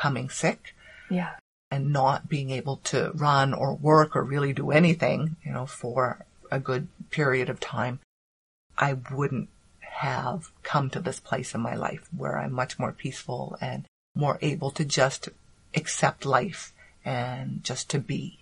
becoming 0.00 0.30
sick. 0.30 0.74
Yeah. 1.10 1.32
And 1.70 1.92
not 1.92 2.28
being 2.28 2.50
able 2.50 2.78
to 2.84 3.12
run 3.14 3.52
or 3.52 3.74
work 3.74 4.16
or 4.16 4.22
really 4.24 4.52
do 4.52 4.70
anything, 4.70 5.36
you 5.44 5.52
know, 5.52 5.66
for 5.66 6.24
a 6.50 6.58
good 6.58 6.88
period 7.10 7.48
of 7.48 7.60
time, 7.60 8.00
I 8.78 8.94
wouldn't 9.12 9.50
have 9.80 10.50
come 10.62 10.88
to 10.90 11.00
this 11.00 11.20
place 11.20 11.54
in 11.54 11.60
my 11.60 11.74
life 11.74 12.08
where 12.16 12.38
I'm 12.38 12.52
much 12.52 12.78
more 12.78 12.92
peaceful 12.92 13.58
and 13.60 13.84
more 14.16 14.38
able 14.40 14.70
to 14.72 14.84
just 14.84 15.28
accept 15.74 16.24
life 16.24 16.72
and 17.04 17.62
just 17.62 17.90
to 17.90 17.98
be. 17.98 18.39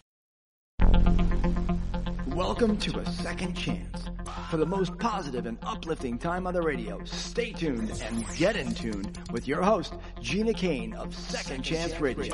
Welcome 2.39 2.77
to 2.77 3.01
A 3.01 3.05
Second 3.05 3.55
Chance. 3.55 4.11
For 4.49 4.59
the 4.59 4.65
most 4.65 4.97
positive 4.99 5.47
and 5.47 5.59
uplifting 5.65 6.19
time 6.19 6.47
on 6.47 6.55
the 6.55 6.63
radio, 6.63 7.03
stay 7.03 7.51
tuned 7.51 7.91
and 8.01 8.25
get 8.37 8.55
in 8.55 8.73
tune 8.75 9.13
with 9.33 9.49
your 9.49 9.61
host, 9.61 9.95
Gina 10.21 10.55
Kane 10.55 10.95
of 10.95 11.13
Second 11.17 11.65
Chance 11.65 12.01
Radio. 12.01 12.33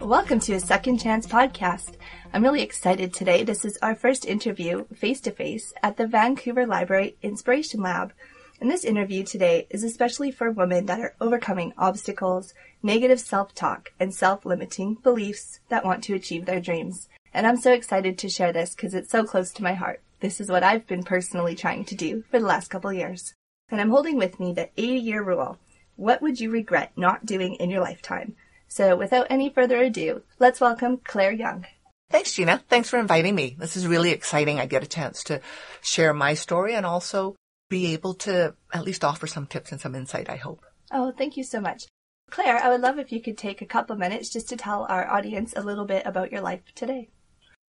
Welcome 0.00 0.40
to 0.40 0.54
a 0.54 0.60
Second 0.60 0.98
Chance 0.98 1.28
podcast. 1.28 1.94
I'm 2.32 2.42
really 2.42 2.62
excited 2.62 3.14
today. 3.14 3.44
This 3.44 3.64
is 3.64 3.78
our 3.80 3.94
first 3.94 4.24
interview 4.24 4.84
face 4.96 5.20
to 5.20 5.30
face 5.30 5.72
at 5.84 5.96
the 5.96 6.08
Vancouver 6.08 6.66
Library 6.66 7.16
Inspiration 7.22 7.82
Lab. 7.82 8.12
And 8.60 8.68
this 8.68 8.84
interview 8.84 9.22
today 9.22 9.68
is 9.70 9.84
especially 9.84 10.32
for 10.32 10.50
women 10.50 10.86
that 10.86 10.98
are 10.98 11.14
overcoming 11.20 11.72
obstacles, 11.78 12.52
negative 12.82 13.20
self-talk, 13.20 13.92
and 13.98 14.14
self-limiting 14.14 14.94
beliefs 15.02 15.60
that 15.68 15.84
want 15.84 16.04
to 16.04 16.14
achieve 16.14 16.46
their 16.46 16.60
dreams. 16.60 17.08
And 17.34 17.46
I'm 17.46 17.56
so 17.56 17.72
excited 17.72 18.18
to 18.18 18.28
share 18.28 18.52
this 18.52 18.74
because 18.74 18.94
it's 18.94 19.10
so 19.10 19.24
close 19.24 19.52
to 19.52 19.62
my 19.62 19.74
heart. 19.74 20.00
This 20.20 20.40
is 20.40 20.48
what 20.48 20.62
I've 20.62 20.86
been 20.86 21.02
personally 21.02 21.54
trying 21.54 21.84
to 21.86 21.94
do 21.94 22.24
for 22.30 22.38
the 22.38 22.46
last 22.46 22.68
couple 22.68 22.92
years. 22.92 23.34
And 23.70 23.80
I'm 23.80 23.90
holding 23.90 24.16
with 24.16 24.40
me 24.40 24.52
the 24.52 24.70
80 24.76 24.98
year 24.98 25.22
rule. 25.22 25.58
What 25.96 26.22
would 26.22 26.40
you 26.40 26.50
regret 26.50 26.92
not 26.96 27.26
doing 27.26 27.54
in 27.54 27.70
your 27.70 27.80
lifetime? 27.80 28.36
So 28.68 28.96
without 28.96 29.26
any 29.30 29.50
further 29.50 29.80
ado, 29.80 30.22
let's 30.38 30.60
welcome 30.60 30.98
Claire 31.04 31.32
Young. 31.32 31.66
Thanks, 32.10 32.32
Gina. 32.32 32.62
Thanks 32.68 32.88
for 32.88 32.98
inviting 32.98 33.34
me. 33.34 33.56
This 33.58 33.76
is 33.76 33.86
really 33.86 34.10
exciting. 34.10 34.58
I 34.58 34.66
get 34.66 34.82
a 34.82 34.88
chance 34.88 35.22
to 35.24 35.40
share 35.82 36.14
my 36.14 36.34
story 36.34 36.74
and 36.74 36.86
also 36.86 37.36
be 37.68 37.92
able 37.92 38.14
to 38.14 38.54
at 38.72 38.84
least 38.84 39.04
offer 39.04 39.26
some 39.26 39.46
tips 39.46 39.72
and 39.72 39.80
some 39.80 39.94
insight, 39.94 40.30
I 40.30 40.36
hope. 40.36 40.64
Oh, 40.90 41.12
thank 41.12 41.36
you 41.36 41.44
so 41.44 41.60
much. 41.60 41.86
Claire, 42.30 42.62
I 42.62 42.68
would 42.68 42.80
love 42.80 42.98
if 42.98 43.10
you 43.10 43.20
could 43.20 43.38
take 43.38 43.62
a 43.62 43.66
couple 43.66 43.96
minutes 43.96 44.28
just 44.28 44.48
to 44.50 44.56
tell 44.56 44.86
our 44.88 45.08
audience 45.10 45.54
a 45.56 45.62
little 45.62 45.86
bit 45.86 46.04
about 46.04 46.30
your 46.30 46.40
life 46.40 46.60
today. 46.74 47.08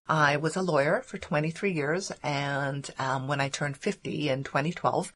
I 0.07 0.37
was 0.37 0.55
a 0.55 0.61
lawyer 0.61 1.01
for 1.01 1.17
23 1.17 1.71
years, 1.71 2.11
and 2.23 2.89
um, 2.99 3.27
when 3.27 3.41
I 3.41 3.49
turned 3.49 3.77
50 3.77 4.29
in 4.29 4.43
2012, 4.43 5.11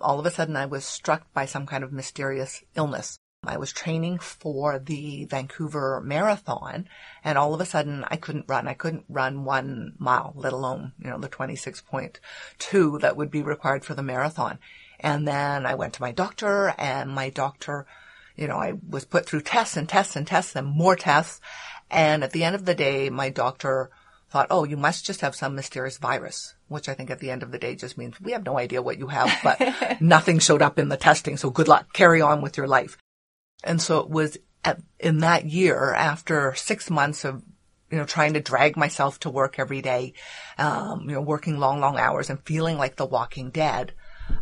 all 0.00 0.20
of 0.20 0.26
a 0.26 0.30
sudden 0.30 0.56
I 0.56 0.66
was 0.66 0.84
struck 0.84 1.32
by 1.34 1.44
some 1.44 1.66
kind 1.66 1.84
of 1.84 1.92
mysterious 1.92 2.62
illness. 2.74 3.18
I 3.44 3.56
was 3.56 3.72
training 3.72 4.20
for 4.20 4.78
the 4.78 5.24
Vancouver 5.24 6.00
Marathon, 6.00 6.88
and 7.24 7.36
all 7.36 7.52
of 7.52 7.60
a 7.60 7.66
sudden 7.66 8.04
I 8.08 8.16
couldn't 8.16 8.48
run. 8.48 8.68
I 8.68 8.74
couldn't 8.74 9.04
run 9.08 9.44
one 9.44 9.94
mile, 9.98 10.32
let 10.36 10.52
alone, 10.52 10.92
you 11.00 11.10
know, 11.10 11.18
the 11.18 11.28
26.2 11.28 13.00
that 13.00 13.16
would 13.16 13.32
be 13.32 13.42
required 13.42 13.84
for 13.84 13.94
the 13.94 14.02
marathon. 14.02 14.60
And 15.00 15.26
then 15.26 15.66
I 15.66 15.74
went 15.74 15.94
to 15.94 16.02
my 16.02 16.12
doctor, 16.12 16.72
and 16.78 17.10
my 17.10 17.30
doctor, 17.30 17.86
you 18.36 18.48
know, 18.48 18.56
I 18.56 18.74
was 18.88 19.04
put 19.04 19.26
through 19.26 19.42
tests 19.42 19.76
and 19.76 19.88
tests 19.88 20.16
and 20.16 20.26
tests 20.26 20.56
and 20.56 20.66
more 20.66 20.96
tests. 20.96 21.40
And 21.90 22.24
at 22.24 22.32
the 22.32 22.44
end 22.44 22.54
of 22.54 22.64
the 22.64 22.74
day, 22.74 23.10
my 23.10 23.28
doctor 23.28 23.90
thought, 24.30 24.46
oh, 24.50 24.64
you 24.64 24.78
must 24.78 25.04
just 25.04 25.20
have 25.20 25.34
some 25.34 25.54
mysterious 25.54 25.98
virus, 25.98 26.54
which 26.68 26.88
I 26.88 26.94
think 26.94 27.10
at 27.10 27.18
the 27.18 27.30
end 27.30 27.42
of 27.42 27.52
the 27.52 27.58
day 27.58 27.74
just 27.74 27.98
means 27.98 28.18
we 28.20 28.32
have 28.32 28.46
no 28.46 28.58
idea 28.58 28.80
what 28.80 28.98
you 28.98 29.08
have, 29.08 29.30
but 29.44 30.00
nothing 30.00 30.38
showed 30.38 30.62
up 30.62 30.78
in 30.78 30.88
the 30.88 30.96
testing. 30.96 31.36
So 31.36 31.50
good 31.50 31.68
luck. 31.68 31.92
Carry 31.92 32.22
on 32.22 32.40
with 32.40 32.56
your 32.56 32.66
life. 32.66 32.96
And 33.62 33.80
so 33.80 33.98
it 33.98 34.08
was 34.08 34.38
at, 34.64 34.80
in 34.98 35.18
that 35.18 35.44
year 35.44 35.92
after 35.92 36.54
six 36.54 36.88
months 36.88 37.26
of, 37.26 37.42
you 37.90 37.98
know, 37.98 38.06
trying 38.06 38.32
to 38.32 38.40
drag 38.40 38.74
myself 38.74 39.20
to 39.20 39.30
work 39.30 39.58
every 39.58 39.82
day, 39.82 40.14
um, 40.56 41.02
you 41.08 41.14
know, 41.14 41.20
working 41.20 41.58
long, 41.58 41.80
long 41.80 41.98
hours 41.98 42.30
and 42.30 42.40
feeling 42.46 42.78
like 42.78 42.96
the 42.96 43.04
walking 43.04 43.50
dead 43.50 43.92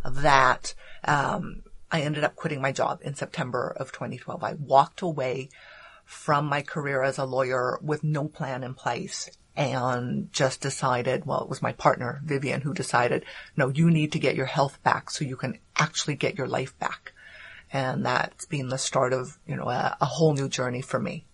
that, 0.09 0.73
um, 1.03 1.63
I 1.91 2.01
ended 2.01 2.23
up 2.23 2.35
quitting 2.35 2.61
my 2.61 2.71
job 2.71 3.01
in 3.03 3.15
September 3.15 3.75
of 3.77 3.91
2012. 3.91 4.43
I 4.43 4.53
walked 4.53 5.01
away 5.01 5.49
from 6.05 6.45
my 6.45 6.61
career 6.61 7.03
as 7.03 7.17
a 7.17 7.25
lawyer 7.25 7.79
with 7.81 8.03
no 8.03 8.27
plan 8.27 8.63
in 8.63 8.73
place 8.73 9.29
and 9.55 10.31
just 10.31 10.61
decided, 10.61 11.25
well, 11.25 11.43
it 11.43 11.49
was 11.49 11.61
my 11.61 11.73
partner, 11.73 12.21
Vivian, 12.23 12.61
who 12.61 12.73
decided, 12.73 13.25
no, 13.57 13.67
you 13.67 13.91
need 13.91 14.13
to 14.13 14.19
get 14.19 14.35
your 14.35 14.45
health 14.45 14.81
back 14.83 15.09
so 15.09 15.25
you 15.25 15.35
can 15.35 15.59
actually 15.75 16.15
get 16.15 16.37
your 16.37 16.47
life 16.47 16.77
back. 16.79 17.11
And 17.73 18.05
that's 18.05 18.45
been 18.45 18.69
the 18.69 18.77
start 18.77 19.13
of, 19.13 19.37
you 19.45 19.55
know, 19.55 19.69
a, 19.69 19.97
a 19.99 20.05
whole 20.05 20.33
new 20.33 20.47
journey 20.47 20.81
for 20.81 20.99
me. 20.99 21.25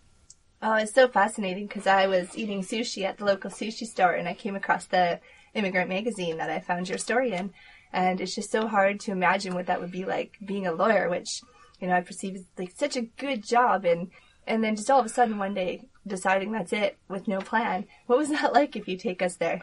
Oh, 0.62 0.74
it's 0.74 0.94
so 0.94 1.08
fascinating 1.08 1.68
because 1.68 1.86
I 1.86 2.08
was 2.08 2.36
eating 2.36 2.64
sushi 2.64 3.04
at 3.04 3.18
the 3.18 3.26
local 3.26 3.52
sushi 3.52 3.86
store 3.86 4.14
and 4.14 4.28
I 4.28 4.34
came 4.34 4.56
across 4.56 4.86
the 4.86 5.20
immigrant 5.54 5.90
magazine 5.90 6.38
that 6.38 6.50
I 6.50 6.60
found 6.60 6.90
your 6.90 6.98
story 6.98 7.32
in. 7.34 7.54
And 7.94 8.22
it's 8.22 8.36
just 8.36 8.52
so 8.52 8.68
hard 8.68 9.00
to 9.02 9.12
imagine 9.12 9.54
what 9.54 9.68
that 9.68 9.82
would 9.82 9.92
be 9.92 10.06
like 10.06 10.38
being 10.44 10.68
a 10.68 10.72
lawyer, 10.72 11.10
which, 11.10 11.42
you 11.80 11.88
know, 11.88 11.96
I 11.96 12.02
perceive 12.02 12.36
as 12.36 12.44
like 12.58 12.74
such 12.76 12.96
a 12.96 13.02
good 13.02 13.44
job. 13.44 13.86
And, 13.86 14.12
and 14.46 14.64
then 14.64 14.76
just 14.76 14.90
all 14.90 15.00
of 15.00 15.06
a 15.06 15.10
sudden 15.10 15.38
one 15.38 15.54
day 15.54 15.88
deciding 16.06 16.52
that's 16.52 16.74
it 16.74 16.98
with 17.08 17.28
no 17.28 17.40
plan. 17.40 17.86
What 18.06 18.20
was 18.20 18.30
that 18.30 18.54
like 18.54 18.76
if 18.76 18.88
you 18.88 18.98
take 18.98 19.22
us 19.22 19.36
there? 19.36 19.62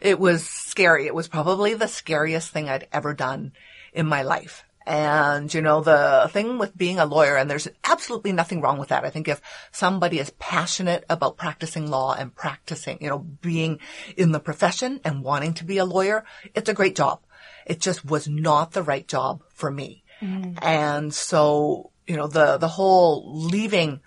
It 0.00 0.18
was 0.18 0.48
scary. 0.48 1.06
It 1.06 1.14
was 1.14 1.28
probably 1.28 1.74
the 1.74 1.88
scariest 1.88 2.50
thing 2.50 2.68
I'd 2.68 2.88
ever 2.92 3.12
done 3.12 3.52
in 3.92 4.06
my 4.06 4.22
life. 4.22 4.64
And, 4.86 5.52
you 5.52 5.60
know, 5.60 5.82
the 5.82 6.28
thing 6.32 6.58
with 6.58 6.76
being 6.76 6.98
a 6.98 7.04
lawyer, 7.04 7.36
and 7.36 7.50
there's 7.50 7.68
absolutely 7.84 8.32
nothing 8.32 8.60
wrong 8.60 8.78
with 8.78 8.88
that. 8.88 9.04
I 9.04 9.10
think 9.10 9.28
if 9.28 9.40
somebody 9.70 10.18
is 10.18 10.30
passionate 10.38 11.04
about 11.08 11.36
practicing 11.36 11.90
law 11.90 12.14
and 12.14 12.34
practicing, 12.34 12.98
you 13.00 13.08
know, 13.08 13.18
being 13.18 13.78
in 14.16 14.32
the 14.32 14.40
profession 14.40 15.00
and 15.04 15.22
wanting 15.22 15.54
to 15.54 15.64
be 15.64 15.78
a 15.78 15.84
lawyer, 15.84 16.24
it's 16.54 16.68
a 16.68 16.74
great 16.74 16.96
job. 16.96 17.20
It 17.70 17.80
just 17.80 18.04
was 18.04 18.28
not 18.28 18.72
the 18.72 18.82
right 18.82 19.06
job 19.06 19.42
for 19.54 19.70
me. 19.70 20.04
Mm. 20.20 20.58
And 20.62 21.14
so, 21.14 21.90
you 22.06 22.16
know, 22.16 22.26
the, 22.26 22.58
the 22.58 22.68
whole 22.68 23.46
leaving, 23.46 24.00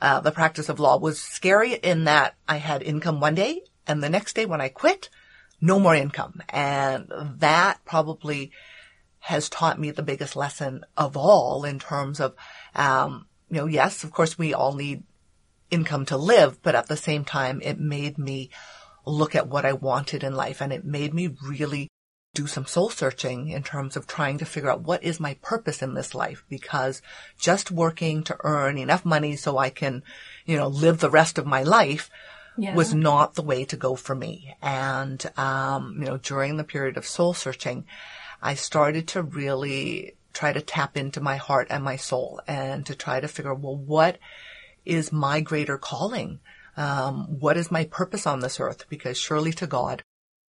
uh, 0.00 0.20
the 0.20 0.30
practice 0.30 0.68
of 0.68 0.80
law 0.80 0.98
was 0.98 1.20
scary 1.20 1.74
in 1.74 2.04
that 2.04 2.34
I 2.48 2.56
had 2.56 2.82
income 2.82 3.20
one 3.20 3.34
day 3.34 3.62
and 3.86 4.02
the 4.02 4.10
next 4.10 4.34
day 4.34 4.46
when 4.46 4.60
I 4.60 4.68
quit, 4.68 5.10
no 5.60 5.78
more 5.78 5.94
income. 5.94 6.40
And 6.48 7.10
that 7.38 7.84
probably, 7.84 8.52
has 9.22 9.48
taught 9.48 9.78
me 9.78 9.92
the 9.92 10.02
biggest 10.02 10.34
lesson 10.34 10.84
of 10.96 11.16
all 11.16 11.64
in 11.64 11.78
terms 11.78 12.18
of, 12.18 12.34
um, 12.74 13.26
you 13.48 13.56
know, 13.56 13.66
yes, 13.66 14.02
of 14.02 14.10
course 14.10 14.36
we 14.36 14.52
all 14.52 14.74
need 14.74 15.04
income 15.70 16.04
to 16.06 16.16
live, 16.16 16.60
but 16.62 16.74
at 16.74 16.88
the 16.88 16.96
same 16.96 17.24
time, 17.24 17.60
it 17.62 17.78
made 17.78 18.18
me 18.18 18.50
look 19.06 19.36
at 19.36 19.46
what 19.46 19.64
I 19.64 19.74
wanted 19.74 20.24
in 20.24 20.34
life 20.34 20.60
and 20.60 20.72
it 20.72 20.84
made 20.84 21.14
me 21.14 21.36
really 21.40 21.88
do 22.34 22.46
some 22.46 22.64
soul 22.64 22.88
searching 22.88 23.48
in 23.48 23.62
terms 23.62 23.96
of 23.96 24.06
trying 24.06 24.38
to 24.38 24.46
figure 24.46 24.70
out 24.70 24.80
what 24.80 25.02
is 25.02 25.20
my 25.20 25.34
purpose 25.42 25.82
in 25.82 25.94
this 25.94 26.14
life 26.14 26.44
because 26.48 27.02
just 27.38 27.70
working 27.70 28.22
to 28.24 28.36
earn 28.42 28.78
enough 28.78 29.04
money 29.04 29.36
so 29.36 29.58
I 29.58 29.68
can, 29.68 30.02
you 30.46 30.56
know, 30.56 30.68
live 30.68 31.00
the 31.00 31.10
rest 31.10 31.36
of 31.36 31.46
my 31.46 31.62
life 31.62 32.10
yeah. 32.56 32.74
was 32.74 32.94
not 32.94 33.34
the 33.34 33.42
way 33.42 33.64
to 33.66 33.76
go 33.76 33.96
for 33.96 34.14
me. 34.14 34.54
And, 34.62 35.24
um, 35.36 35.96
you 35.98 36.06
know, 36.06 36.16
during 36.16 36.56
the 36.56 36.64
period 36.64 36.96
of 36.96 37.06
soul 37.06 37.34
searching, 37.34 37.84
I 38.40 38.54
started 38.54 39.08
to 39.08 39.22
really 39.22 40.14
try 40.32 40.54
to 40.54 40.62
tap 40.62 40.96
into 40.96 41.20
my 41.20 41.36
heart 41.36 41.66
and 41.68 41.84
my 41.84 41.96
soul 41.96 42.40
and 42.46 42.86
to 42.86 42.94
try 42.94 43.20
to 43.20 43.28
figure, 43.28 43.54
well, 43.54 43.76
what 43.76 44.18
is 44.86 45.12
my 45.12 45.40
greater 45.42 45.76
calling? 45.76 46.40
Um, 46.78 47.26
what 47.38 47.58
is 47.58 47.70
my 47.70 47.84
purpose 47.84 48.26
on 48.26 48.40
this 48.40 48.58
earth? 48.58 48.86
Because 48.88 49.18
surely 49.18 49.52
to 49.52 49.66
God, 49.66 50.02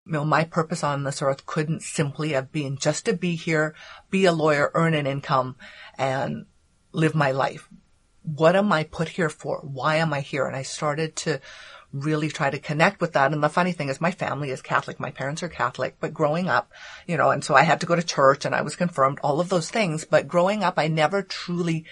you 0.07 0.13
know, 0.13 0.25
my 0.25 0.45
purpose 0.45 0.83
on 0.83 1.05
this 1.05 1.23
earth 1.23 1.47
couldn't 1.47 1.83
simply 1.83 2.31
have 2.31 2.51
been 2.51 2.77
just 2.77 3.05
to 3.07 3.13
be 3.13 3.37
here, 3.37 3.75
be 4.11 4.25
a 4.25 4.33
lawyer, 4.33 4.71
earn 4.75 4.95
an 4.95 5.07
income, 5.07 5.57
and 5.97 6.47
live 6.93 7.15
my 7.15 7.31
life. 7.31 7.69
What 8.23 8.57
am 8.57 8.73
I 8.73 8.85
put 8.85 9.09
here 9.09 9.29
for? 9.29 9.61
Why 9.61 9.97
am 9.97 10.13
I 10.13 10.21
here? 10.21 10.47
And 10.47 10.57
I 10.57 10.63
started 10.63 11.17
to 11.17 11.41
really 11.93 12.29
try 12.29 12.51
to 12.51 12.59
connect 12.59 13.01
with 13.01 13.13
that. 13.13 13.33
And 13.33 13.43
the 13.43 13.49
funny 13.49 13.73
thing 13.73 13.89
is 13.89 14.01
my 14.01 14.11
family 14.11 14.51
is 14.51 14.63
Catholic. 14.63 14.99
My 14.99 15.11
parents 15.11 15.43
are 15.43 15.49
Catholic, 15.49 15.97
but 16.01 16.15
growing 16.15 16.49
up, 16.49 16.73
you 17.07 17.17
know, 17.17 17.31
and 17.31 17.45
so 17.45 17.55
I 17.55 17.63
had 17.63 17.81
to 17.81 17.87
go 17.87 17.95
to 17.95 18.03
church 18.03 18.45
and 18.45 18.55
I 18.55 18.63
was 18.63 18.77
confirmed, 18.77 19.19
all 19.23 19.41
of 19.41 19.51
those 19.51 19.71
things. 19.71 20.05
But 20.05 20.29
growing 20.29 20.65
up, 20.65 20.75
I 20.79 20.89
never 20.89 21.23
truly 21.23 21.85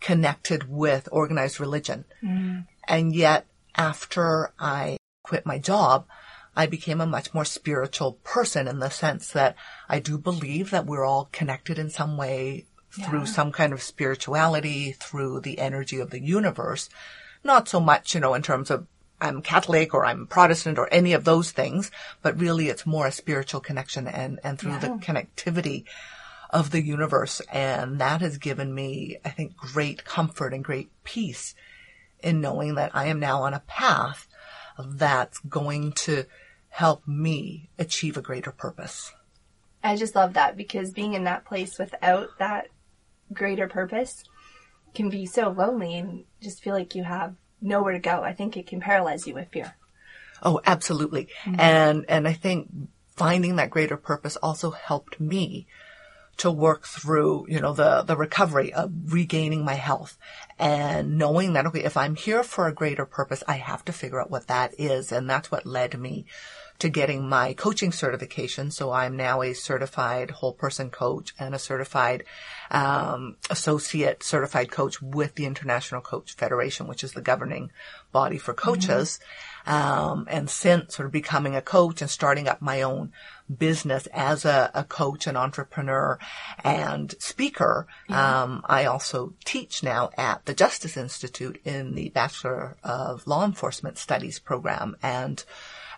connected 0.00 0.68
with 0.68 1.08
organized 1.12 1.60
religion. 1.60 2.04
Mm. 2.22 2.66
And 2.86 3.14
yet 3.14 3.46
after 3.74 4.52
I 4.58 4.96
quit 5.22 5.44
my 5.44 5.58
job, 5.58 6.06
I 6.56 6.66
became 6.66 7.00
a 7.00 7.06
much 7.06 7.32
more 7.32 7.44
spiritual 7.44 8.14
person 8.24 8.66
in 8.66 8.80
the 8.80 8.90
sense 8.90 9.30
that 9.32 9.56
I 9.88 9.98
do 10.00 10.18
believe 10.18 10.70
that 10.70 10.86
we're 10.86 11.04
all 11.04 11.28
connected 11.32 11.78
in 11.78 11.90
some 11.90 12.16
way 12.16 12.66
yeah. 12.96 13.08
through 13.08 13.26
some 13.26 13.52
kind 13.52 13.72
of 13.72 13.82
spirituality, 13.82 14.92
through 14.92 15.40
the 15.40 15.58
energy 15.58 16.00
of 16.00 16.10
the 16.10 16.20
universe. 16.20 16.88
Not 17.44 17.68
so 17.68 17.80
much, 17.80 18.14
you 18.14 18.20
know, 18.20 18.34
in 18.34 18.42
terms 18.42 18.70
of 18.70 18.86
I'm 19.20 19.42
Catholic 19.42 19.92
or 19.94 20.04
I'm 20.04 20.26
Protestant 20.26 20.78
or 20.78 20.92
any 20.92 21.12
of 21.12 21.24
those 21.24 21.50
things, 21.50 21.90
but 22.22 22.40
really 22.40 22.68
it's 22.68 22.86
more 22.86 23.06
a 23.06 23.12
spiritual 23.12 23.60
connection 23.60 24.08
and, 24.08 24.40
and 24.42 24.58
through 24.58 24.72
yeah. 24.72 24.78
the 24.78 24.88
connectivity 24.88 25.84
of 26.48 26.70
the 26.70 26.82
universe. 26.82 27.40
And 27.52 28.00
that 28.00 28.22
has 28.22 28.38
given 28.38 28.74
me, 28.74 29.18
I 29.24 29.28
think, 29.28 29.56
great 29.56 30.04
comfort 30.04 30.54
and 30.54 30.64
great 30.64 30.90
peace 31.04 31.54
in 32.22 32.40
knowing 32.40 32.74
that 32.74 32.90
I 32.94 33.06
am 33.06 33.20
now 33.20 33.42
on 33.42 33.54
a 33.54 33.60
path 33.60 34.26
that's 34.86 35.38
going 35.40 35.92
to 35.92 36.24
help 36.68 37.06
me 37.06 37.68
achieve 37.78 38.16
a 38.16 38.22
greater 38.22 38.52
purpose. 38.52 39.12
I 39.82 39.96
just 39.96 40.14
love 40.14 40.34
that 40.34 40.56
because 40.56 40.92
being 40.92 41.14
in 41.14 41.24
that 41.24 41.44
place 41.44 41.78
without 41.78 42.38
that 42.38 42.68
greater 43.32 43.68
purpose 43.68 44.24
can 44.94 45.08
be 45.08 45.26
so 45.26 45.50
lonely 45.50 45.94
and 45.96 46.24
just 46.40 46.62
feel 46.62 46.74
like 46.74 46.94
you 46.94 47.04
have 47.04 47.34
nowhere 47.60 47.92
to 47.92 47.98
go. 47.98 48.22
I 48.22 48.32
think 48.32 48.56
it 48.56 48.66
can 48.66 48.80
paralyze 48.80 49.26
you 49.26 49.34
with 49.34 49.48
fear. 49.48 49.74
Oh, 50.42 50.60
absolutely. 50.66 51.28
Mm-hmm. 51.44 51.60
And, 51.60 52.04
and 52.08 52.28
I 52.28 52.32
think 52.32 52.70
finding 53.16 53.56
that 53.56 53.70
greater 53.70 53.96
purpose 53.96 54.36
also 54.36 54.70
helped 54.70 55.20
me 55.20 55.66
to 56.40 56.50
work 56.50 56.86
through, 56.86 57.44
you 57.50 57.60
know, 57.60 57.74
the, 57.74 58.00
the 58.00 58.16
recovery 58.16 58.72
of 58.72 58.90
regaining 59.12 59.62
my 59.62 59.74
health 59.74 60.16
and 60.58 61.18
knowing 61.18 61.52
that, 61.52 61.66
okay, 61.66 61.84
if 61.84 61.98
I'm 61.98 62.16
here 62.16 62.42
for 62.42 62.66
a 62.66 62.72
greater 62.72 63.04
purpose, 63.04 63.42
I 63.46 63.56
have 63.56 63.84
to 63.84 63.92
figure 63.92 64.18
out 64.18 64.30
what 64.30 64.46
that 64.46 64.72
is. 64.78 65.12
And 65.12 65.28
that's 65.28 65.50
what 65.50 65.66
led 65.66 65.98
me 66.00 66.24
to 66.78 66.88
getting 66.88 67.28
my 67.28 67.52
coaching 67.52 67.92
certification. 67.92 68.70
So 68.70 68.90
I'm 68.90 69.16
now 69.16 69.42
a 69.42 69.52
certified 69.52 70.30
whole 70.30 70.54
person 70.54 70.88
coach 70.88 71.34
and 71.38 71.54
a 71.54 71.58
certified 71.58 72.24
um, 72.70 73.36
associate 73.50 74.22
certified 74.22 74.70
coach 74.70 75.02
with 75.02 75.34
the 75.34 75.44
International 75.44 76.00
Coach 76.00 76.34
Federation, 76.36 76.86
which 76.86 77.04
is 77.04 77.12
the 77.12 77.20
governing 77.20 77.70
body 78.12 78.38
for 78.38 78.54
coaches. 78.54 79.20
Mm-hmm. 79.66 79.72
Um, 79.72 80.26
and 80.30 80.48
since 80.48 80.96
sort 80.96 81.04
of 81.04 81.12
becoming 81.12 81.54
a 81.54 81.60
coach 81.60 82.00
and 82.00 82.10
starting 82.10 82.48
up 82.48 82.62
my 82.62 82.80
own 82.80 83.12
business 83.58 84.06
as 84.12 84.44
a, 84.44 84.70
a 84.74 84.84
coach 84.84 85.26
and 85.26 85.36
entrepreneur 85.36 86.18
and 86.64 87.14
speaker, 87.18 87.86
yeah. 88.08 88.42
um, 88.42 88.62
I 88.66 88.84
also 88.84 89.34
teach 89.44 89.82
now 89.82 90.10
at 90.16 90.44
the 90.46 90.54
Justice 90.54 90.96
Institute 90.96 91.60
in 91.64 91.94
the 91.94 92.10
Bachelor 92.10 92.76
of 92.82 93.26
Law 93.26 93.44
Enforcement 93.44 93.98
Studies 93.98 94.38
program 94.38 94.96
and 95.02 95.44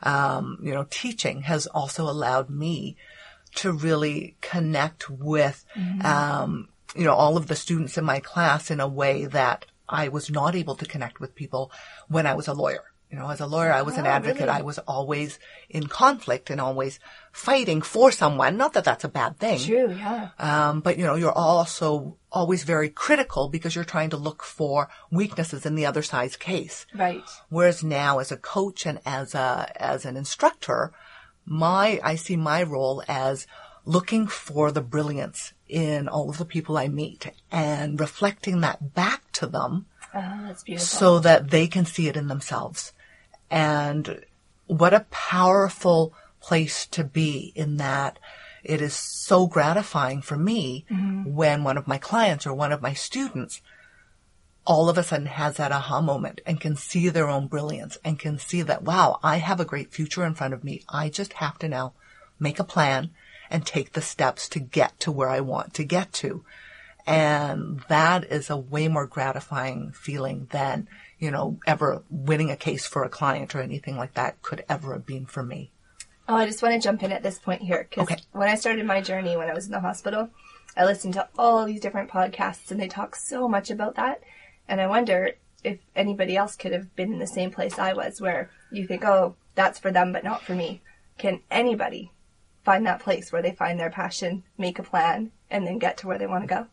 um, 0.02 0.58
you 0.62 0.72
know, 0.72 0.86
teaching 0.90 1.42
has 1.42 1.66
also 1.66 2.08
allowed 2.08 2.50
me 2.50 2.96
to 3.56 3.72
really 3.72 4.36
connect 4.40 5.10
with, 5.10 5.64
mm-hmm. 5.76 6.04
um, 6.04 6.68
you 6.96 7.04
know, 7.04 7.14
all 7.14 7.36
of 7.36 7.46
the 7.46 7.56
students 7.56 7.96
in 7.98 8.04
my 8.04 8.20
class 8.20 8.70
in 8.70 8.80
a 8.80 8.88
way 8.88 9.26
that 9.26 9.66
I 9.88 10.08
was 10.08 10.30
not 10.30 10.54
able 10.54 10.74
to 10.76 10.86
connect 10.86 11.20
with 11.20 11.34
people 11.34 11.70
when 12.08 12.26
I 12.26 12.34
was 12.34 12.48
a 12.48 12.54
lawyer. 12.54 12.84
You 13.12 13.18
know, 13.18 13.28
as 13.28 13.40
a 13.40 13.46
lawyer, 13.46 13.70
I 13.70 13.82
was 13.82 13.96
oh, 13.96 14.00
an 14.00 14.06
advocate. 14.06 14.46
Really? 14.46 14.60
I 14.60 14.62
was 14.62 14.78
always 14.78 15.38
in 15.68 15.86
conflict 15.86 16.48
and 16.48 16.58
always 16.58 16.98
fighting 17.30 17.82
for 17.82 18.10
someone. 18.10 18.56
Not 18.56 18.72
that 18.72 18.84
that's 18.84 19.04
a 19.04 19.08
bad 19.08 19.36
thing. 19.36 19.58
True, 19.58 19.92
yeah. 19.92 20.30
Um, 20.38 20.80
but 20.80 20.96
you 20.96 21.04
know, 21.04 21.16
you're 21.16 21.30
also 21.30 22.16
always 22.32 22.64
very 22.64 22.88
critical 22.88 23.50
because 23.50 23.74
you're 23.74 23.84
trying 23.84 24.08
to 24.10 24.16
look 24.16 24.42
for 24.42 24.88
weaknesses 25.10 25.66
in 25.66 25.74
the 25.74 25.84
other 25.84 26.00
side's 26.00 26.38
case. 26.38 26.86
Right. 26.94 27.22
Whereas 27.50 27.84
now, 27.84 28.18
as 28.18 28.32
a 28.32 28.38
coach 28.38 28.86
and 28.86 28.98
as 29.04 29.34
a 29.34 29.70
as 29.76 30.06
an 30.06 30.16
instructor, 30.16 30.94
my 31.44 32.00
I 32.02 32.16
see 32.16 32.36
my 32.36 32.62
role 32.62 33.02
as 33.08 33.46
looking 33.84 34.26
for 34.26 34.72
the 34.72 34.80
brilliance 34.80 35.52
in 35.68 36.08
all 36.08 36.30
of 36.30 36.38
the 36.38 36.46
people 36.46 36.78
I 36.78 36.88
meet 36.88 37.30
and 37.50 38.00
reflecting 38.00 38.62
that 38.62 38.94
back 38.94 39.30
to 39.32 39.46
them. 39.46 39.84
Oh, 40.14 40.38
that's 40.46 40.62
beautiful. 40.62 40.86
So 40.86 41.18
that 41.18 41.50
they 41.50 41.66
can 41.66 41.84
see 41.84 42.08
it 42.08 42.16
in 42.16 42.28
themselves. 42.28 42.94
And 43.52 44.24
what 44.66 44.94
a 44.94 45.06
powerful 45.10 46.14
place 46.40 46.86
to 46.86 47.04
be 47.04 47.52
in 47.54 47.76
that 47.76 48.18
it 48.64 48.80
is 48.80 48.94
so 48.94 49.46
gratifying 49.46 50.22
for 50.22 50.36
me 50.36 50.86
mm-hmm. 50.90 51.34
when 51.34 51.62
one 51.62 51.76
of 51.76 51.86
my 51.86 51.98
clients 51.98 52.46
or 52.46 52.54
one 52.54 52.72
of 52.72 52.80
my 52.80 52.94
students 52.94 53.60
all 54.64 54.88
of 54.88 54.96
a 54.96 55.02
sudden 55.02 55.26
has 55.26 55.56
that 55.56 55.72
aha 55.72 56.00
moment 56.00 56.40
and 56.46 56.60
can 56.60 56.76
see 56.76 57.08
their 57.08 57.28
own 57.28 57.48
brilliance 57.48 57.98
and 58.04 58.18
can 58.18 58.38
see 58.38 58.62
that, 58.62 58.82
wow, 58.82 59.18
I 59.22 59.38
have 59.38 59.60
a 59.60 59.64
great 59.64 59.92
future 59.92 60.24
in 60.24 60.34
front 60.34 60.54
of 60.54 60.62
me. 60.62 60.82
I 60.88 61.08
just 61.08 61.34
have 61.34 61.58
to 61.58 61.68
now 61.68 61.94
make 62.38 62.60
a 62.60 62.64
plan 62.64 63.10
and 63.50 63.66
take 63.66 63.92
the 63.92 64.00
steps 64.00 64.48
to 64.50 64.60
get 64.60 64.98
to 65.00 65.10
where 65.10 65.28
I 65.28 65.40
want 65.40 65.74
to 65.74 65.84
get 65.84 66.12
to. 66.14 66.44
And 67.04 67.82
that 67.88 68.24
is 68.24 68.48
a 68.48 68.56
way 68.56 68.86
more 68.86 69.06
gratifying 69.06 69.90
feeling 69.90 70.46
than 70.52 70.88
you 71.22 71.30
know, 71.30 71.56
ever 71.68 72.02
winning 72.10 72.50
a 72.50 72.56
case 72.56 72.84
for 72.84 73.04
a 73.04 73.08
client 73.08 73.54
or 73.54 73.60
anything 73.60 73.96
like 73.96 74.14
that 74.14 74.42
could 74.42 74.64
ever 74.68 74.92
have 74.94 75.06
been 75.06 75.24
for 75.24 75.40
me. 75.40 75.70
Oh, 76.28 76.34
I 76.34 76.46
just 76.46 76.64
want 76.64 76.74
to 76.74 76.80
jump 76.80 77.04
in 77.04 77.12
at 77.12 77.22
this 77.22 77.38
point 77.38 77.62
here 77.62 77.86
because 77.88 78.02
okay. 78.02 78.16
when 78.32 78.48
I 78.48 78.56
started 78.56 78.84
my 78.84 79.00
journey 79.00 79.36
when 79.36 79.48
I 79.48 79.54
was 79.54 79.66
in 79.66 79.70
the 79.70 79.78
hospital, 79.78 80.30
I 80.76 80.84
listened 80.84 81.14
to 81.14 81.28
all 81.38 81.64
these 81.64 81.80
different 81.80 82.10
podcasts 82.10 82.72
and 82.72 82.80
they 82.80 82.88
talk 82.88 83.14
so 83.14 83.48
much 83.48 83.70
about 83.70 83.94
that. 83.94 84.20
And 84.66 84.80
I 84.80 84.88
wonder 84.88 85.30
if 85.62 85.78
anybody 85.94 86.36
else 86.36 86.56
could 86.56 86.72
have 86.72 86.92
been 86.96 87.12
in 87.12 87.20
the 87.20 87.26
same 87.28 87.52
place 87.52 87.78
I 87.78 87.92
was 87.92 88.20
where 88.20 88.50
you 88.72 88.88
think, 88.88 89.04
oh, 89.04 89.36
that's 89.54 89.78
for 89.78 89.92
them, 89.92 90.12
but 90.12 90.24
not 90.24 90.42
for 90.42 90.56
me. 90.56 90.82
Can 91.18 91.38
anybody 91.52 92.10
find 92.64 92.84
that 92.86 92.98
place 92.98 93.30
where 93.30 93.42
they 93.42 93.52
find 93.52 93.78
their 93.78 93.90
passion, 93.90 94.42
make 94.58 94.80
a 94.80 94.82
plan, 94.82 95.30
and 95.52 95.64
then 95.64 95.78
get 95.78 95.98
to 95.98 96.08
where 96.08 96.18
they 96.18 96.26
want 96.26 96.42
to 96.42 96.52
go? 96.52 96.66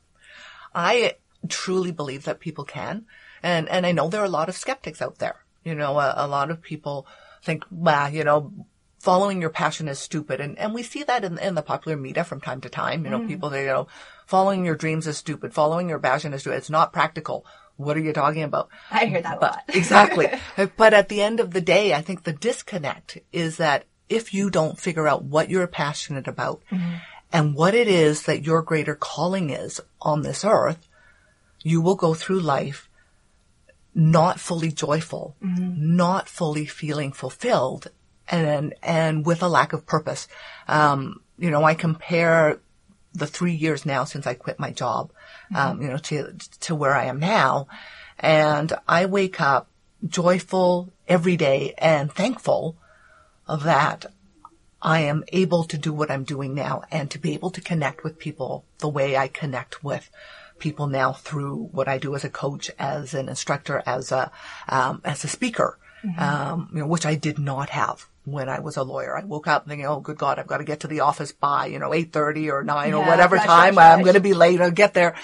I 0.74 1.18
truly 1.48 1.92
believe 1.92 2.24
that 2.24 2.40
people 2.40 2.63
can. 2.63 3.06
And, 3.44 3.69
and 3.69 3.86
I 3.86 3.91
know 3.91 4.09
there 4.09 4.21
are 4.21 4.25
a 4.25 4.30
lot 4.30 4.50
of 4.50 4.56
skeptics 4.56 5.01
out 5.01 5.19
there. 5.19 5.44
You 5.63 5.75
know, 5.75 6.00
a, 6.00 6.13
a 6.18 6.27
lot 6.27 6.51
of 6.51 6.62
people 6.62 7.06
think, 7.44 7.65
well, 7.71 8.09
you 8.09 8.24
know, 8.24 8.51
following 9.00 9.41
your 9.41 9.50
passion 9.50 9.88
is 9.88 10.00
stupid. 10.00 10.41
And, 10.41 10.57
and 10.57 10.74
we 10.74 10.83
see 10.83 11.03
that 11.03 11.24
in, 11.24 11.38
in 11.39 11.56
the 11.56 11.62
popular 11.62 11.97
media 11.97 12.24
from 12.24 12.41
time 12.41 12.62
to 12.62 12.69
time. 12.69 13.06
You 13.06 13.12
know, 13.12 13.19
mm. 13.19 13.27
people, 13.27 13.50
they, 13.50 13.62
you 13.62 13.68
know, 13.68 13.88
following 14.25 14.65
your 14.65 14.75
dreams 14.75 15.07
is 15.07 15.18
stupid. 15.18 15.53
Following 15.53 15.89
your 15.89 16.00
passion 16.00 16.33
is 16.33 16.41
stupid. 16.41 16.57
It's 16.57 16.69
not 16.69 16.94
practical. 16.94 17.45
What 17.77 17.95
are 17.95 18.01
you 18.01 18.12
talking 18.12 18.44
about? 18.44 18.69
I 18.91 19.06
hear 19.06 19.21
that 19.21 19.39
but, 19.39 19.51
a 19.51 19.53
lot. 19.53 19.63
exactly. 19.74 20.27
But 20.77 20.94
at 20.94 21.07
the 21.07 21.21
end 21.21 21.39
of 21.39 21.51
the 21.51 21.62
day, 21.62 21.94
I 21.94 22.01
think 22.01 22.24
the 22.24 22.33
disconnect 22.33 23.19
is 23.31 23.57
that 23.57 23.85
if 24.09 24.33
you 24.33 24.50
don't 24.50 24.80
figure 24.80 25.07
out 25.07 25.24
what 25.24 25.50
you're 25.50 25.68
passionate 25.68 26.27
about 26.27 26.62
mm-hmm. 26.69 26.95
and 27.31 27.56
what 27.56 27.75
it 27.75 27.88
is 27.88 28.24
that 28.24 28.44
your 28.44 28.62
greater 28.62 28.95
calling 28.95 29.50
is 29.50 29.80
on 30.01 30.24
this 30.24 30.44
earth, 30.44 30.89
you 31.62 31.80
will 31.80 31.95
go 31.95 32.13
through 32.13 32.42
life 32.42 32.88
not 33.94 34.39
fully 34.39 34.71
joyful, 34.71 35.36
mm-hmm. 35.44 35.95
not 35.95 36.27
fully 36.27 36.65
feeling 36.65 37.12
fulfilled, 37.12 37.88
and 38.27 38.74
and 38.83 39.25
with 39.25 39.41
a 39.41 39.47
lack 39.47 39.74
of 39.74 39.86
purpose. 39.86 40.27
Um, 40.68 41.21
you 41.38 41.51
know, 41.51 41.63
I 41.63 41.74
compare 41.74 42.59
the 43.13 43.27
three 43.27 43.53
years 43.53 43.86
now 43.86 44.03
since 44.03 44.27
I 44.27 44.36
quit 44.36 44.59
my 44.59 44.71
job, 44.71 45.12
mm-hmm. 45.51 45.56
um, 45.56 45.81
you 45.81 45.89
know, 45.89 45.97
to 45.97 46.33
to 46.62 46.75
where 46.75 46.95
I 46.95 47.06
am 47.06 47.19
now, 47.19 47.68
and 48.19 48.73
I 48.87 49.06
wake 49.06 49.42
up 49.42 49.69
joyful 50.07 50.94
every 51.07 51.35
day 51.35 51.73
and 51.78 52.11
thankful 52.11 52.78
that 53.47 54.06
I 54.81 55.02
am 55.02 55.23
able 55.30 55.66
to 55.66 55.78
do 55.78 55.92
what 55.92 56.09
I'm 56.09 56.23
doing 56.23 56.54
now 56.54 56.83
and 56.92 57.11
to 57.11 57.19
be 57.19 57.33
able 57.33 57.49
to 57.52 57.61
connect 57.61 58.04
with 58.04 58.19
people 58.19 58.66
the 58.78 58.87
way 58.87 59.18
I 59.18 59.28
connect 59.28 59.83
with 59.83 60.09
people 60.59 60.87
now 60.87 61.13
through 61.13 61.69
what 61.71 61.87
I 61.87 61.97
do 61.97 62.16
as 62.16 62.23
a 62.23 62.30
coach, 62.30 62.69
as 62.78 63.13
an 63.13 63.30
instructor, 63.30 63.81
as 63.85 64.11
a 64.11 64.31
um, 64.68 65.01
as 65.04 65.23
a 65.23 65.28
speaker, 65.28 65.78
mm-hmm. 66.04 66.19
um, 66.19 66.69
you 66.73 66.80
know, 66.80 66.87
which 66.87 67.06
I 67.06 67.16
did 67.16 67.39
not 67.39 67.69
have 67.69 68.07
when 68.25 68.49
I 68.49 68.59
was 68.59 68.78
a 68.78 68.83
lawyer. 68.83 69.18
I 69.18 69.23
woke 69.23 69.47
up 69.47 69.68
thinking, 69.68 69.85
"Oh, 69.85 69.99
good 69.99 70.18
God, 70.18 70.39
I've 70.39 70.47
got 70.47 70.57
to 70.57 70.63
get 70.63 70.81
to 70.81 70.87
the 70.87 71.01
office 71.01 71.31
by 71.31 71.68
you 71.68 71.80
know 71.80 71.94
eight 71.94 72.11
thirty 72.11 72.49
or 72.49 72.63
nine 72.63 72.92
yeah, 72.92 72.97
or 72.97 73.06
whatever 73.06 73.37
time 73.37 73.78
I'm 73.78 74.01
going 74.01 74.13
to 74.13 74.19
be 74.19 74.33
late. 74.33 74.61
I'll 74.61 74.71
get 74.71 74.94
there," 74.94 75.16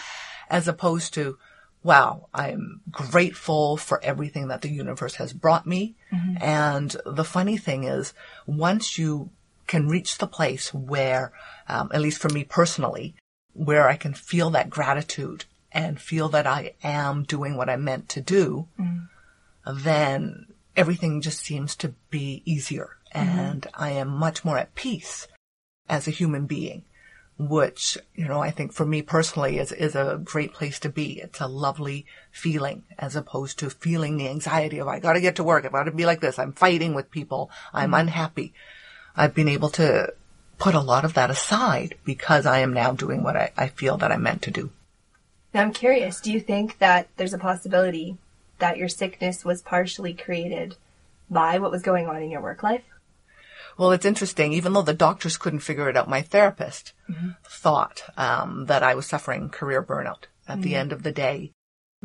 as 0.50 0.68
opposed 0.68 1.14
to. 1.16 1.38
Wow, 1.84 2.30
I'm 2.34 2.82
grateful 2.90 3.78
for 3.78 4.04
everything 4.04 4.48
that 4.48 4.64
the 4.64 4.72
universe 4.72 5.18
has 5.18 5.34
brought 5.34 5.68
me. 5.68 5.96
Mm-hmm. 6.12 6.38
And 6.42 6.96
the 7.06 7.24
funny 7.24 7.58
thing 7.58 7.84
is, 7.84 8.12
once 8.48 8.98
you 8.98 9.30
can 9.68 9.88
reach 9.88 10.18
the 10.18 10.26
place 10.26 10.74
where, 10.74 11.32
um, 11.68 11.92
at 11.94 12.02
least 12.02 12.20
for 12.20 12.30
me 12.30 12.44
personally, 12.44 13.16
where 13.56 13.88
I 13.88 13.96
can 13.96 14.14
feel 14.14 14.52
that 14.52 14.70
gratitude 14.70 15.46
and 15.72 16.00
feel 16.00 16.30
that 16.30 16.46
I 16.46 16.74
am 16.84 17.24
doing 17.24 17.58
what 17.58 17.70
I'm 17.70 17.84
meant 17.84 18.10
to 18.10 18.22
do, 18.22 18.68
mm. 18.80 19.08
then 19.68 20.48
everything 20.76 21.22
just 21.22 21.40
seems 21.40 21.76
to 21.78 21.94
be 22.10 22.44
easier 22.46 22.98
mm-hmm. 23.16 23.40
and 23.40 23.68
I 23.74 23.92
am 23.92 24.10
much 24.10 24.44
more 24.44 24.58
at 24.58 24.76
peace 24.76 25.28
as 25.88 26.08
a 26.08 26.12
human 26.12 26.46
being, 26.46 26.84
which, 27.38 27.98
you 28.16 28.28
know, 28.28 28.42
I 28.42 28.52
think 28.52 28.74
for 28.74 28.86
me 28.86 29.02
personally 29.02 29.58
is, 29.60 29.72
is 29.72 29.96
a 29.96 30.20
great 30.24 30.54
place 30.54 30.80
to 30.80 30.90
be. 30.90 31.20
It's 31.22 31.42
a 31.42 31.48
lovely 31.48 32.06
feeling 32.32 32.84
as 32.98 33.16
opposed 33.16 33.60
to 33.60 33.70
feeling 33.70 34.18
the 34.18 34.30
anxiety 34.30 34.80
of 34.80 34.88
I 34.88 35.00
gotta 35.00 35.22
get 35.22 35.36
to 35.38 35.44
work. 35.44 35.66
I've 35.66 35.72
got 35.72 35.84
to 35.84 35.92
be 35.92 36.06
like 36.06 36.22
this. 36.22 36.40
I'm 36.40 36.54
fighting 36.54 36.94
with 36.94 37.12
people. 37.12 37.50
I'm 37.74 37.92
mm-hmm. 37.92 38.02
unhappy. 38.02 38.54
I've 39.16 39.34
been 39.34 39.50
able 39.50 39.70
to 39.70 40.14
put 40.58 40.76
a 40.76 40.80
lot 40.80 41.06
of 41.06 41.14
that 41.14 41.30
aside 41.30 41.96
because 42.06 42.46
I 42.46 42.60
am 42.60 42.74
now 42.74 42.92
doing 42.94 43.24
what 43.24 43.36
I, 43.36 43.52
I 43.58 43.68
feel 43.68 43.98
that 43.98 44.12
I'm 44.12 44.24
meant 44.24 44.42
to 44.44 44.52
do. 44.52 44.72
Now 45.54 45.62
I'm 45.62 45.74
curious, 45.74 46.20
do 46.20 46.32
you 46.32 46.40
think 46.40 46.80
that 46.80 47.08
there's 47.18 47.34
a 47.34 47.38
possibility 47.38 48.18
that 48.60 48.78
your 48.78 48.90
sickness 48.90 49.46
was 49.46 49.62
partially 49.62 50.14
created 50.14 50.76
by 51.30 51.60
what 51.60 51.72
was 51.72 51.82
going 51.82 52.08
on 52.08 52.22
in 52.22 52.30
your 52.30 52.42
work 52.42 52.64
life? 52.64 52.84
Well, 53.78 53.92
it's 53.92 54.06
interesting. 54.06 54.54
Even 54.54 54.74
though 54.74 54.82
the 54.82 54.94
doctors 54.94 55.38
couldn't 55.38 55.60
figure 55.60 55.90
it 55.90 55.98
out, 55.98 56.10
my 56.10 56.22
therapist 56.22 56.94
thought 57.44 58.04
um, 58.16 58.66
that 58.68 58.84
I 58.84 58.96
was 58.96 59.06
suffering 59.06 59.50
career 59.50 59.84
burnout. 59.84 60.26
At 60.48 60.62
the 60.62 60.76
end 60.76 60.92
of 60.92 61.02
the 61.02 61.12
day, 61.12 61.52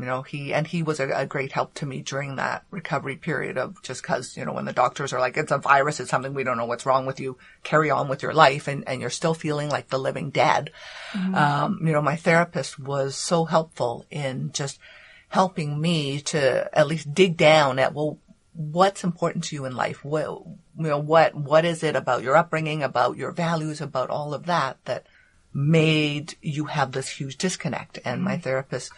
you 0.01 0.07
know, 0.07 0.23
he 0.23 0.53
and 0.55 0.67
he 0.67 0.83
was 0.83 0.99
a, 0.99 1.09
a 1.11 1.27
great 1.27 1.53
help 1.53 1.75
to 1.75 1.87
me 1.87 2.01
during 2.01 2.37
that 2.37 2.65
recovery 2.71 3.17
period 3.17 3.59
of 3.59 3.83
just 3.83 4.03
because 4.03 4.37
you 4.37 4.45
know 4.45 4.53
when 4.53 4.65
the 4.65 4.73
doctors 4.73 5.13
are 5.13 5.21
like 5.21 5.37
it's 5.37 5.53
a 5.53 5.59
virus, 5.59 6.01
it's 6.01 6.11
something 6.11 6.35
we 6.35 6.45
don't 6.45 6.57
know 6.57 6.65
what's 6.65 6.87
wrong 6.87 7.07
with 7.07 7.21
you. 7.21 7.37
Carry 7.63 7.91
on 7.91 8.09
with 8.09 8.23
your 8.23 8.33
life, 8.33 8.67
and 8.67 8.87
and 8.89 9.01
you're 9.01 9.11
still 9.11 9.35
feeling 9.35 9.69
like 9.69 9.89
the 9.89 9.99
living 9.99 10.31
dead. 10.31 10.71
Um, 11.35 11.81
you 11.85 11.93
know, 11.93 12.03
my 12.03 12.17
therapist 12.17 12.79
was 12.79 13.15
so 13.15 13.45
helpful 13.45 14.07
in 14.11 14.53
just 14.53 14.79
helping 15.29 15.81
me 15.81 16.21
to 16.21 16.69
at 16.77 16.89
least 16.89 17.15
dig 17.15 17.37
down 17.37 17.79
at 17.79 17.95
well 17.95 18.19
what's 18.53 19.05
important 19.05 19.45
to 19.45 19.55
you 19.55 19.65
in 19.65 19.75
life 19.75 20.05
what 20.05 20.25
you 20.25 20.59
know 20.77 20.99
what 20.99 21.35
what 21.35 21.65
is 21.65 21.85
it 21.85 21.95
about 21.95 22.23
your 22.23 22.37
upbringing 22.37 22.83
about 22.83 23.17
your 23.17 23.31
values 23.31 23.81
about 23.81 24.11
all 24.11 24.35
of 24.35 24.47
that 24.47 24.77
that 24.85 25.07
made 25.55 26.35
you 26.43 26.65
have 26.65 26.93
this 26.93 27.09
huge 27.09 27.37
disconnect 27.37 27.99
and 28.05 28.23
my 28.23 28.37
therapist 28.37 28.93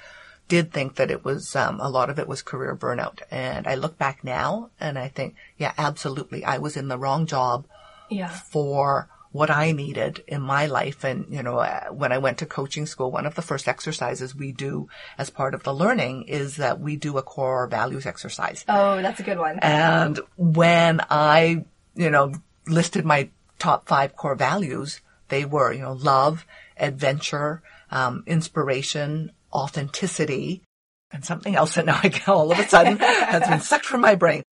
did 0.48 0.72
think 0.72 0.96
that 0.96 1.10
it 1.10 1.24
was 1.24 1.56
um, 1.56 1.80
a 1.80 1.88
lot 1.88 2.10
of 2.10 2.18
it 2.18 2.28
was 2.28 2.42
career 2.42 2.76
burnout 2.76 3.20
and 3.30 3.66
i 3.66 3.74
look 3.74 3.96
back 3.98 4.22
now 4.22 4.70
and 4.80 4.98
i 4.98 5.08
think 5.08 5.34
yeah 5.56 5.72
absolutely 5.78 6.44
i 6.44 6.58
was 6.58 6.76
in 6.76 6.88
the 6.88 6.98
wrong 6.98 7.26
job 7.26 7.66
Yeah. 8.10 8.28
for 8.28 9.08
what 9.32 9.50
I 9.50 9.72
needed 9.72 10.22
in 10.28 10.42
my 10.42 10.66
life. 10.66 11.04
And, 11.04 11.24
you 11.30 11.42
know, 11.42 11.56
uh, 11.56 11.86
when 11.86 12.12
I 12.12 12.18
went 12.18 12.36
to 12.40 12.46
coaching 12.46 12.84
school, 12.84 13.10
one 13.10 13.24
of 13.24 13.34
the 13.34 13.40
first 13.40 13.66
exercises 13.66 14.34
we 14.36 14.52
do 14.52 14.88
as 15.16 15.30
part 15.30 15.54
of 15.54 15.62
the 15.62 15.72
learning 15.72 16.24
is 16.24 16.56
that 16.56 16.80
we 16.80 16.96
do 16.96 17.16
a 17.16 17.22
core 17.22 17.66
values 17.66 18.04
exercise. 18.04 18.62
Oh, 18.68 19.00
that's 19.00 19.20
a 19.20 19.22
good 19.22 19.38
one. 19.38 19.58
And 19.60 20.20
when 20.36 21.00
I, 21.08 21.64
you 21.94 22.10
know, 22.10 22.34
listed 22.66 23.06
my 23.06 23.30
top 23.58 23.88
five 23.88 24.14
core 24.16 24.34
values, 24.36 25.00
they 25.28 25.46
were, 25.46 25.72
you 25.72 25.80
know, 25.80 25.94
love, 25.94 26.44
adventure, 26.76 27.62
um, 27.90 28.24
inspiration, 28.26 29.32
authenticity, 29.52 30.62
and 31.10 31.24
something 31.24 31.54
else 31.54 31.74
that 31.74 31.86
now 31.86 32.00
I 32.02 32.08
get 32.08 32.28
all 32.28 32.50
of 32.50 32.58
a 32.58 32.68
sudden 32.68 32.98
has 32.98 33.48
been 33.48 33.60
sucked 33.60 33.84
from 33.84 34.00
my 34.00 34.14
brain. 34.14 34.42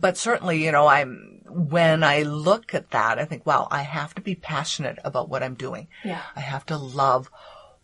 But 0.00 0.16
certainly, 0.16 0.64
you 0.64 0.72
know, 0.72 0.86
I'm, 0.86 1.42
when 1.48 2.02
I 2.02 2.22
look 2.22 2.74
at 2.74 2.90
that, 2.90 3.18
I 3.18 3.24
think, 3.24 3.46
wow, 3.46 3.68
I 3.70 3.82
have 3.82 4.14
to 4.14 4.22
be 4.22 4.34
passionate 4.34 4.98
about 5.04 5.28
what 5.28 5.42
I'm 5.42 5.54
doing. 5.54 5.88
Yeah. 6.04 6.22
I 6.34 6.40
have 6.40 6.66
to 6.66 6.76
love 6.76 7.30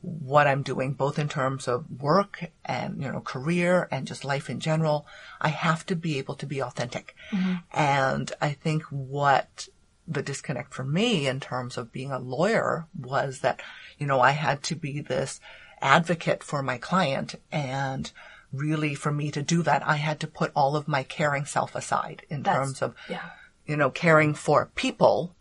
what 0.00 0.47
I'm 0.47 0.62
doing, 0.62 0.92
both 0.92 1.18
in 1.18 1.28
terms 1.28 1.66
of 1.68 1.87
work 2.00 2.50
and, 2.64 3.02
you 3.02 3.11
know, 3.11 3.21
career 3.21 3.88
and 3.90 4.06
just 4.06 4.25
life 4.25 4.50
in 4.50 4.61
general. 4.61 5.06
I 5.40 5.49
have 5.49 5.87
to 5.87 5.97
be 5.97 6.18
able 6.18 6.35
to 6.37 6.47
be 6.47 6.62
authentic. 6.62 7.14
Mm-hmm. 7.30 7.54
And 7.73 8.33
I 8.40 8.50
think 8.50 8.83
what 8.85 9.68
the 10.06 10.23
disconnect 10.23 10.75
for 10.75 10.85
me 10.85 11.26
in 11.26 11.40
terms 11.40 11.78
of 11.78 11.92
being 11.92 12.11
a 12.11 12.18
lawyer 12.18 12.87
was 12.99 13.38
that, 13.40 13.62
you 13.99 14.06
know, 14.06 14.21
I 14.21 14.33
had 14.33 14.62
to 14.64 14.75
be 14.75 15.00
this 15.00 15.40
advocate 15.81 16.43
for 16.43 16.62
my 16.62 16.78
client 16.78 17.35
and 17.52 18.11
really 18.52 18.95
for 18.95 19.12
me 19.12 19.31
to 19.31 19.43
do 19.43 19.62
that, 19.62 19.87
I 19.87 19.97
had 19.97 20.21
to 20.21 20.26
put 20.26 20.52
all 20.54 20.76
of 20.76 20.88
my 20.88 21.02
caring 21.02 21.45
self 21.45 21.75
aside 21.75 22.23
in 22.31 22.43
That's- 22.43 22.66
terms 22.66 22.83
of, 22.83 22.95
yeah. 23.09 23.31
you 23.66 23.76
know, 23.76 23.90
caring 23.90 24.35
for 24.35 24.71
people 24.75 25.35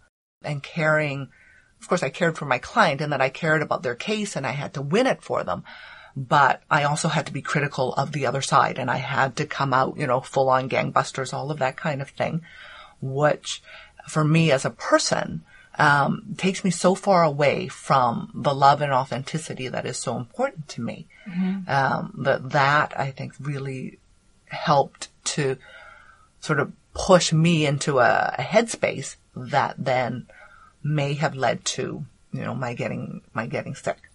and 0.44 0.62
caring, 0.64 1.30
of 1.82 1.88
course 1.88 2.04
I 2.04 2.10
cared 2.10 2.38
for 2.38 2.46
my 2.46 2.58
client 2.58 3.02
and 3.02 3.12
that 3.14 3.22
I 3.22 3.30
cared 3.30 3.62
about 3.62 3.84
their 3.84 3.96
case 3.96 4.36
and 4.36 4.46
I 4.46 4.52
had 4.52 4.74
to 4.74 4.82
win 4.82 5.08
it 5.08 5.22
for 5.22 5.44
them. 5.44 5.64
But 6.16 6.62
I 6.70 6.84
also 6.84 7.08
had 7.08 7.26
to 7.26 7.34
be 7.34 7.42
critical 7.42 7.94
of 7.94 8.12
the 8.12 8.28
other 8.28 8.42
side 8.42 8.78
and 8.78 8.92
I 8.92 8.98
had 8.98 9.36
to 9.38 9.48
come 9.48 9.74
out, 9.74 9.98
you 9.98 10.06
know, 10.06 10.22
full 10.22 10.50
on 10.50 10.70
gangbusters, 10.70 11.34
all 11.34 11.50
of 11.50 11.60
that 11.60 11.76
kind 11.76 12.02
of 12.02 12.10
thing, 12.10 12.42
which 13.02 13.64
for 14.08 14.24
me 14.24 14.52
as 14.52 14.64
a 14.66 14.70
person, 14.70 15.44
um, 15.80 16.36
takes 16.38 16.64
me 16.64 16.70
so 16.70 16.96
far 16.96 17.24
away 17.24 17.68
from 17.68 18.32
the 18.34 18.54
love 18.54 18.82
and 18.82 18.92
authenticity 18.92 19.68
that 19.68 19.86
is 19.86 19.98
so 19.98 20.18
important 20.18 20.68
to 20.70 20.82
me. 20.82 21.08
Um, 21.68 22.14
that 22.20 22.50
that 22.52 23.00
I 23.00 23.12
think 23.12 23.34
really 23.40 24.00
helped 24.48 25.10
to 25.26 25.58
sort 26.42 26.60
of 26.60 26.72
push 26.94 27.34
me 27.34 27.66
into 27.66 28.00
a, 28.00 28.36
a 28.38 28.42
headspace 28.44 29.16
that 29.36 29.76
then 29.78 30.28
may 30.84 31.14
have 31.14 31.36
led 31.36 31.64
to 31.66 32.06
you 32.32 32.42
know 32.42 32.54
my 32.54 32.74
getting 32.74 33.22
my 33.34 33.48
getting 33.48 33.76
sick. 33.76 34.10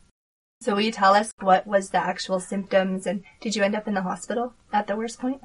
So 0.61 0.75
will 0.75 0.83
you 0.83 0.93
tell 0.93 1.15
us 1.15 1.33
what 1.41 1.67
was 1.67 1.91
the 1.91 1.99
actual 1.99 2.41
symptoms 2.41 3.07
and 3.07 3.23
did 3.41 3.55
you 3.55 3.62
end 3.62 3.77
up 3.77 3.87
in 3.87 3.95
the 3.95 4.03
hospital 4.03 4.55
at 4.73 4.87
the 4.87 4.97
worst 4.97 5.21
point? 5.21 5.41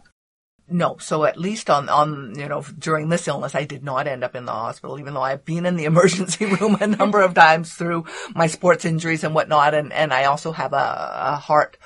No, 0.70 0.98
so 0.98 1.26
at 1.26 1.38
least 1.38 1.70
on 1.70 1.90
on 1.90 2.36
you 2.38 2.48
know 2.48 2.64
during 2.80 3.10
this 3.10 3.28
illness, 3.28 3.54
I 3.54 3.66
did 3.66 3.84
not 3.84 4.08
end 4.08 4.24
up 4.24 4.36
in 4.36 4.46
the 4.46 4.54
hospital, 4.54 5.00
even 5.00 5.14
though 5.14 5.22
I've 5.22 5.44
been 5.44 5.66
in 5.66 5.76
the 5.76 5.86
emergency 5.94 6.46
room 6.46 6.78
a 6.80 6.88
number 6.88 7.22
of 7.22 7.34
times 7.34 7.74
through 7.74 8.06
my 8.34 8.48
sports 8.48 8.86
injuries 8.86 9.24
and 9.24 9.36
whatnot, 9.36 9.74
and 9.74 9.92
and 9.92 10.14
I 10.14 10.26
also 10.26 10.52
have 10.52 10.74
a, 10.74 11.12
a 11.14 11.36
heart 11.36 11.78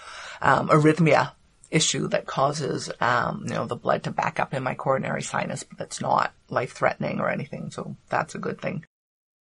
um, 0.41 0.69
arrhythmia 0.69 1.31
issue 1.69 2.07
that 2.07 2.25
causes 2.25 2.89
um, 3.01 3.43
you 3.47 3.53
know 3.53 3.65
the 3.65 3.75
blood 3.75 4.03
to 4.03 4.11
back 4.11 4.39
up 4.39 4.53
in 4.53 4.63
my 4.63 4.75
coronary 4.75 5.23
sinus, 5.23 5.63
but 5.63 5.87
it's 5.87 5.99
not 5.99 6.33
life 6.49 6.73
threatening 6.73 7.19
or 7.19 7.29
anything, 7.29 7.71
so 7.71 7.95
that's 8.09 8.35
a 8.35 8.39
good 8.39 8.61
thing. 8.61 8.85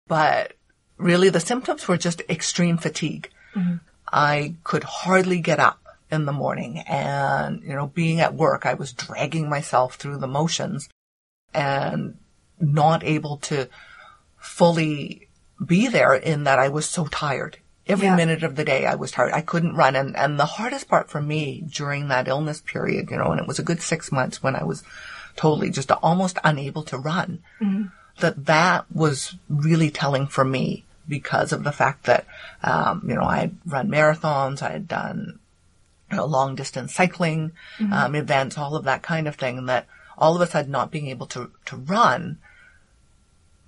But 0.06 0.52
really, 0.96 1.28
the 1.28 1.40
symptoms 1.40 1.88
were 1.88 1.96
just 1.96 2.22
extreme 2.28 2.78
fatigue. 2.78 3.30
I 4.12 4.54
could 4.64 4.84
hardly 4.84 5.40
get 5.40 5.58
up 5.58 5.83
in 6.14 6.24
the 6.24 6.32
morning 6.32 6.78
and, 6.78 7.62
you 7.62 7.74
know, 7.74 7.88
being 7.88 8.20
at 8.20 8.34
work, 8.34 8.64
I 8.64 8.72
was 8.74 8.92
dragging 8.92 9.48
myself 9.50 9.96
through 9.96 10.18
the 10.18 10.26
motions 10.26 10.88
and 11.52 12.16
not 12.58 13.04
able 13.04 13.36
to 13.38 13.68
fully 14.38 15.28
be 15.64 15.88
there 15.88 16.14
in 16.14 16.44
that 16.44 16.58
I 16.58 16.68
was 16.68 16.86
so 16.88 17.04
tired. 17.06 17.58
Every 17.86 18.06
Yeah. 18.06 18.16
minute 18.16 18.42
of 18.42 18.56
the 18.56 18.64
day 18.64 18.86
I 18.86 18.94
was 18.94 19.10
tired. 19.10 19.32
I 19.34 19.42
couldn't 19.42 19.74
run. 19.76 19.94
And, 19.94 20.16
and 20.16 20.40
the 20.40 20.46
hardest 20.46 20.88
part 20.88 21.10
for 21.10 21.20
me 21.20 21.64
during 21.68 22.08
that 22.08 22.28
illness 22.28 22.62
period, 22.62 23.10
you 23.10 23.18
know, 23.18 23.30
and 23.32 23.40
it 23.40 23.46
was 23.46 23.58
a 23.58 23.62
good 23.64 23.82
six 23.82 24.10
months 24.10 24.42
when 24.42 24.56
I 24.56 24.64
was 24.64 24.82
totally 25.36 25.70
just 25.70 25.90
almost 25.90 26.38
unable 26.44 26.82
to 26.84 26.96
run, 26.96 27.42
that 28.20 28.46
that 28.46 28.86
was 28.90 29.34
really 29.48 29.90
telling 29.90 30.26
for 30.26 30.44
me 30.44 30.84
because 31.06 31.52
of 31.52 31.64
the 31.64 31.72
fact 31.72 32.04
that, 32.04 32.24
um, 32.62 33.04
you 33.06 33.14
know, 33.14 33.24
I 33.24 33.38
had 33.38 33.56
run 33.66 33.88
marathons, 33.90 34.62
I 34.62 34.70
had 34.70 34.88
done 34.88 35.38
you 36.10 36.16
know, 36.16 36.26
long 36.26 36.54
distance 36.54 36.94
cycling 36.94 37.52
um, 37.92 38.14
events, 38.14 38.58
all 38.58 38.76
of 38.76 38.84
that 38.84 39.02
kind 39.02 39.26
of 39.26 39.36
thing. 39.36 39.58
And 39.58 39.68
that 39.68 39.86
all 40.16 40.34
of 40.34 40.40
a 40.40 40.46
sudden 40.46 40.70
not 40.70 40.90
being 40.90 41.08
able 41.08 41.26
to 41.28 41.50
to 41.66 41.76
run 41.76 42.38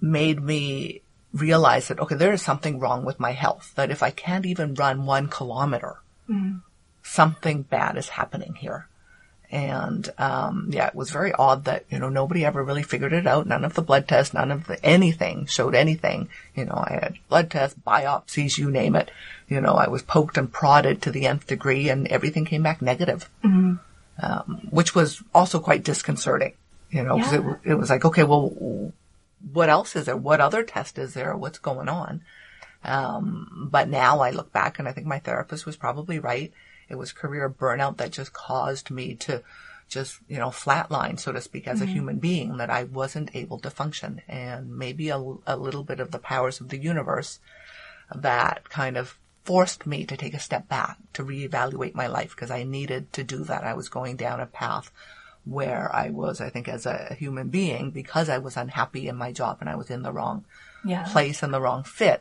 made 0.00 0.42
me 0.42 1.02
realize 1.32 1.88
that 1.88 2.00
okay, 2.00 2.14
there 2.14 2.32
is 2.32 2.42
something 2.42 2.78
wrong 2.78 3.04
with 3.04 3.18
my 3.20 3.32
health. 3.32 3.72
That 3.76 3.90
if 3.90 4.02
I 4.02 4.10
can't 4.10 4.46
even 4.46 4.74
run 4.74 5.06
one 5.06 5.28
kilometer, 5.28 5.96
something 7.02 7.62
bad 7.62 7.96
is 7.96 8.10
happening 8.10 8.54
here. 8.54 8.88
And 9.50 10.08
um, 10.18 10.68
yeah, 10.72 10.88
it 10.88 10.94
was 10.94 11.10
very 11.10 11.32
odd 11.32 11.64
that 11.66 11.84
you 11.88 11.98
know 12.00 12.08
nobody 12.08 12.44
ever 12.44 12.64
really 12.64 12.82
figured 12.82 13.12
it 13.12 13.26
out. 13.26 13.46
None 13.46 13.64
of 13.64 13.74
the 13.74 13.82
blood 13.82 14.08
tests, 14.08 14.34
none 14.34 14.50
of 14.50 14.66
the 14.66 14.84
anything 14.84 15.46
showed 15.46 15.74
anything. 15.74 16.28
You 16.56 16.64
know, 16.64 16.74
I 16.84 16.98
had 17.00 17.18
blood 17.28 17.50
tests, 17.50 17.78
biopsies, 17.86 18.58
you 18.58 18.70
name 18.70 18.96
it. 18.96 19.10
You 19.48 19.60
know, 19.60 19.74
I 19.74 19.88
was 19.88 20.02
poked 20.02 20.36
and 20.36 20.52
prodded 20.52 21.00
to 21.02 21.12
the 21.12 21.26
nth 21.26 21.46
degree, 21.46 21.88
and 21.88 22.08
everything 22.08 22.44
came 22.44 22.64
back 22.64 22.82
negative, 22.82 23.28
um, 24.20 24.68
which 24.70 24.94
was 24.94 25.22
also 25.34 25.60
quite 25.60 25.84
disconcerting. 25.84 26.54
You 26.90 27.02
know, 27.04 27.16
because 27.16 27.32
Yeah. 27.32 27.54
it, 27.64 27.70
it 27.70 27.74
was 27.74 27.90
like, 27.90 28.04
okay, 28.04 28.24
well, 28.24 28.92
what 29.52 29.68
else 29.68 29.94
is 29.96 30.06
there? 30.06 30.16
What 30.16 30.40
other 30.40 30.62
test 30.64 30.98
is 30.98 31.14
there? 31.14 31.36
What's 31.36 31.58
going 31.58 31.88
on? 31.88 32.22
Um, 32.84 33.68
but 33.70 33.88
now 33.88 34.20
I 34.20 34.30
look 34.30 34.52
back 34.52 34.78
and 34.78 34.86
I 34.88 34.92
think 34.92 35.06
my 35.06 35.18
therapist 35.18 35.66
was 35.66 35.76
probably 35.76 36.18
right. 36.18 36.52
It 36.88 36.96
was 36.96 37.12
career 37.12 37.48
burnout 37.48 37.96
that 37.98 38.12
just 38.12 38.32
caused 38.32 38.90
me 38.90 39.14
to 39.16 39.42
just, 39.88 40.18
you 40.28 40.38
know, 40.38 40.48
flatline, 40.48 41.18
so 41.18 41.32
to 41.32 41.40
speak, 41.40 41.68
as 41.68 41.80
a 41.80 41.84
mm-hmm. 41.84 41.94
human 41.94 42.18
being, 42.18 42.56
that 42.56 42.70
I 42.70 42.84
wasn't 42.84 43.34
able 43.34 43.58
to 43.60 43.70
function. 43.70 44.20
And 44.28 44.76
maybe 44.76 45.10
a, 45.10 45.18
a 45.46 45.56
little 45.56 45.84
bit 45.84 46.00
of 46.00 46.10
the 46.10 46.18
powers 46.18 46.60
of 46.60 46.68
the 46.68 46.78
universe 46.78 47.38
that 48.14 48.68
kind 48.68 48.96
of 48.96 49.18
forced 49.44 49.86
me 49.86 50.04
to 50.04 50.16
take 50.16 50.34
a 50.34 50.40
step 50.40 50.68
back 50.68 50.98
to 51.12 51.22
reevaluate 51.22 51.94
my 51.94 52.08
life 52.08 52.30
because 52.30 52.50
I 52.50 52.64
needed 52.64 53.12
to 53.12 53.22
do 53.22 53.44
that. 53.44 53.62
I 53.62 53.74
was 53.74 53.88
going 53.88 54.16
down 54.16 54.40
a 54.40 54.46
path 54.46 54.90
where 55.44 55.88
I 55.94 56.10
was, 56.10 56.40
I 56.40 56.50
think, 56.50 56.66
as 56.68 56.86
a 56.86 57.14
human 57.16 57.48
being, 57.48 57.92
because 57.92 58.28
I 58.28 58.38
was 58.38 58.56
unhappy 58.56 59.06
in 59.06 59.14
my 59.14 59.30
job 59.30 59.58
and 59.60 59.70
I 59.70 59.76
was 59.76 59.90
in 59.90 60.02
the 60.02 60.12
wrong 60.12 60.44
Yeah. 60.84 61.04
place 61.04 61.44
and 61.44 61.54
the 61.54 61.60
wrong 61.60 61.84
fit, 61.84 62.20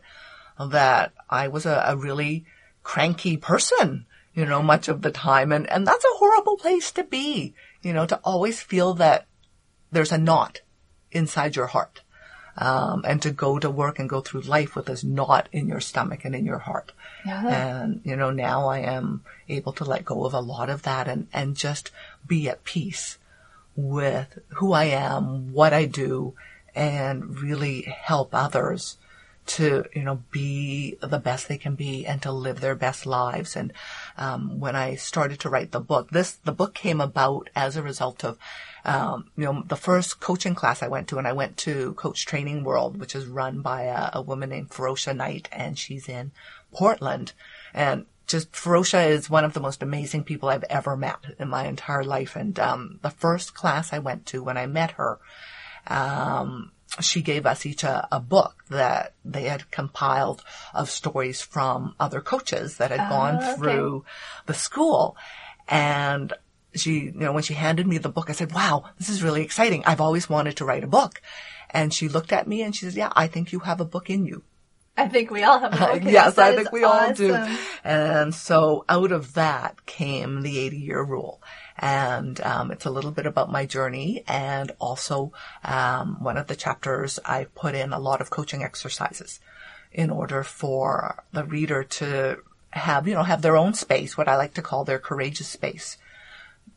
that 0.59 1.13
I 1.27 1.47
was 1.47 1.65
a, 1.65 1.83
a 1.87 1.97
really 1.97 2.45
cranky 2.83 3.37
person, 3.37 4.05
you 4.35 4.45
know, 4.45 4.61
much 4.61 4.87
of 4.87 5.01
the 5.01 5.11
time. 5.11 5.51
And, 5.51 5.69
and 5.71 5.87
that's 5.87 6.03
a 6.03 6.17
horrible 6.17 6.57
place 6.57 6.91
to 6.91 7.03
be, 7.03 7.55
you 7.81 7.93
know, 7.93 8.05
to 8.05 8.19
always 8.23 8.61
feel 8.61 8.93
that 8.95 9.25
there's 9.91 10.11
a 10.11 10.17
knot 10.17 10.61
inside 11.11 11.55
your 11.55 11.67
heart. 11.67 12.01
Um, 12.57 13.03
and 13.05 13.21
to 13.21 13.31
go 13.31 13.59
to 13.59 13.69
work 13.69 13.99
and 13.99 14.07
go 14.07 14.21
through 14.21 14.41
life 14.41 14.77
with 14.77 14.85
this 14.85 15.03
knot 15.03 15.49
in 15.51 15.67
your 15.67 15.81
stomach 15.81 16.23
and 16.23 16.33
in 16.33 16.45
your 16.45 16.59
heart. 16.59 16.93
Yeah. 17.25 17.81
And, 17.81 17.99
you 18.05 18.15
know, 18.15 18.31
now 18.31 18.67
I 18.67 18.79
am 18.79 19.25
able 19.49 19.73
to 19.73 19.83
let 19.83 20.05
go 20.05 20.25
of 20.25 20.33
a 20.33 20.39
lot 20.39 20.69
of 20.69 20.83
that 20.83 21.09
and, 21.09 21.27
and 21.33 21.57
just 21.57 21.91
be 22.25 22.47
at 22.47 22.63
peace 22.63 23.17
with 23.75 24.39
who 24.51 24.71
I 24.71 24.85
am, 24.85 25.51
what 25.51 25.73
I 25.73 25.83
do, 25.83 26.33
and 26.73 27.41
really 27.41 27.81
help 27.81 28.29
others 28.31 28.95
to 29.45 29.85
you 29.93 30.03
know 30.03 30.23
be 30.31 30.97
the 31.01 31.19
best 31.19 31.47
they 31.47 31.57
can 31.57 31.75
be 31.75 32.05
and 32.05 32.21
to 32.21 32.31
live 32.31 32.59
their 32.59 32.75
best 32.75 33.05
lives 33.05 33.55
and 33.55 33.71
um, 34.17 34.59
when 34.59 34.75
i 34.75 34.95
started 34.95 35.39
to 35.39 35.49
write 35.49 35.71
the 35.71 35.79
book 35.79 36.09
this 36.11 36.33
the 36.43 36.51
book 36.51 36.73
came 36.73 36.99
about 36.99 37.49
as 37.55 37.75
a 37.75 37.83
result 37.83 38.23
of 38.23 38.37
um, 38.85 39.29
you 39.37 39.45
know 39.45 39.63
the 39.67 39.75
first 39.75 40.19
coaching 40.19 40.55
class 40.55 40.81
i 40.81 40.87
went 40.87 41.07
to 41.07 41.17
and 41.17 41.27
i 41.27 41.33
went 41.33 41.57
to 41.57 41.93
coach 41.93 42.25
training 42.25 42.63
world 42.63 42.97
which 42.97 43.15
is 43.15 43.27
run 43.27 43.61
by 43.61 43.83
a, 43.83 44.09
a 44.13 44.21
woman 44.21 44.49
named 44.49 44.69
ferocia 44.69 45.15
knight 45.15 45.47
and 45.51 45.77
she's 45.77 46.09
in 46.09 46.31
portland 46.71 47.33
and 47.73 48.05
just 48.27 48.51
Ferocia 48.53 49.07
is 49.07 49.29
one 49.29 49.45
of 49.45 49.53
the 49.53 49.59
most 49.59 49.83
amazing 49.83 50.23
people 50.23 50.49
I've 50.49 50.63
ever 50.63 50.97
met 50.97 51.19
in 51.37 51.47
my 51.47 51.67
entire 51.67 52.03
life. 52.03 52.35
And 52.35 52.57
um, 52.59 52.99
the 53.01 53.11
first 53.11 53.53
class 53.53 53.93
I 53.93 53.99
went 53.99 54.25
to 54.27 54.43
when 54.43 54.57
I 54.57 54.65
met 54.65 54.91
her, 54.91 55.19
um, 55.87 56.71
she 57.01 57.21
gave 57.21 57.45
us 57.45 57.65
each 57.65 57.83
a, 57.83 58.07
a, 58.11 58.19
book 58.19 58.63
that 58.69 59.13
they 59.23 59.43
had 59.43 59.69
compiled 59.71 60.43
of 60.73 60.89
stories 60.89 61.41
from 61.41 61.95
other 61.99 62.21
coaches 62.21 62.77
that 62.77 62.91
had 62.91 63.09
gone 63.09 63.35
oh, 63.35 63.51
okay. 63.51 63.55
through 63.55 64.05
the 64.45 64.53
school. 64.53 65.17
And 65.67 66.33
she, 66.73 67.05
you 67.05 67.13
know, 67.13 67.33
when 67.33 67.43
she 67.43 67.53
handed 67.53 67.87
me 67.87 67.97
the 67.97 68.09
book, 68.09 68.29
I 68.29 68.33
said, 68.33 68.53
wow, 68.53 68.85
this 68.97 69.09
is 69.09 69.23
really 69.23 69.43
exciting. 69.43 69.83
I've 69.85 70.01
always 70.01 70.29
wanted 70.29 70.57
to 70.57 70.65
write 70.65 70.83
a 70.83 70.87
book. 70.87 71.21
And 71.69 71.93
she 71.93 72.07
looked 72.07 72.31
at 72.31 72.47
me 72.47 72.61
and 72.61 72.75
she 72.75 72.85
said, 72.85 72.95
yeah, 72.95 73.11
I 73.15 73.27
think 73.27 73.51
you 73.51 73.59
have 73.59 73.81
a 73.81 73.85
book 73.85 74.09
in 74.09 74.25
you. 74.25 74.43
I 74.97 75.09
think 75.09 75.29
we 75.29 75.43
all 75.43 75.59
have 75.59 75.73
a 75.73 75.77
book. 75.77 76.03
yes, 76.05 76.37
I 76.37 76.55
think 76.55 76.71
we 76.71 76.83
all 76.83 77.13
do. 77.13 77.33
And 77.83 78.33
so 78.33 78.85
out 78.87 79.11
of 79.11 79.33
that 79.33 79.85
came 79.85 80.41
the 80.41 80.57
80 80.59 80.77
year 80.77 81.03
rule. 81.03 81.41
And 81.77 82.39
um, 82.41 82.71
it's 82.71 82.85
a 82.85 82.89
little 82.89 83.11
bit 83.11 83.25
about 83.25 83.51
my 83.51 83.65
journey. 83.65 84.23
And 84.27 84.71
also, 84.79 85.33
um, 85.63 86.17
one 86.21 86.37
of 86.37 86.47
the 86.47 86.55
chapters, 86.55 87.19
I 87.25 87.45
put 87.55 87.75
in 87.75 87.91
a 87.91 87.99
lot 87.99 88.21
of 88.21 88.29
coaching 88.29 88.63
exercises 88.63 89.39
in 89.91 90.09
order 90.09 90.43
for 90.43 91.23
the 91.31 91.43
reader 91.43 91.83
to 91.83 92.37
have, 92.71 93.07
you 93.07 93.13
know, 93.13 93.23
have 93.23 93.41
their 93.41 93.57
own 93.57 93.73
space, 93.73 94.17
what 94.17 94.27
I 94.27 94.35
like 94.35 94.53
to 94.55 94.61
call 94.61 94.83
their 94.83 94.99
courageous 94.99 95.47
space 95.47 95.97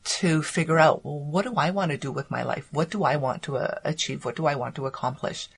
to 0.05 0.43
figure 0.43 0.79
out, 0.79 1.05
well, 1.05 1.19
what 1.19 1.45
do 1.45 1.55
I 1.57 1.71
want 1.71 1.91
to 1.91 1.99
do 1.99 2.13
with 2.13 2.31
my 2.31 2.43
life? 2.43 2.69
What 2.71 2.91
do 2.91 3.03
I 3.03 3.17
want 3.17 3.43
to 3.45 3.57
uh, 3.57 3.79
achieve? 3.85 4.25
What 4.25 4.37
do 4.37 4.47
I 4.47 4.55
want 4.55 4.77
to 4.77 4.87
accomplish? 4.87 5.49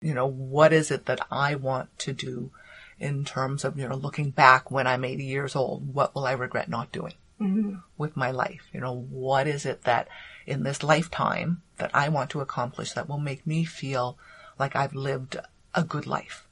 you 0.00 0.14
know, 0.14 0.26
what 0.26 0.72
is 0.72 0.90
it 0.90 1.06
that 1.06 1.26
I 1.30 1.54
want 1.54 1.96
to 2.00 2.12
do 2.12 2.50
in 2.98 3.24
terms 3.24 3.64
of, 3.64 3.78
you 3.78 3.88
know, 3.88 3.96
looking 3.96 4.30
back 4.30 4.70
when 4.70 4.86
I'm 4.86 5.04
80 5.04 5.24
years 5.24 5.56
old? 5.56 5.94
What 5.94 6.14
will 6.14 6.26
I 6.26 6.32
regret 6.32 6.68
not 6.68 6.92
doing 6.92 7.14
Mm-hmm. 7.40 7.74
with 7.98 8.16
my 8.16 8.30
life? 8.30 8.62
You 8.72 8.80
know, 8.80 8.94
what 9.10 9.46
is 9.46 9.66
it 9.66 9.82
that 9.82 10.08
in 10.46 10.62
this 10.62 10.82
lifetime 10.82 11.62
that 11.76 11.90
I 11.92 12.08
want 12.08 12.30
to 12.30 12.40
accomplish 12.40 12.92
that 12.92 13.08
will 13.08 13.18
make 13.18 13.46
me 13.46 13.64
feel 13.64 14.16
like 14.58 14.74
I've 14.74 14.94
lived 14.94 15.36
a 15.74 15.84
good 15.84 16.06
life? 16.06 16.46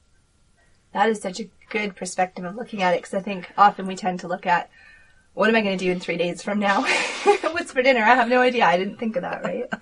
That 0.93 1.09
is 1.09 1.21
such 1.21 1.39
a 1.39 1.49
good 1.69 1.95
perspective 1.95 2.45
of 2.45 2.55
looking 2.55 2.83
at 2.83 2.93
it 2.93 3.01
because 3.01 3.15
I 3.15 3.21
think 3.21 3.51
often 3.57 3.87
we 3.87 3.95
tend 3.95 4.19
to 4.21 4.27
look 4.27 4.45
at 4.45 4.69
what 5.33 5.49
am 5.49 5.55
I 5.55 5.61
going 5.61 5.77
to 5.77 5.83
do 5.83 5.91
in 5.91 5.99
three 5.99 6.15
days 6.17 6.41
from 6.41 6.59
now? 6.59 6.81
What's 7.51 7.73
for 7.73 7.81
dinner? 7.81 8.01
I 8.01 8.15
have 8.15 8.29
no 8.29 8.39
idea. 8.39 8.65
I 8.65 8.77
didn't 8.77 8.97
think 8.97 9.17
of 9.17 9.23
that, 9.23 9.43
right? 9.43 9.65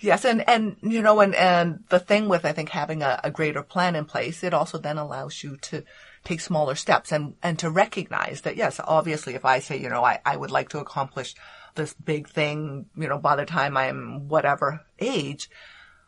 Yes, 0.00 0.26
and 0.26 0.46
and 0.46 0.76
you 0.82 1.00
know, 1.00 1.20
and 1.20 1.34
and 1.34 1.82
the 1.88 1.98
thing 1.98 2.28
with 2.28 2.44
I 2.44 2.52
think 2.52 2.68
having 2.68 3.02
a, 3.02 3.18
a 3.24 3.30
greater 3.30 3.62
plan 3.62 3.96
in 3.96 4.04
place, 4.04 4.44
it 4.44 4.52
also 4.52 4.76
then 4.76 4.98
allows 4.98 5.42
you 5.42 5.56
to 5.56 5.82
take 6.24 6.40
smaller 6.40 6.74
steps 6.74 7.12
and 7.12 7.34
and 7.42 7.58
to 7.58 7.70
recognize 7.70 8.42
that 8.42 8.56
yes, 8.56 8.80
obviously, 8.84 9.34
if 9.34 9.44
I 9.44 9.58
say 9.60 9.76
you 9.78 9.88
know 9.88 10.04
I 10.04 10.20
I 10.24 10.36
would 10.36 10.50
like 10.50 10.68
to 10.70 10.78
accomplish 10.78 11.34
this 11.74 11.94
big 11.94 12.28
thing, 12.28 12.86
you 12.96 13.08
know, 13.08 13.18
by 13.18 13.36
the 13.36 13.46
time 13.46 13.76
I'm 13.76 14.28
whatever 14.28 14.80
age, 14.98 15.48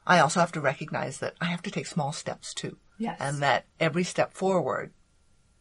I 0.07 0.19
also 0.19 0.41
have 0.41 0.53
to 0.53 0.61
recognize 0.61 1.19
that 1.19 1.35
I 1.41 1.45
have 1.47 1.63
to 1.63 1.71
take 1.71 1.87
small 1.87 2.13
steps 2.13 2.53
too, 2.55 2.77
Yes. 2.99 3.19
and 3.21 3.39
that 3.43 3.67
every 3.79 4.03
step 4.05 4.33
forward 4.33 4.93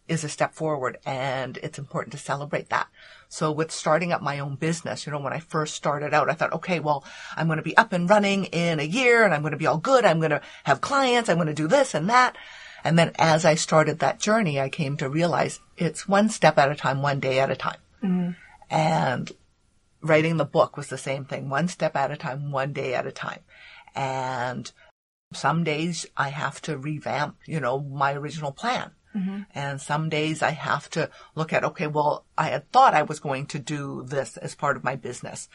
is 0.08 0.24
a 0.24 0.30
step 0.30 0.56
forward 0.56 0.98
and 1.06 1.58
it's 1.62 1.78
important 1.78 2.12
to 2.14 2.18
celebrate 2.18 2.70
that. 2.70 2.88
So 3.28 3.52
with 3.52 3.70
starting 3.72 4.12
up 4.12 4.24
my 4.24 4.40
own 4.40 4.56
business, 4.56 5.06
you 5.06 5.12
know, 5.12 5.20
when 5.20 5.34
I 5.34 5.40
first 5.40 5.76
started 5.76 6.16
out, 6.16 6.32
I 6.32 6.34
thought, 6.34 6.54
okay, 6.54 6.80
well, 6.80 7.06
I'm 7.38 7.46
going 7.46 7.58
to 7.58 7.64
be 7.64 7.78
up 7.78 7.94
and 7.94 8.10
running 8.10 8.46
in 8.46 8.80
a 8.80 8.84
year 8.84 9.24
and 9.24 9.36
I'm 9.36 9.42
going 9.42 9.52
to 9.52 9.58
be 9.58 9.68
all 9.68 9.78
good. 9.78 10.06
I'm 10.06 10.18
going 10.18 10.32
to 10.32 10.42
have 10.64 10.82
clients. 10.82 11.30
I'm 11.30 11.38
going 11.38 11.46
to 11.48 11.54
do 11.54 11.68
this 11.68 11.94
and 11.94 12.10
that. 12.10 12.36
And 12.84 12.98
then 12.98 13.12
as 13.20 13.46
I 13.46 13.56
started 13.56 14.00
that 14.00 14.20
journey, 14.20 14.60
I 14.60 14.70
came 14.70 14.98
to 14.98 15.10
realize 15.10 15.60
it's 15.78 16.08
one 16.08 16.30
step 16.30 16.58
at 16.58 16.72
a 16.72 16.76
time, 16.76 17.02
one 17.02 17.20
day 17.20 17.40
at 17.40 17.52
a 17.52 17.56
time. 17.56 17.80
Mm-hmm. 18.04 18.32
And 18.70 19.32
writing 20.02 20.38
the 20.38 20.46
book 20.46 20.78
was 20.78 20.88
the 20.88 20.98
same 20.98 21.26
thing, 21.26 21.50
one 21.50 21.68
step 21.68 21.96
at 21.96 22.12
a 22.12 22.18
time, 22.18 22.52
one 22.52 22.74
day 22.74 22.94
at 22.94 23.08
a 23.08 23.12
time. 23.12 23.42
And 23.96 24.72
some 25.34 25.64
days 25.64 26.06
I 26.16 26.30
have 26.30 26.62
to 26.64 26.78
revamp, 26.78 27.38
you 27.46 27.60
know, 27.60 27.80
my 27.80 28.14
original 28.14 28.52
plan. 28.52 28.92
Mm-hmm. 29.16 29.42
And 29.56 29.82
some 29.82 30.10
days 30.10 30.42
I 30.44 30.52
have 30.52 30.90
to 30.92 31.10
look 31.36 31.52
at, 31.52 31.64
okay, 31.64 31.88
well, 31.88 32.26
I 32.38 32.50
had 32.50 32.72
thought 32.72 32.94
I 32.94 33.04
was 33.04 33.20
going 33.20 33.48
to 33.48 33.60
do 33.60 34.06
this 34.08 34.38
as 34.38 34.56
part 34.56 34.78
of 34.78 34.84
my 34.84 34.96
business. 34.96 35.50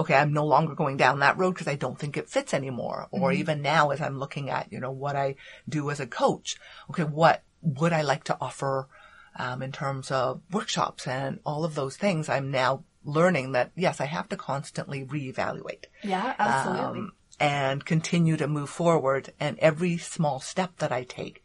Okay, 0.00 0.14
I'm 0.14 0.32
no 0.32 0.46
longer 0.46 0.74
going 0.74 0.96
down 0.96 1.18
that 1.18 1.36
road 1.36 1.52
because 1.52 1.68
I 1.68 1.74
don't 1.74 1.98
think 1.98 2.16
it 2.16 2.30
fits 2.30 2.54
anymore. 2.54 3.08
Or 3.10 3.32
even 3.32 3.60
now 3.60 3.90
as 3.90 4.00
I'm 4.00 4.18
looking 4.18 4.48
at, 4.48 4.72
you 4.72 4.80
know, 4.80 4.90
what 4.90 5.14
I 5.14 5.36
do 5.68 5.90
as 5.90 6.00
a 6.00 6.06
coach. 6.06 6.56
Okay, 6.88 7.04
what 7.04 7.42
would 7.60 7.92
I 7.92 8.00
like 8.00 8.24
to 8.24 8.38
offer 8.40 8.88
um, 9.36 9.62
in 9.62 9.72
terms 9.72 10.10
of 10.10 10.40
workshops 10.50 11.06
and 11.06 11.38
all 11.44 11.64
of 11.64 11.74
those 11.74 11.96
things? 11.98 12.30
I'm 12.30 12.50
now 12.50 12.84
learning 13.04 13.52
that 13.52 13.72
yes, 13.76 14.00
I 14.00 14.06
have 14.06 14.28
to 14.30 14.36
constantly 14.36 15.04
reevaluate 15.04 15.84
Yeah, 16.02 16.34
absolutely. 16.38 17.00
um, 17.00 17.12
and 17.38 17.84
continue 17.84 18.38
to 18.38 18.48
move 18.48 18.70
forward. 18.70 19.34
And 19.38 19.58
every 19.58 19.98
small 19.98 20.40
step 20.40 20.78
that 20.78 20.92
I 20.92 21.04
take, 21.04 21.44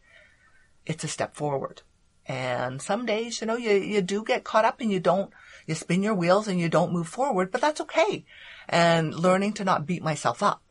it's 0.86 1.04
a 1.04 1.08
step 1.08 1.36
forward. 1.36 1.82
And 2.28 2.82
some 2.82 3.06
days, 3.06 3.40
you 3.40 3.46
know, 3.46 3.56
you, 3.56 3.72
you 3.72 4.00
do 4.02 4.24
get 4.24 4.44
caught 4.44 4.64
up 4.64 4.80
and 4.80 4.90
you 4.90 4.98
don't, 4.98 5.30
you 5.66 5.74
spin 5.74 6.02
your 6.02 6.14
wheels 6.14 6.48
and 6.48 6.58
you 6.60 6.68
don't 6.68 6.92
move 6.92 7.08
forward, 7.08 7.50
but 7.50 7.60
that's 7.60 7.80
okay. 7.80 8.24
And 8.68 9.14
learning 9.14 9.54
to 9.54 9.64
not 9.64 9.86
beat 9.86 10.02
myself 10.02 10.42
up. 10.42 10.62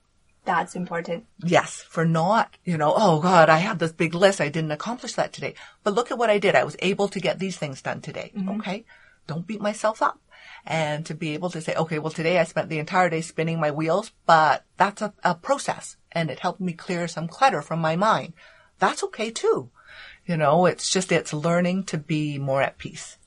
That's 0.46 0.76
important. 0.76 1.26
Yes, 1.44 1.82
for 1.82 2.06
not, 2.06 2.58
you 2.64 2.78
know, 2.78 2.94
oh 2.96 3.20
God, 3.20 3.50
I 3.50 3.58
had 3.58 3.80
this 3.80 3.92
big 3.92 4.14
list. 4.14 4.40
I 4.40 4.50
didn't 4.50 4.72
accomplish 4.72 5.14
that 5.14 5.34
today. 5.34 5.56
But 5.84 5.96
look 5.96 6.12
at 6.12 6.20
what 6.20 6.30
I 6.30 6.38
did. 6.38 6.56
I 6.56 6.64
was 6.64 6.76
able 6.80 7.08
to 7.10 7.20
get 7.20 7.40
these 7.40 7.58
things 7.58 7.82
done 7.82 8.02
today. 8.02 8.32
Mm-hmm. 8.36 8.62
Okay. 8.62 8.86
Don't 9.28 9.48
beat 9.48 9.60
myself 9.60 10.04
up. 10.04 10.20
And 10.66 11.06
to 11.08 11.16
be 11.16 11.34
able 11.34 11.50
to 11.50 11.62
say, 11.62 11.76
okay, 11.76 12.00
well, 12.00 12.12
today 12.12 12.40
I 12.40 12.44
spent 12.44 12.70
the 12.70 12.80
entire 12.80 13.10
day 13.10 13.22
spinning 13.22 13.60
my 13.60 13.72
wheels, 13.72 14.12
but 14.26 14.64
that's 14.78 15.02
a, 15.02 15.14
a 15.24 15.36
process 15.36 15.98
and 16.12 16.30
it 16.30 16.40
helped 16.40 16.62
me 16.62 16.74
clear 16.74 17.08
some 17.08 17.28
clutter 17.28 17.62
from 17.62 17.80
my 17.80 17.96
mind. 17.96 18.34
That's 18.80 19.04
okay 19.04 19.32
too. 19.32 19.70
You 20.26 20.38
know, 20.38 20.66
it's 20.66 20.90
just, 20.90 21.12
it's 21.12 21.34
learning 21.34 21.84
to 21.86 21.98
be 21.98 22.40
more 22.40 22.62
at 22.62 22.78
peace. 22.78 23.18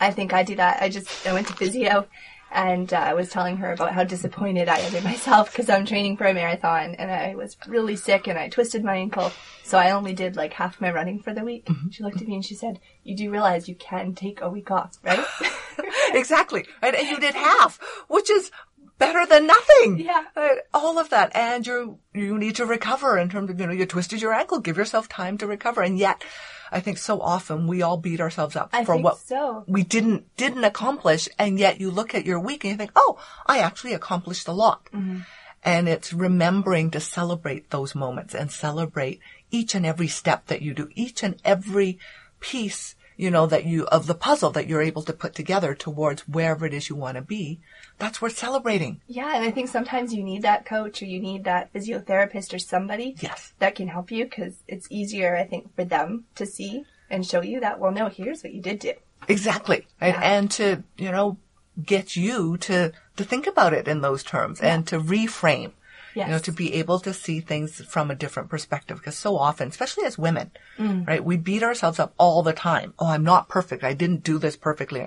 I 0.00 0.10
think 0.10 0.32
I 0.32 0.42
do 0.42 0.56
that. 0.56 0.82
I 0.82 0.88
just 0.88 1.26
I 1.26 1.32
went 1.32 1.46
to 1.48 1.54
physio, 1.54 2.06
and 2.50 2.92
uh, 2.92 2.98
I 2.98 3.14
was 3.14 3.30
telling 3.30 3.56
her 3.58 3.72
about 3.72 3.92
how 3.92 4.04
disappointed 4.04 4.68
I 4.68 4.78
am 4.78 4.94
in 4.94 5.04
myself 5.12 5.50
because 5.50 5.68
I'm 5.68 5.86
training 5.86 6.16
for 6.16 6.26
a 6.26 6.34
marathon, 6.34 6.94
and 6.96 7.10
I 7.10 7.34
was 7.34 7.56
really 7.66 7.96
sick, 7.96 8.26
and 8.26 8.38
I 8.38 8.48
twisted 8.48 8.84
my 8.84 8.96
ankle, 8.96 9.32
so 9.62 9.78
I 9.78 9.90
only 9.92 10.12
did 10.12 10.36
like 10.36 10.52
half 10.52 10.80
my 10.80 10.92
running 10.92 11.20
for 11.20 11.32
the 11.32 11.44
week. 11.44 11.68
She 11.90 12.02
looked 12.02 12.20
at 12.20 12.28
me 12.28 12.34
and 12.34 12.44
she 12.44 12.54
said, 12.54 12.80
"You 13.04 13.16
do 13.16 13.30
realize 13.30 13.68
you 13.68 13.74
can 13.74 14.14
take 14.14 14.40
a 14.40 14.50
week 14.50 14.70
off, 14.70 14.98
right?" 15.02 15.24
exactly. 16.12 16.66
Right? 16.82 16.94
And 16.94 17.08
you 17.08 17.18
did 17.18 17.34
half, 17.34 17.80
which 18.08 18.30
is 18.30 18.50
better 18.98 19.26
than 19.26 19.46
nothing. 19.46 19.98
Yeah. 19.98 20.24
Uh, 20.34 20.48
all 20.72 20.98
of 20.98 21.10
that. 21.10 21.34
And 21.34 21.66
you, 21.66 21.98
you 22.14 22.38
need 22.38 22.56
to 22.56 22.66
recover 22.66 23.18
in 23.18 23.28
terms 23.28 23.50
of, 23.50 23.60
you 23.60 23.66
know, 23.66 23.72
you 23.72 23.86
twisted 23.86 24.20
your 24.20 24.32
ankle. 24.32 24.60
Give 24.60 24.76
yourself 24.76 25.08
time 25.08 25.38
to 25.38 25.46
recover. 25.46 25.82
And 25.82 25.98
yet, 25.98 26.24
I 26.72 26.80
think 26.80 26.98
so 26.98 27.20
often 27.20 27.66
we 27.66 27.82
all 27.82 27.96
beat 27.96 28.20
ourselves 28.20 28.56
up 28.56 28.70
I 28.72 28.84
for 28.84 28.96
what 28.96 29.18
so. 29.18 29.64
we 29.66 29.82
didn't, 29.84 30.34
didn't 30.36 30.64
accomplish. 30.64 31.28
And 31.38 31.58
yet 31.58 31.80
you 31.80 31.90
look 31.90 32.14
at 32.14 32.26
your 32.26 32.40
week 32.40 32.64
and 32.64 32.72
you 32.72 32.76
think, 32.76 32.92
oh, 32.96 33.18
I 33.46 33.58
actually 33.58 33.92
accomplished 33.92 34.48
a 34.48 34.52
lot. 34.52 34.86
Mm-hmm. 34.86 35.20
And 35.62 35.88
it's 35.88 36.12
remembering 36.12 36.90
to 36.92 37.00
celebrate 37.00 37.70
those 37.70 37.94
moments 37.94 38.34
and 38.34 38.50
celebrate 38.50 39.20
each 39.50 39.74
and 39.74 39.84
every 39.84 40.08
step 40.08 40.46
that 40.46 40.62
you 40.62 40.74
do, 40.74 40.88
each 40.94 41.22
and 41.22 41.40
every 41.44 41.98
piece, 42.40 42.94
you 43.16 43.30
know, 43.30 43.46
that 43.46 43.64
you, 43.64 43.86
of 43.86 44.06
the 44.06 44.14
puzzle 44.14 44.50
that 44.50 44.68
you're 44.68 44.82
able 44.82 45.02
to 45.02 45.12
put 45.12 45.34
together 45.34 45.74
towards 45.74 46.28
wherever 46.28 46.66
it 46.66 46.74
is 46.74 46.88
you 46.88 46.94
want 46.94 47.16
to 47.16 47.22
be. 47.22 47.60
That's 47.98 48.20
worth 48.20 48.36
celebrating. 48.36 49.00
Yeah, 49.06 49.34
and 49.34 49.44
I 49.44 49.50
think 49.50 49.68
sometimes 49.68 50.12
you 50.12 50.22
need 50.22 50.42
that 50.42 50.66
coach 50.66 51.00
or 51.02 51.06
you 51.06 51.20
need 51.20 51.44
that 51.44 51.72
physiotherapist 51.72 52.52
or 52.52 52.58
somebody 52.58 53.16
Yes. 53.20 53.52
that 53.58 53.74
can 53.74 53.88
help 53.88 54.10
you 54.10 54.24
because 54.24 54.58
it's 54.68 54.86
easier, 54.90 55.34
I 55.36 55.44
think, 55.44 55.74
for 55.74 55.84
them 55.84 56.24
to 56.34 56.44
see 56.44 56.84
and 57.08 57.26
show 57.26 57.40
you 57.42 57.60
that, 57.60 57.78
well, 57.80 57.92
no, 57.92 58.08
here's 58.08 58.42
what 58.42 58.52
you 58.52 58.60
did 58.60 58.80
do. 58.80 58.92
Exactly. 59.28 59.86
And, 60.00 60.14
Yeah. 60.14 60.20
and 60.22 60.50
to, 60.52 60.82
you 60.98 61.10
know, 61.10 61.38
get 61.82 62.16
you 62.16 62.56
to, 62.58 62.92
to 63.16 63.24
think 63.24 63.46
about 63.46 63.72
it 63.72 63.88
in 63.88 64.00
those 64.02 64.22
terms 64.22 64.60
and 64.60 64.86
to 64.88 64.98
reframe. 64.98 65.72
You 66.14 66.26
know, 66.28 66.38
to 66.38 66.50
be 66.52 66.72
able 66.72 66.98
to 67.00 67.12
see 67.12 67.40
things 67.40 67.84
from 67.84 68.10
a 68.10 68.14
different 68.14 68.48
perspective. 68.48 68.96
Because 68.96 69.18
so 69.18 69.36
often, 69.36 69.68
especially 69.68 70.04
as 70.06 70.16
women, 70.16 70.50
Mm. 70.78 71.06
right, 71.06 71.22
we 71.22 71.36
beat 71.36 71.62
ourselves 71.62 71.98
up 71.98 72.14
all 72.16 72.42
the 72.42 72.54
time. 72.54 72.94
Oh, 72.98 73.08
I'm 73.08 73.22
not 73.22 73.50
perfect. 73.50 73.84
I 73.84 73.92
didn't 73.92 74.24
do 74.24 74.38
this 74.38 74.56
perfectly. 74.56 75.06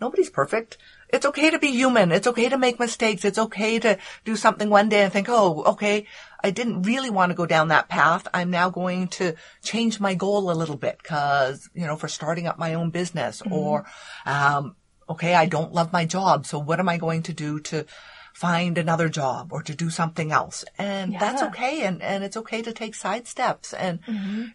Nobody's 0.00 0.30
perfect. 0.30 0.78
It's 1.14 1.26
okay 1.26 1.50
to 1.50 1.60
be 1.60 1.68
human. 1.68 2.10
It's 2.10 2.26
okay 2.26 2.48
to 2.48 2.58
make 2.58 2.80
mistakes. 2.80 3.24
It's 3.24 3.38
okay 3.38 3.78
to 3.78 3.98
do 4.24 4.34
something 4.34 4.68
one 4.68 4.88
day 4.88 5.02
and 5.02 5.12
think, 5.12 5.28
oh, 5.30 5.62
okay, 5.74 6.06
I 6.42 6.50
didn't 6.50 6.82
really 6.82 7.08
want 7.08 7.30
to 7.30 7.36
go 7.36 7.46
down 7.46 7.68
that 7.68 7.88
path. 7.88 8.26
I'm 8.34 8.50
now 8.50 8.68
going 8.68 9.06
to 9.18 9.36
change 9.62 10.00
my 10.00 10.14
goal 10.14 10.50
a 10.50 10.58
little 10.60 10.76
bit 10.76 10.98
because, 11.00 11.70
you 11.72 11.86
know, 11.86 11.94
for 11.94 12.08
starting 12.08 12.48
up 12.48 12.58
my 12.58 12.74
own 12.74 12.90
business 12.90 13.42
or, 13.48 13.86
um, 14.26 14.74
okay, 15.08 15.34
I 15.34 15.46
don't 15.46 15.72
love 15.72 15.92
my 15.92 16.04
job. 16.04 16.46
So 16.46 16.58
what 16.58 16.80
am 16.80 16.88
I 16.88 16.98
going 16.98 17.22
to 17.24 17.32
do 17.32 17.60
to 17.60 17.86
find 18.34 18.76
another 18.76 19.08
job 19.08 19.52
or 19.52 19.62
to 19.62 19.74
do 19.74 19.90
something 19.90 20.32
else? 20.32 20.64
And 20.78 21.14
that's 21.14 21.42
okay. 21.44 21.82
And, 21.82 22.02
and 22.02 22.24
it's 22.24 22.36
okay 22.38 22.60
to 22.62 22.72
take 22.72 22.96
side 22.96 23.28
steps 23.28 23.72
and, 23.72 24.00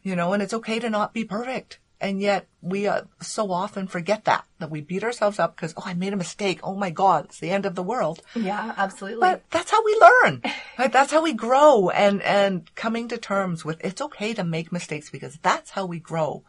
you 0.04 0.16
know, 0.16 0.34
and 0.34 0.44
it's 0.44 0.54
okay 0.54 0.80
to 0.80 0.90
not 0.90 1.14
be 1.14 1.24
perfect. 1.24 1.80
And 2.02 2.22
yet 2.22 2.48
we 2.62 2.88
uh, 2.88 3.02
so 3.20 3.52
often 3.52 3.88
forget 3.88 4.24
that, 4.26 4.46
that 4.60 4.72
we 4.72 4.80
beat 4.80 5.04
ourselves 5.04 5.38
up 5.38 5.56
because, 5.56 5.74
oh, 5.76 5.84
I 5.86 5.94
made 5.94 6.14
a 6.14 6.18
mistake. 6.18 6.62
Oh 6.64 6.76
my 6.76 6.92
God, 6.92 7.26
it's 7.26 7.40
the 7.40 7.50
end 7.50 7.66
of 7.66 7.76
the 7.76 7.84
world. 7.84 8.22
Yeah, 8.36 8.74
absolutely. 8.78 9.20
But 9.20 9.44
that's 9.52 9.72
how 9.72 9.84
we 9.84 10.00
learn. 10.00 10.42
Right? 10.78 10.92
That's 10.92 11.12
how 11.12 11.22
we 11.22 11.34
grow 11.34 11.90
and, 11.90 12.22
and 12.22 12.74
coming 12.76 13.10
to 13.10 13.18
terms 13.18 13.66
with 13.66 13.84
it's 13.84 14.02
okay 14.02 14.34
to 14.34 14.46
make 14.46 14.72
mistakes 14.72 15.10
because 15.10 15.38
that's 15.42 15.72
how 15.72 15.86
we 15.86 16.00
grow. 16.00 16.44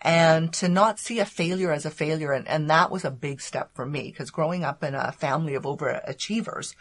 And 0.00 0.52
to 0.54 0.68
not 0.68 0.98
see 0.98 1.20
a 1.20 1.24
failure 1.24 1.72
as 1.72 1.86
a 1.86 1.90
failure. 1.90 2.32
And, 2.32 2.48
and 2.48 2.68
that 2.70 2.90
was 2.90 3.04
a 3.04 3.10
big 3.10 3.40
step 3.40 3.70
for 3.74 3.86
me 3.86 4.10
because 4.10 4.30
growing 4.30 4.64
up 4.64 4.82
in 4.82 4.96
a 4.96 5.12
family 5.12 5.54
of 5.54 5.62
overachievers, 5.62 6.74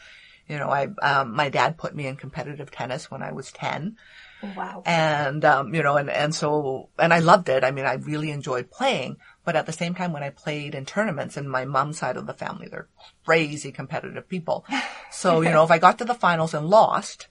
you 0.47 0.57
know, 0.57 0.69
I, 0.69 0.87
um, 1.03 1.35
my 1.35 1.49
dad 1.49 1.77
put 1.77 1.95
me 1.95 2.07
in 2.07 2.15
competitive 2.15 2.71
tennis 2.71 3.11
when 3.11 3.21
I 3.21 3.31
was 3.31 3.51
10 3.51 3.97
wow. 4.41 4.83
and 4.85 5.43
um, 5.45 5.73
you 5.73 5.83
know, 5.83 5.97
and 5.97 6.09
and 6.09 6.33
so 6.33 6.89
and 6.97 7.13
I 7.13 7.19
loved 7.19 7.49
it. 7.49 7.63
I 7.63 7.71
mean, 7.71 7.85
I 7.85 7.93
really 7.93 8.31
enjoyed 8.31 8.71
playing. 8.71 9.17
But 9.43 9.55
at 9.55 9.65
the 9.65 9.71
same 9.71 9.95
time, 9.95 10.11
when 10.11 10.23
I 10.23 10.29
played 10.29 10.75
in 10.75 10.85
tournaments, 10.85 11.37
and 11.37 11.49
my 11.49 11.63
mom's 11.63 11.97
side 11.97 12.17
of 12.17 12.27
the 12.27 12.33
family, 12.33 12.67
they're 12.67 12.89
crazy 13.25 13.71
competitive 13.71 14.27
people. 14.27 14.65
So 15.09 15.41
you 15.41 15.49
know, 15.49 15.63
if 15.63 15.71
I 15.71 15.79
got 15.79 15.97
to 15.99 16.05
the 16.05 16.13
finals 16.13 16.53
and 16.53 16.67
lost, 16.67 17.27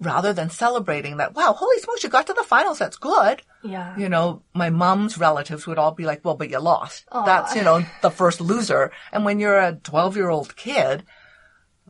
rather 0.00 0.32
than 0.32 0.50
celebrating 0.50 1.18
that, 1.18 1.34
wow, 1.34 1.52
holy 1.52 1.78
smokes, 1.78 2.02
you 2.02 2.08
got 2.08 2.26
to 2.26 2.32
the 2.32 2.42
finals, 2.42 2.78
that's 2.78 2.96
good. 2.96 3.42
yeah. 3.62 3.96
You 3.98 4.08
know, 4.08 4.42
my 4.54 4.70
mom's 4.70 5.18
relatives 5.18 5.66
would 5.66 5.78
all 5.78 5.92
be 5.92 6.04
like, 6.04 6.24
well, 6.24 6.36
but 6.36 6.50
you 6.50 6.58
lost. 6.58 7.04
That's, 7.12 7.54
you 7.54 7.62
know, 7.62 7.84
the 8.02 8.10
first 8.10 8.40
loser. 8.40 8.92
And 9.12 9.24
when 9.24 9.38
you're 9.38 9.58
a 9.58 9.74
12 9.74 10.16
year 10.16 10.30
old 10.30 10.56
kid, 10.56 11.04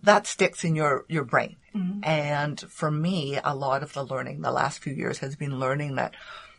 that 0.02 0.26
sticks 0.26 0.64
in 0.64 0.74
your, 0.74 1.04
your 1.08 1.24
brain. 1.24 1.56
Mm-hmm. 1.74 2.04
And 2.04 2.60
for 2.60 2.90
me, 2.90 3.38
a 3.42 3.54
lot 3.54 3.82
of 3.82 3.92
the 3.92 4.04
learning 4.04 4.40
the 4.40 4.52
last 4.52 4.80
few 4.80 4.92
years 4.92 5.18
has 5.18 5.36
been 5.36 5.58
learning 5.58 5.96
that 5.96 6.14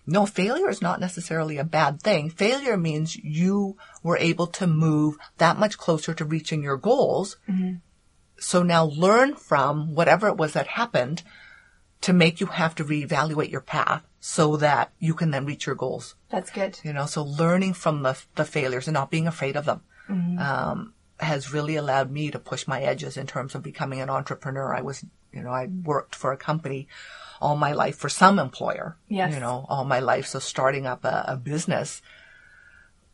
no, 0.08 0.26
failure 0.26 0.70
is 0.70 0.82
not 0.82 1.00
necessarily 1.00 1.58
a 1.58 1.64
bad 1.64 2.02
thing. 2.02 2.30
Failure 2.30 2.78
means 2.78 3.16
you 3.16 3.78
were 4.02 4.18
able 4.18 4.48
to 4.48 4.68
move 4.68 5.18
that 5.38 5.60
much 5.60 5.78
closer 5.78 6.14
to 6.14 6.26
reaching 6.26 6.64
your 6.64 6.78
goals. 6.78 7.38
Mm-hmm. 7.48 7.76
So 8.40 8.64
now 8.64 8.86
learn 8.86 9.36
from 9.36 9.94
whatever 9.94 10.28
it 10.28 10.38
was 10.38 10.54
that 10.54 10.68
happened 10.68 11.22
to 12.02 12.14
make 12.14 12.42
you 12.42 12.48
have 12.48 12.74
to 12.76 12.84
reevaluate 12.84 13.52
your 13.52 13.62
path 13.62 14.04
so 14.20 14.58
that 14.58 14.92
you 15.00 15.14
can 15.14 15.32
then 15.32 15.46
reach 15.46 15.68
your 15.68 15.76
goals. 15.76 16.16
That's 16.30 16.50
good. 16.50 16.80
You 16.84 16.94
know, 16.94 17.06
so 17.06 17.24
learning 17.24 17.74
from 17.74 18.02
the, 18.02 18.20
the 18.36 18.46
failures 18.46 18.88
and 18.88 18.96
not 18.96 19.12
being 19.12 19.28
afraid 19.28 19.56
of 19.56 19.66
them, 19.66 19.82
mm-hmm. 20.10 20.40
um, 20.40 20.94
has 21.22 21.54
really 21.54 21.76
allowed 21.76 22.12
me 22.12 22.32
to 22.32 22.40
push 22.40 22.68
my 22.68 22.82
edges 22.82 23.18
in 23.18 23.28
terms 23.28 23.56
of 23.56 23.64
becoming 23.64 24.02
an 24.02 24.10
entrepreneur. 24.10 24.74
I 24.74 24.82
was, 24.82 25.06
you 25.32 25.44
know, 25.44 25.52
I 25.52 25.68
worked 25.68 26.16
for 26.16 26.32
a 26.32 26.38
company 26.38 26.88
all 27.40 27.56
my 27.56 27.74
life 27.74 27.98
for 27.98 28.10
some 28.10 28.38
employer, 28.40 28.96
Yes. 29.08 29.34
you 29.34 29.40
know, 29.40 29.66
all 29.68 29.84
my 29.84 30.00
life. 30.00 30.28
So 30.28 30.40
starting 30.40 30.86
up 30.86 31.04
a, 31.06 31.26
a 31.28 31.38
business 31.38 32.02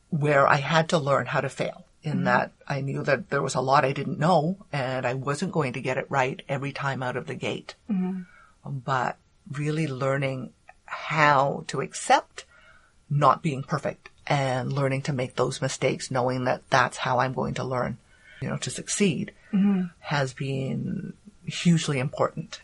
where 0.10 0.48
I 0.48 0.58
had 0.58 0.90
to 0.90 0.98
learn 0.98 1.28
how 1.28 1.42
to 1.42 1.50
fail 1.50 1.86
in 2.04 2.14
mm-hmm. 2.14 2.24
that 2.26 2.52
I 2.68 2.82
knew 2.82 3.04
that 3.04 3.30
there 3.30 3.42
was 3.42 3.56
a 3.56 3.62
lot 3.62 3.86
I 3.86 3.94
didn't 3.94 4.20
know 4.20 4.58
and 4.72 5.06
I 5.06 5.14
wasn't 5.14 5.54
going 5.54 5.74
to 5.74 5.82
get 5.82 5.98
it 5.98 6.08
right 6.10 6.42
every 6.48 6.74
time 6.74 7.04
out 7.04 7.18
of 7.18 7.28
the 7.28 7.36
gate. 7.36 7.76
Mm-hmm. 7.90 8.22
But 8.66 9.18
really 9.52 9.88
learning 9.88 10.52
how 10.86 11.64
to 11.68 11.82
accept 11.82 12.46
not 13.10 13.42
being 13.42 13.64
perfect 13.64 14.10
and 14.28 14.74
learning 14.74 15.02
to 15.04 15.14
make 15.14 15.36
those 15.36 15.62
mistakes, 15.62 16.12
knowing 16.12 16.44
that 16.46 16.70
that's 16.70 16.98
how 16.98 17.20
I'm 17.20 17.34
going 17.34 17.54
to 17.56 17.64
learn, 17.64 17.98
you 18.42 18.50
know, 18.50 18.58
to 18.58 18.70
succeed 18.70 19.32
mm-hmm. 19.54 19.84
has 20.00 20.34
been 20.34 21.14
hugely 21.46 22.00
important. 22.00 22.62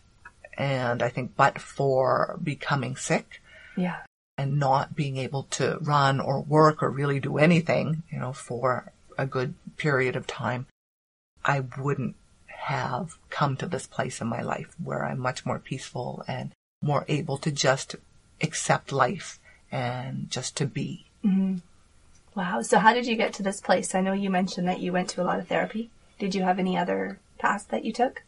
And 0.58 1.02
I 1.02 1.10
think, 1.10 1.36
but 1.36 1.60
for 1.60 2.38
becoming 2.44 2.96
sick 2.96 3.42
Yeah. 3.76 4.02
and 4.38 4.60
not 4.60 4.96
being 4.96 5.18
able 5.18 5.44
to 5.52 5.78
run 5.82 6.20
or 6.20 6.42
work 6.42 6.84
or 6.84 6.90
really 6.90 7.20
do 7.20 7.38
anything, 7.38 8.04
you 8.12 8.20
know, 8.20 8.34
for 8.34 8.92
a 9.18 9.26
good 9.26 9.56
period 9.78 10.16
of 10.16 10.28
time, 10.28 10.68
I 11.46 11.62
wouldn't 11.78 12.16
have 12.48 13.18
come 13.30 13.58
to 13.58 13.68
this 13.68 13.88
place 13.88 14.22
in 14.22 14.28
my 14.28 14.42
life 14.42 14.76
where 14.82 15.04
I'm 15.06 15.20
much 15.20 15.46
more 15.46 15.60
peaceful 15.60 16.24
and 16.28 16.52
more 16.82 17.06
able 17.08 17.38
to 17.40 17.52
just 17.52 17.96
accept 18.42 18.92
life 18.92 19.40
and 19.72 20.30
just 20.30 20.56
to 20.58 20.66
be. 20.66 21.06
Wow. 22.36 22.62
So 22.62 22.80
how 22.80 22.94
did 22.94 23.06
you 23.06 23.16
get 23.16 23.34
to 23.34 23.44
this 23.44 23.62
place? 23.62 23.94
I 23.94 24.02
know 24.02 24.14
you 24.14 24.30
mentioned 24.30 24.68
that 24.68 24.80
you 24.80 24.92
went 24.92 25.10
to 25.10 25.22
a 25.22 25.26
lot 25.26 25.40
of 25.40 25.48
therapy. 25.48 25.92
Did 26.20 26.34
you 26.36 26.44
have 26.44 26.60
any 26.60 26.78
other 26.78 27.20
paths 27.38 27.66
that 27.66 27.86
you 27.86 27.94
took? 27.94 28.24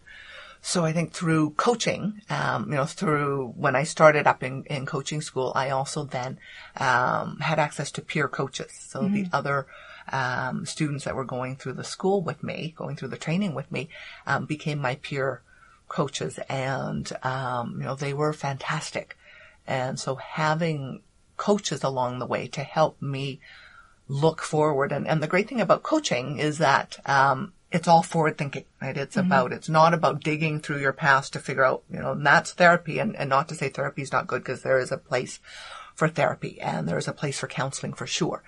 So 0.61 0.83
I 0.83 0.93
think 0.93 1.11
through 1.11 1.51
coaching, 1.51 2.21
um, 2.29 2.71
you 2.71 2.75
know, 2.75 2.85
through 2.85 3.53
when 3.55 3.75
I 3.75 3.83
started 3.83 4.25
up 4.25 4.41
in, 4.41 4.63
in 4.63 4.85
coaching 4.87 5.21
school, 5.21 5.51
I 5.55 5.69
also 5.69 6.05
then 6.05 6.39
um, 6.77 7.37
had 7.39 7.59
access 7.59 7.91
to 7.91 8.01
peer 8.01 8.27
coaches. 8.27 8.71
So 8.71 9.07
the 9.07 9.27
other 9.31 9.67
um, 10.11 10.65
students 10.65 11.05
that 11.05 11.15
were 11.15 11.23
going 11.23 11.55
through 11.55 11.73
the 11.73 11.83
school 11.83 12.21
with 12.21 12.43
me, 12.43 12.73
going 12.75 12.95
through 12.95 13.09
the 13.09 13.17
training 13.17 13.53
with 13.53 13.71
me, 13.71 13.89
um, 14.25 14.45
became 14.45 14.79
my 14.79 14.95
peer 14.95 15.41
coaches, 15.87 16.39
and 16.49 17.11
um, 17.21 17.75
you 17.77 17.85
know, 17.85 17.95
they 17.95 18.13
were 18.13 18.33
fantastic. 18.33 19.17
And 19.67 19.99
so 19.99 20.15
having 20.15 21.01
coaches 21.37 21.83
along 21.83 22.19
the 22.19 22.25
way 22.25 22.47
to 22.47 22.61
help 22.63 23.01
me 23.01 23.39
look 24.07 24.41
forward. 24.41 24.91
And, 24.91 25.07
and 25.07 25.21
the 25.21 25.27
great 25.27 25.47
thing 25.49 25.61
about 25.61 25.83
coaching 25.83 26.37
is 26.39 26.57
that, 26.59 26.99
um, 27.05 27.53
it's 27.71 27.87
all 27.87 28.03
forward 28.03 28.37
thinking, 28.37 28.63
right? 28.81 28.95
It's 28.95 29.17
about, 29.17 29.51
it's 29.51 29.67
not 29.67 29.93
about 29.93 30.23
digging 30.23 30.61
through 30.61 30.79
your 30.79 30.93
past 30.93 31.33
to 31.33 31.39
figure 31.39 31.65
out, 31.65 31.83
you 31.91 31.99
know, 31.99 32.11
and 32.11 32.25
that's 32.25 32.53
therapy 32.53 32.99
and, 32.99 33.15
and 33.17 33.29
not 33.29 33.49
to 33.49 33.55
say 33.55 33.69
therapy 33.69 34.01
is 34.01 34.11
not 34.11 34.27
good 34.27 34.43
because 34.43 34.61
there 34.61 34.79
is 34.79 34.91
a 34.91 34.97
place 34.97 35.39
for 35.93 36.07
therapy 36.07 36.61
and 36.61 36.87
there 36.87 36.97
is 36.97 37.07
a 37.07 37.13
place 37.13 37.39
for 37.39 37.47
counseling 37.47 37.93
for 37.93 38.07
sure. 38.07 38.43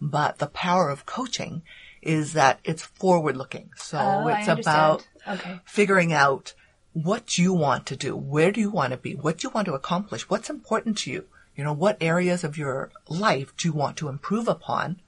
But 0.00 0.38
the 0.38 0.48
power 0.48 0.90
of 0.90 1.06
coaching 1.06 1.62
is 2.02 2.34
that 2.34 2.60
it's 2.64 2.82
forward 2.82 3.36
looking. 3.36 3.70
So 3.76 3.98
Oh, 3.98 4.26
it's 4.28 4.48
about 4.48 5.06
Okay. 5.26 5.60
figuring 5.64 6.12
out 6.12 6.52
what 6.92 7.38
you 7.38 7.52
want 7.54 7.86
to 7.86 7.96
do. 7.96 8.14
Where 8.16 8.50
do 8.52 8.60
you 8.60 8.70
want 8.70 8.90
to 8.92 8.96
be? 8.96 9.14
What 9.14 9.38
do 9.38 9.46
you 9.46 9.50
want 9.50 9.66
to 9.66 9.74
accomplish? 9.74 10.28
What's 10.28 10.50
important 10.50 10.98
to 10.98 11.10
you? 11.10 11.24
You 11.56 11.64
know, 11.64 11.72
what 11.72 11.96
areas 12.00 12.44
of 12.44 12.58
your 12.58 12.90
life 13.08 13.56
do 13.56 13.68
you 13.68 13.72
want 13.72 13.96
to 13.98 14.08
improve 14.08 14.46
upon? 14.46 15.00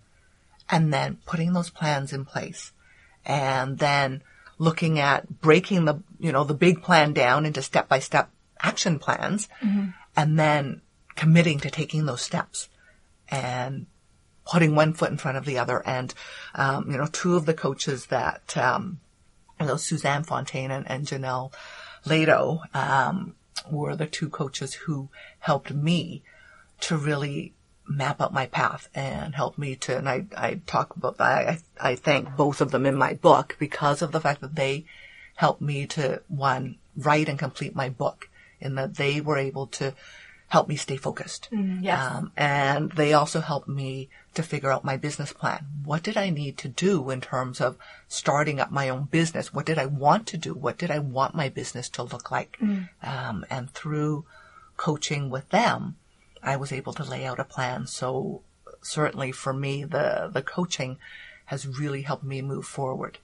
And 0.71 0.93
then 0.93 1.19
putting 1.27 1.53
those 1.53 1.71
plans 1.71 2.13
in 2.13 2.25
place. 2.25 2.73
And 3.25 3.79
then 3.79 4.23
looking 4.59 4.99
at 4.99 5.41
breaking 5.41 5.85
the, 5.85 6.03
you 6.19 6.33
know, 6.33 6.45
the 6.45 6.55
big 6.55 6.83
plan 6.83 7.13
down 7.13 7.47
into 7.47 7.63
step 7.63 7.89
by 7.89 7.99
step 7.99 8.31
action 8.61 8.99
plans. 8.99 9.49
And 10.17 10.39
then 10.39 10.81
committing 11.15 11.61
to 11.61 11.71
taking 11.71 12.07
those 12.07 12.23
steps 12.23 12.69
and 13.29 13.87
putting 14.51 14.75
one 14.75 14.95
foot 14.95 15.11
in 15.11 15.19
front 15.19 15.37
of 15.37 15.45
the 15.45 15.59
other. 15.59 15.83
And, 15.87 16.15
um, 16.55 16.91
you 16.91 16.97
know, 16.97 17.07
two 17.07 17.37
of 17.37 17.45
the 17.45 17.55
coaches 17.55 18.07
that, 18.07 18.57
um, 18.57 19.01
you 19.61 19.67
know, 19.67 19.77
Suzanne 19.77 20.25
Fontaine 20.25 20.71
and, 20.71 20.91
and 20.91 21.07
Janelle 21.07 21.53
Lado, 22.07 22.63
um, 22.73 23.35
were 23.71 23.97
the 23.97 24.07
two 24.07 24.29
coaches 24.29 24.75
who 24.75 25.09
helped 25.41 25.73
me 25.73 26.23
to 26.81 26.97
really 26.97 27.55
map 27.87 28.21
out 28.21 28.33
my 28.33 28.47
path 28.47 28.89
and 28.95 29.35
help 29.35 29.57
me 29.57 29.75
to, 29.77 29.97
and 29.97 30.09
I, 30.09 30.27
I 30.37 30.61
talk 30.67 30.95
about 30.97 31.19
that. 31.19 31.49
I, 31.49 31.59
I 31.81 31.95
thank 31.97 32.37
both 32.37 32.61
of 32.61 32.71
them 32.71 32.87
in 32.87 32.95
my 32.95 33.15
book 33.15 33.57
because 33.59 34.03
of 34.03 34.13
the 34.13 34.21
fact 34.21 34.41
that 34.43 34.55
they 34.55 34.85
helped 35.37 35.63
me 35.63 35.87
to, 35.87 36.23
one, 36.29 36.77
write 36.97 37.29
and 37.29 37.39
complete 37.39 37.75
my 37.75 37.89
book 37.89 38.29
in 38.61 38.75
that 38.75 38.97
they 38.97 39.21
were 39.21 39.39
able 39.39 39.69
to 39.69 39.95
help 40.49 40.69
me 40.69 40.77
stay 40.77 40.97
focused. 40.97 41.49
yes. 41.83 42.11
Um, 42.11 42.33
and 42.37 42.91
they 42.93 43.13
also 43.13 43.41
helped 43.41 43.69
me 43.69 44.09
to 44.35 44.43
figure 44.43 44.73
out 44.73 44.85
my 44.85 44.97
business 44.97 45.33
plan. 45.33 45.67
What 45.85 46.03
did 46.03 46.17
I 46.17 46.31
need 46.31 46.57
to 46.59 46.69
do 46.69 47.11
in 47.11 47.21
terms 47.21 47.61
of 47.61 47.77
starting 48.09 48.59
up 48.59 48.71
my 48.71 48.89
own 48.89 49.05
business? 49.05 49.53
What 49.53 49.67
did 49.67 49.79
I 49.79 49.87
want 49.87 50.27
to 50.29 50.39
do? 50.39 50.55
What 50.55 50.79
did 50.79 50.91
I 50.91 51.01
want 51.01 51.35
my 51.35 51.51
business 51.51 51.89
to 51.91 52.03
look 52.03 52.31
like? 52.31 52.57
Um, 53.03 53.45
and 53.51 53.71
through 53.71 54.25
coaching 54.77 55.29
with 55.29 55.49
them, 55.51 55.97
I 56.43 56.57
was 56.57 56.73
able 56.73 56.93
to 56.95 57.05
lay 57.05 57.25
out 57.25 57.41
a 57.41 57.45
plan. 57.45 57.87
So 57.87 58.43
certainly 58.83 59.33
for 59.33 59.53
me, 59.53 59.85
the, 59.85 60.31
the 60.33 60.43
coaching 60.43 60.99
has 61.47 61.67
really 61.67 62.03
helped 62.03 62.25
me 62.25 62.43
move 62.43 62.67
forward. 62.67 63.19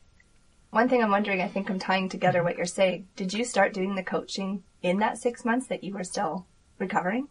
One 0.71 0.89
thing 0.89 1.03
I'm 1.03 1.11
wondering, 1.11 1.41
I 1.41 1.49
think 1.49 1.71
I'm 1.71 1.79
tying 1.79 2.09
together 2.09 2.43
what 2.43 2.57
you're 2.57 2.67
saying. 2.67 3.07
Did 3.17 3.33
you 3.33 3.45
start 3.45 3.73
doing 3.73 3.95
the 3.95 4.03
coaching 4.03 4.65
in 4.83 4.99
that 4.99 5.19
six 5.19 5.45
months 5.45 5.69
that 5.69 5.85
you 5.85 5.95
were 5.95 6.05
still 6.05 6.47
recovering? 6.79 7.29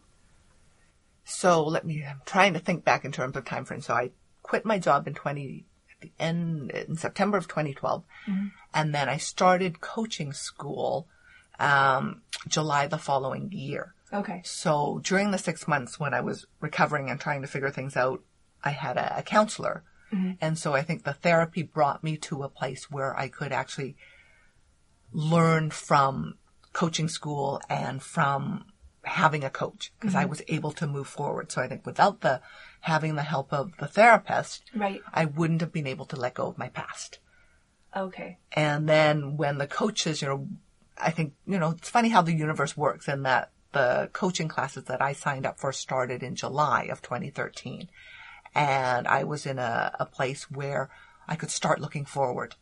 So 1.24 1.64
let 1.64 1.84
me, 1.84 2.04
I'm 2.08 2.22
trying 2.24 2.54
to 2.54 2.58
think 2.58 2.84
back 2.84 3.04
in 3.04 3.12
terms 3.12 3.36
of 3.36 3.44
time 3.44 3.64
frame. 3.64 3.80
So 3.80 3.94
I 3.94 4.10
quit 4.42 4.64
my 4.64 4.78
job 4.78 5.06
in 5.06 5.14
20, 5.14 5.64
I 5.90 5.94
the 6.00 6.12
end 6.18 6.70
in 6.70 6.96
September 6.96 7.36
of 7.36 7.48
2012, 7.48 8.04
and 8.72 8.94
then 8.94 9.08
I 9.08 9.16
started 9.16 9.80
coaching 9.80 10.32
school 10.32 11.08
um, 11.58 12.22
July 12.48 12.86
the 12.86 12.98
following 12.98 13.50
year. 13.52 13.93
Okay. 14.14 14.40
So 14.44 15.00
during 15.02 15.32
the 15.32 15.38
six 15.38 15.66
months 15.66 15.98
when 15.98 16.14
I 16.14 16.20
was 16.20 16.46
recovering 16.60 17.10
and 17.10 17.20
trying 17.20 17.42
to 17.42 17.48
figure 17.48 17.70
things 17.70 17.96
out, 17.96 18.22
I 18.62 18.70
had 18.70 18.96
a, 18.96 19.18
a 19.18 19.22
counselor. 19.22 19.82
Mm-hmm. 20.12 20.32
And 20.40 20.56
so 20.56 20.72
I 20.72 20.82
think 20.82 21.02
the 21.04 21.12
therapy 21.12 21.62
brought 21.62 22.04
me 22.04 22.16
to 22.18 22.44
a 22.44 22.48
place 22.48 22.90
where 22.90 23.18
I 23.18 23.28
could 23.28 23.50
actually 23.52 23.96
learn 25.12 25.70
from 25.70 26.34
coaching 26.72 27.08
school 27.08 27.60
and 27.68 28.02
from 28.02 28.66
having 29.02 29.44
a 29.44 29.50
coach 29.50 29.92
because 29.98 30.14
I 30.14 30.22
mm-hmm. 30.22 30.30
was 30.30 30.42
able 30.48 30.72
to 30.72 30.86
move 30.86 31.08
forward. 31.08 31.50
So 31.50 31.60
I 31.60 31.68
think 31.68 31.84
without 31.84 32.20
the 32.20 32.40
having 32.80 33.16
the 33.16 33.22
help 33.22 33.52
of 33.52 33.76
the 33.78 33.86
therapist, 33.86 34.62
Right. 34.74 35.00
I 35.12 35.24
wouldn't 35.24 35.60
have 35.60 35.72
been 35.72 35.86
able 35.86 36.06
to 36.06 36.16
let 36.16 36.34
go 36.34 36.46
of 36.46 36.58
my 36.58 36.68
past. 36.68 37.18
Okay. 37.96 38.38
And 38.52 38.88
then 38.88 39.36
when 39.36 39.58
the 39.58 39.66
coaches, 39.66 40.22
you 40.22 40.28
know, 40.28 40.48
I 40.96 41.10
think, 41.10 41.34
you 41.46 41.58
know, 41.58 41.70
it's 41.70 41.90
funny 41.90 42.08
how 42.08 42.22
the 42.22 42.32
universe 42.32 42.76
works 42.76 43.08
in 43.08 43.22
that 43.22 43.50
the 43.74 44.08
coaching 44.12 44.48
classes 44.48 44.84
that 44.84 45.02
I 45.02 45.12
signed 45.12 45.44
up 45.44 45.60
for 45.60 45.72
started 45.72 46.22
in 46.22 46.34
July 46.34 46.84
of 46.84 47.02
2013. 47.02 47.90
And 48.54 49.06
I 49.06 49.24
was 49.24 49.44
in 49.44 49.58
a, 49.58 49.94
a 50.00 50.06
place 50.06 50.50
where 50.50 50.88
I 51.28 51.36
could 51.36 51.50
start 51.50 51.80
looking 51.80 52.04
forward. 52.06 52.54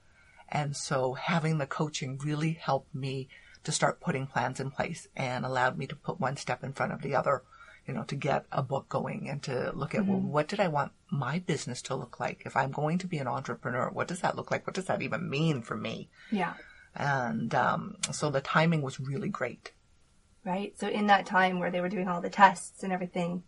And 0.49 0.77
so 0.77 1.15
having 1.15 1.59
the 1.59 1.67
coaching 1.67 2.19
really 2.19 2.53
helped 2.53 2.95
me 2.95 3.29
to 3.65 3.73
start 3.73 4.01
putting 4.01 4.27
plans 4.27 4.59
in 4.59 4.71
place 4.71 5.07
and 5.17 5.45
allowed 5.45 5.79
me 5.79 5.87
to 5.87 5.97
put 5.97 6.21
one 6.21 6.37
step 6.37 6.65
in 6.65 6.73
front 6.73 6.93
of 6.93 7.03
the 7.03 7.15
other, 7.15 7.43
you 7.87 7.95
know, 7.95 8.03
to 8.05 8.17
get 8.17 8.47
a 8.51 8.63
book 8.63 8.89
going 8.89 9.29
and 9.29 9.43
to 9.45 9.73
look 9.75 9.95
at, 9.95 10.07
well, 10.07 10.19
what 10.19 10.49
did 10.49 10.61
I 10.61 10.69
want 10.69 10.93
my 11.11 11.39
business 11.39 11.83
to 11.83 11.95
look 11.95 12.19
like? 12.19 12.43
If 12.45 12.57
I'm 12.57 12.73
going 12.73 12.99
to 12.99 13.07
be 13.07 13.19
an 13.19 13.29
entrepreneur, 13.29 13.91
what 13.91 14.09
does 14.09 14.21
that 14.21 14.37
look 14.37 14.51
like? 14.51 14.67
What 14.67 14.75
does 14.75 14.87
that 14.87 15.03
even 15.03 15.31
mean 15.31 15.63
for 15.63 15.77
me? 15.77 16.09
Yeah. 16.31 16.55
And 16.95 17.55
um, 17.55 17.97
so 18.11 18.31
the 18.31 18.41
timing 18.41 18.83
was 18.83 19.01
really 19.01 19.29
great. 19.29 19.73
Right. 20.45 20.79
So 20.79 20.89
in 20.89 21.07
that 21.07 21.27
time 21.27 21.59
where 21.59 21.71
they 21.71 21.81
were 21.81 21.89
doing 21.89 22.09
all 22.09 22.21
the 22.21 22.31
tests 22.31 22.83
and 22.83 22.93
everything 22.93 23.45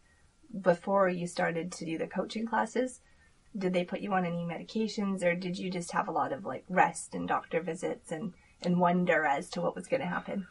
before 0.60 1.08
you 1.08 1.26
started 1.26 1.72
to 1.72 1.84
do 1.84 1.98
the 1.98 2.06
coaching 2.06 2.46
classes, 2.46 3.00
did 3.56 3.72
they 3.72 3.84
put 3.84 4.00
you 4.00 4.12
on 4.12 4.24
any 4.24 4.44
medications 4.44 5.24
or 5.24 5.34
did 5.34 5.58
you 5.58 5.70
just 5.70 5.92
have 5.92 6.08
a 6.08 6.12
lot 6.12 6.32
of 6.32 6.44
like 6.44 6.64
rest 6.68 7.14
and 7.14 7.26
doctor 7.26 7.60
visits 7.60 8.12
and 8.12 8.32
and 8.62 8.80
wonder 8.80 9.24
as 9.24 9.48
to 9.50 9.60
what 9.60 9.74
was 9.74 9.86
going 9.86 10.00
to 10.00 10.06
happen? 10.06 10.46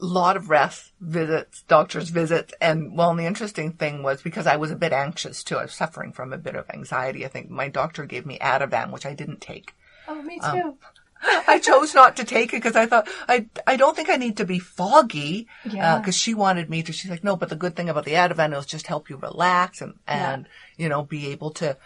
A 0.00 0.04
lot 0.04 0.36
of 0.36 0.50
rest 0.50 0.92
visits, 1.00 1.62
doctor's 1.62 2.08
visits, 2.08 2.54
and 2.60 2.96
well, 2.96 3.10
and 3.10 3.18
the 3.18 3.26
interesting 3.26 3.72
thing 3.72 4.02
was 4.02 4.22
because 4.22 4.46
I 4.46 4.56
was 4.56 4.70
a 4.70 4.76
bit 4.76 4.92
anxious 4.92 5.44
too. 5.44 5.58
I 5.58 5.64
was 5.64 5.74
suffering 5.74 6.12
from 6.12 6.32
a 6.32 6.38
bit 6.38 6.56
of 6.56 6.68
anxiety. 6.70 7.24
I 7.24 7.28
think 7.28 7.50
my 7.50 7.68
doctor 7.68 8.04
gave 8.04 8.26
me 8.26 8.38
Ativan, 8.40 8.90
which 8.90 9.06
I 9.06 9.14
didn't 9.14 9.40
take. 9.40 9.74
Oh, 10.08 10.20
me 10.22 10.40
um, 10.40 10.58
too. 10.58 10.76
I 11.22 11.58
chose 11.58 11.94
not 11.94 12.16
to 12.16 12.24
take 12.24 12.52
it 12.52 12.56
because 12.62 12.76
I 12.76 12.86
thought 12.86 13.08
I 13.28 13.46
I 13.66 13.76
don't 13.76 13.94
think 13.94 14.10
I 14.10 14.16
need 14.16 14.38
to 14.38 14.44
be 14.44 14.58
foggy. 14.58 15.48
Yeah. 15.68 15.98
Because 15.98 16.16
she 16.16 16.34
wanted 16.34 16.68
me 16.68 16.82
to. 16.82 16.92
She's 16.92 17.10
like, 17.10 17.24
no, 17.24 17.36
but 17.36 17.48
the 17.48 17.56
good 17.56 17.76
thing 17.76 17.88
about 17.88 18.04
the 18.04 18.12
Ativan 18.12 18.56
is 18.58 18.66
just 18.66 18.86
help 18.86 19.08
you 19.08 19.16
relax 19.16 19.80
and 19.80 19.94
and 20.06 20.48
you 20.76 20.88
know 20.88 21.02
be 21.04 21.28
able 21.28 21.50
to 21.52 21.76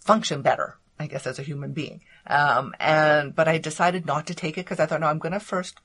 function 0.00 0.42
better. 0.42 0.78
I 1.00 1.06
guess 1.06 1.26
as 1.26 1.38
a 1.38 1.42
human 1.42 1.72
being. 1.72 2.00
Um, 2.26 2.74
and 2.80 3.34
but 3.34 3.48
I 3.48 3.58
decided 3.58 4.06
not 4.06 4.26
to 4.26 4.34
take 4.34 4.58
it 4.58 4.64
because 4.64 4.80
I 4.80 4.86
thought, 4.86 5.00
no, 5.00 5.06
I'm 5.06 5.18
going 5.18 5.32
to 5.32 5.40
first 5.40 5.80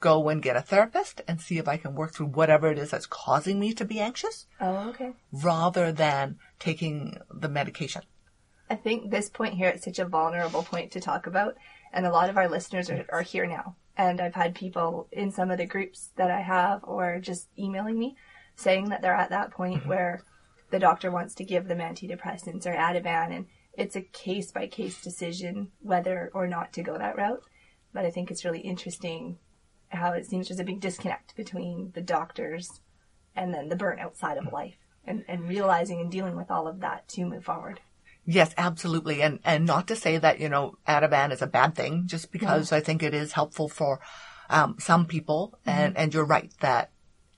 go 0.00 0.28
and 0.28 0.42
get 0.42 0.54
a 0.56 0.60
therapist 0.60 1.22
and 1.26 1.40
see 1.40 1.58
if 1.58 1.66
I 1.66 1.76
can 1.76 1.94
work 1.94 2.14
through 2.14 2.26
whatever 2.26 2.70
it 2.70 2.78
is 2.78 2.90
that's 2.90 3.06
causing 3.06 3.58
me 3.58 3.72
to 3.72 3.84
be 3.84 4.00
anxious, 4.00 4.46
oh, 4.60 4.90
okay. 4.90 5.12
rather 5.32 5.92
than 5.92 6.38
taking 6.58 7.16
the 7.32 7.48
medication. 7.48 8.02
I 8.68 8.76
think 8.76 9.10
this 9.10 9.28
point 9.28 9.54
here 9.54 9.70
is 9.70 9.82
such 9.82 9.98
a 9.98 10.04
vulnerable 10.04 10.62
point 10.62 10.92
to 10.92 11.00
talk 11.00 11.26
about, 11.26 11.56
and 11.94 12.04
a 12.04 12.10
lot 12.10 12.28
of 12.28 12.36
our 12.36 12.48
listeners 12.48 12.90
are, 12.90 13.06
are 13.08 13.22
here 13.22 13.46
now. 13.46 13.76
And 13.96 14.20
I've 14.20 14.34
had 14.34 14.54
people 14.54 15.08
in 15.12 15.30
some 15.30 15.50
of 15.50 15.58
the 15.58 15.64
groups 15.64 16.10
that 16.16 16.30
I 16.30 16.40
have, 16.40 16.80
or 16.82 17.20
just 17.20 17.48
emailing 17.56 17.98
me, 17.98 18.16
saying 18.56 18.88
that 18.88 19.00
they're 19.00 19.14
at 19.14 19.30
that 19.30 19.52
point 19.52 19.80
mm-hmm. 19.80 19.88
where 19.88 20.24
the 20.70 20.80
doctor 20.80 21.10
wants 21.10 21.34
to 21.36 21.44
give 21.44 21.68
them 21.68 21.78
antidepressants 21.78 22.66
or 22.66 22.74
Ativan, 22.74 23.34
and 23.34 23.46
it's 23.72 23.94
a 23.94 24.02
case 24.02 24.50
by 24.50 24.66
case 24.66 25.00
decision 25.00 25.68
whether 25.80 26.30
or 26.34 26.48
not 26.48 26.72
to 26.72 26.82
go 26.82 26.98
that 26.98 27.16
route. 27.16 27.44
But 27.92 28.04
I 28.04 28.10
think 28.10 28.30
it's 28.30 28.44
really 28.44 28.60
interesting 28.60 29.38
how 29.88 30.12
it 30.12 30.26
seems 30.26 30.48
there's 30.48 30.58
a 30.58 30.64
big 30.64 30.80
disconnect 30.80 31.36
between 31.36 31.92
the 31.94 32.00
doctors 32.00 32.80
and 33.36 33.54
then 33.54 33.68
the 33.68 33.76
burnout 33.76 34.16
side 34.16 34.36
of 34.36 34.44
mm-hmm. 34.44 34.54
life, 34.54 34.78
and, 35.06 35.24
and 35.28 35.48
realizing 35.48 36.00
and 36.00 36.10
dealing 36.10 36.34
with 36.34 36.50
all 36.50 36.66
of 36.66 36.80
that 36.80 37.06
to 37.10 37.24
move 37.24 37.44
forward. 37.44 37.80
Yes, 38.26 38.54
absolutely. 38.56 39.22
And, 39.22 39.38
and 39.44 39.66
not 39.66 39.88
to 39.88 39.96
say 39.96 40.16
that, 40.16 40.40
you 40.40 40.48
know, 40.48 40.76
Ativan 40.88 41.32
is 41.32 41.42
a 41.42 41.46
bad 41.46 41.74
thing, 41.74 42.06
just 42.06 42.32
because 42.32 42.72
I 42.72 42.80
think 42.80 43.02
it 43.02 43.14
is 43.14 43.32
helpful 43.32 43.68
for, 43.68 44.00
um, 44.48 44.76
some 44.78 45.06
people. 45.06 45.58
And, 45.66 45.96
and 45.96 46.14
you're 46.14 46.24
right 46.24 46.50
that 46.60 46.90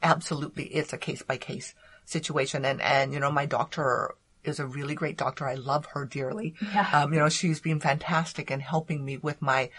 absolutely 0.02 0.64
it's 0.64 0.92
a 0.92 0.98
case 0.98 1.22
by 1.22 1.38
case 1.38 1.74
situation. 2.04 2.64
And, 2.64 2.80
and, 2.80 3.12
you 3.12 3.20
know, 3.20 3.32
my 3.32 3.46
doctor 3.46 4.14
is 4.44 4.60
a 4.60 4.66
really 4.66 4.94
great 4.94 5.16
doctor. 5.16 5.44
I 5.44 5.54
love 5.54 5.86
her 5.86 6.04
dearly. 6.04 6.54
Yeah. 6.62 6.88
Um, 6.92 7.12
you 7.12 7.18
know, 7.18 7.28
she's 7.28 7.60
been 7.60 7.80
fantastic 7.80 8.50
in 8.50 8.60
helping 8.60 9.04
me 9.04 9.16
with 9.16 9.42
my 9.42 9.70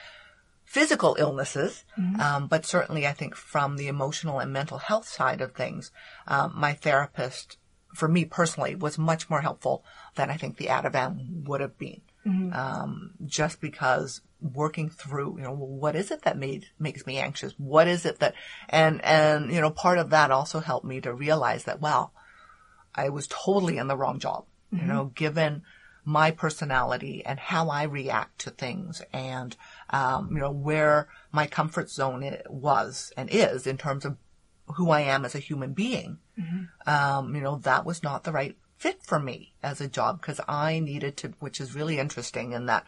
physical 0.66 1.16
illnesses. 1.18 1.86
Um, 2.20 2.48
but 2.48 2.66
certainly 2.66 3.08
I 3.08 3.14
think 3.14 3.36
from 3.36 3.78
the 3.78 3.88
emotional 3.88 4.40
and 4.40 4.52
mental 4.52 4.78
health 4.78 5.08
side 5.08 5.40
of 5.40 5.54
things, 5.54 5.92
um, 6.28 6.52
my 6.54 6.74
therapist 6.74 7.58
for 7.98 8.08
me 8.08 8.26
personally 8.26 8.76
was 8.76 8.98
much 8.98 9.30
more 9.30 9.42
helpful 9.42 9.84
than 10.16 10.30
I 10.30 10.38
think 10.38 10.58
the 10.58 10.68
Ativan 10.68 11.44
would 11.48 11.62
have 11.62 11.78
been. 11.78 12.02
Um, 12.52 13.12
just 13.26 13.62
because 13.62 14.22
working 14.42 14.90
through, 14.90 15.38
you 15.38 15.44
know, 15.44 15.54
what 15.54 15.96
is 15.96 16.12
it 16.12 16.24
that 16.24 16.38
made, 16.38 16.66
makes 16.78 17.06
me 17.08 17.18
anxious? 17.18 17.54
What 17.58 17.88
is 17.88 18.06
it 18.06 18.20
that, 18.20 18.34
and, 18.68 19.04
and, 19.04 19.52
you 19.52 19.62
know, 19.62 19.72
part 19.72 19.98
of 19.98 20.10
that 20.10 20.30
also 20.30 20.60
helped 20.60 20.86
me 20.86 21.00
to 21.02 21.14
realize 21.14 21.64
that, 21.64 21.82
wow, 21.82 22.12
I 22.94 23.10
was 23.10 23.28
totally 23.28 23.78
in 23.78 23.88
the 23.88 23.96
wrong 23.96 24.20
job, 24.20 24.46
you 24.72 24.88
know, 24.88 25.06
given 25.16 25.64
my 26.04 26.32
personality 26.32 27.24
and 27.26 27.40
how 27.40 27.70
I 27.70 27.84
react 27.84 28.40
to 28.40 28.50
things 28.50 29.02
and, 29.14 29.56
um, 29.90 30.30
you 30.32 30.40
know, 30.40 30.52
where 30.52 31.08
my 31.32 31.48
comfort 31.48 31.90
zone 31.90 32.38
was 32.50 33.14
and 33.16 33.30
is 33.30 33.66
in 33.66 33.78
terms 33.78 34.06
of 34.06 34.18
who 34.76 34.90
I 34.90 35.02
am 35.02 35.26
as 35.26 35.34
a 35.36 35.40
human 35.40 35.74
being. 35.74 36.20
Um, 36.86 37.34
you 37.36 37.42
know, 37.42 37.58
that 37.60 37.86
was 37.86 38.04
not 38.04 38.24
the 38.24 38.32
right 38.32 38.56
fit 38.78 39.02
for 39.04 39.20
me 39.20 39.54
as 39.64 39.82
a 39.82 39.88
job 39.88 40.22
because 40.22 40.40
I 40.48 40.80
needed 40.80 41.18
to, 41.18 41.34
which 41.40 41.60
is 41.60 41.74
really 41.74 41.98
interesting 42.00 42.52
in 42.54 42.68
that, 42.68 42.86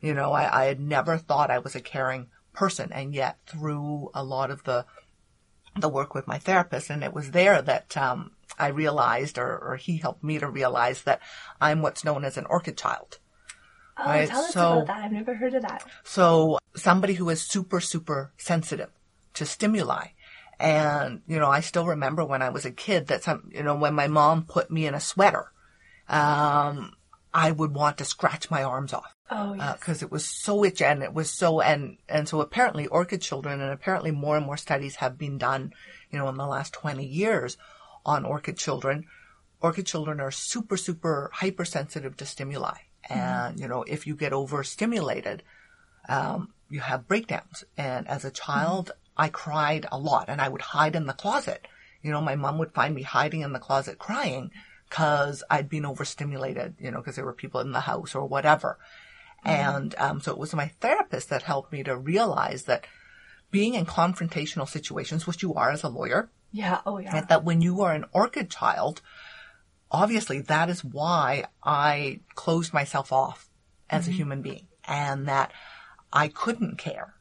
you 0.00 0.14
know, 0.14 0.32
I, 0.32 0.62
I 0.62 0.64
had 0.66 0.80
never 0.80 1.18
thought 1.18 1.50
I 1.50 1.58
was 1.58 1.74
a 1.74 1.80
caring 1.80 2.28
person 2.52 2.90
and 2.92 3.14
yet 3.14 3.36
through 3.46 4.10
a 4.14 4.24
lot 4.24 4.50
of 4.50 4.64
the 4.64 4.86
the 5.78 5.90
work 5.90 6.14
with 6.14 6.26
my 6.26 6.38
therapist 6.38 6.88
and 6.88 7.04
it 7.04 7.12
was 7.12 7.32
there 7.32 7.60
that 7.60 7.94
um, 7.98 8.30
I 8.58 8.68
realized 8.68 9.36
or, 9.36 9.58
or 9.58 9.76
he 9.76 9.98
helped 9.98 10.24
me 10.24 10.38
to 10.38 10.48
realize 10.48 11.02
that 11.02 11.20
I'm 11.60 11.82
what's 11.82 12.02
known 12.02 12.24
as 12.24 12.38
an 12.38 12.46
orchid 12.46 12.78
child. 12.78 13.18
Oh, 13.98 14.04
Right, 14.06 14.26
tell 14.28 14.40
us 14.40 14.54
so- 14.54 14.72
about 14.82 14.86
that. 14.86 15.04
I've 15.04 15.12
never 15.12 15.34
heard 15.34 15.52
of 15.52 15.60
that. 15.62 15.84
So 16.02 16.58
somebody 16.74 17.12
who 17.14 17.28
is 17.28 17.42
super, 17.42 17.80
super 17.80 18.32
sensitive 18.38 18.88
to 19.34 19.44
stimuli. 19.44 20.06
And, 20.58 21.20
you 21.26 21.38
know, 21.38 21.50
I 21.50 21.60
still 21.60 21.86
remember 21.86 22.24
when 22.24 22.42
I 22.42 22.48
was 22.48 22.64
a 22.64 22.70
kid 22.70 23.08
that 23.08 23.24
some, 23.24 23.50
you 23.52 23.62
know, 23.62 23.76
when 23.76 23.94
my 23.94 24.08
mom 24.08 24.44
put 24.44 24.70
me 24.70 24.86
in 24.86 24.94
a 24.94 25.00
sweater, 25.00 25.52
um, 26.08 26.92
I 27.34 27.50
would 27.50 27.74
want 27.74 27.98
to 27.98 28.04
scratch 28.04 28.50
my 28.50 28.62
arms 28.62 28.94
off. 28.94 29.14
Oh, 29.30 29.54
yes. 29.54 29.78
because 29.78 30.02
it 30.02 30.10
was 30.10 30.24
so 30.24 30.64
itchy 30.64 30.84
and 30.84 31.02
it 31.02 31.12
was 31.12 31.28
so 31.28 31.60
and 31.60 31.98
and 32.08 32.28
so 32.28 32.40
apparently 32.40 32.86
orchid 32.86 33.22
children 33.22 33.60
and 33.60 33.72
apparently 33.72 34.12
more 34.12 34.36
and 34.36 34.46
more 34.46 34.56
studies 34.56 34.94
have 34.96 35.18
been 35.18 35.36
done 35.36 35.72
you 36.12 36.18
know 36.20 36.28
in 36.28 36.36
the 36.36 36.46
last 36.46 36.72
20 36.74 37.04
years 37.04 37.56
on 38.04 38.24
orchid 38.24 38.56
children. 38.56 39.04
Orchid 39.60 39.84
children 39.86 40.20
are 40.20 40.30
super 40.30 40.76
super 40.76 41.30
hypersensitive 41.34 42.16
to 42.18 42.24
stimuli. 42.24 42.78
And 43.10 43.58
you 43.58 43.66
know 43.66 43.82
if 43.82 44.06
you 44.06 44.14
get 44.14 44.32
overstimulated 44.32 45.42
um, 46.08 46.52
you 46.70 46.80
have 46.80 47.08
breakdowns. 47.08 47.64
And 47.76 48.06
as 48.06 48.24
a 48.24 48.30
child 48.30 48.92
i 49.16 49.28
cried 49.28 49.86
a 49.90 49.98
lot 49.98 50.28
and 50.28 50.40
i 50.40 50.48
would 50.48 50.62
hide 50.62 50.96
in 50.96 51.06
the 51.06 51.12
closet 51.12 51.66
you 52.02 52.10
know 52.10 52.20
my 52.20 52.34
mom 52.34 52.58
would 52.58 52.72
find 52.72 52.94
me 52.94 53.02
hiding 53.02 53.40
in 53.40 53.52
the 53.52 53.58
closet 53.58 53.98
crying 53.98 54.50
because 54.88 55.42
i'd 55.50 55.68
been 55.68 55.86
overstimulated 55.86 56.74
you 56.78 56.90
know 56.90 56.98
because 56.98 57.16
there 57.16 57.24
were 57.24 57.32
people 57.32 57.60
in 57.60 57.72
the 57.72 57.80
house 57.80 58.14
or 58.14 58.26
whatever 58.26 58.78
and 59.44 59.94
um, 59.98 60.20
so 60.20 60.32
it 60.32 60.38
was 60.38 60.54
my 60.54 60.68
therapist 60.80 61.28
that 61.30 61.42
helped 61.42 61.72
me 61.72 61.84
to 61.84 61.96
realize 61.96 62.64
that 62.64 62.86
being 63.50 63.74
in 63.74 63.86
confrontational 63.86 64.68
situations, 64.68 65.26
which 65.26 65.42
you 65.42 65.54
are 65.54 65.70
as 65.70 65.84
a 65.84 65.88
lawyer, 65.88 66.30
yeah. 66.52 66.80
Oh, 66.84 66.98
yeah. 66.98 67.20
that 67.22 67.44
when 67.44 67.60
you 67.60 67.82
are 67.82 67.92
an 67.92 68.06
orchid 68.12 68.50
child, 68.50 69.02
obviously 69.90 70.40
that 70.40 70.68
is 70.68 70.84
why 70.84 71.44
I 71.62 72.20
closed 72.34 72.72
myself 72.72 73.12
off 73.12 73.48
as 73.88 74.08
a 74.08 74.12
human 74.12 74.42
being 74.42 74.66
and 74.84 75.28
that 75.28 75.52
I 76.12 76.28
couldn't 76.28 76.76
care 76.76 77.14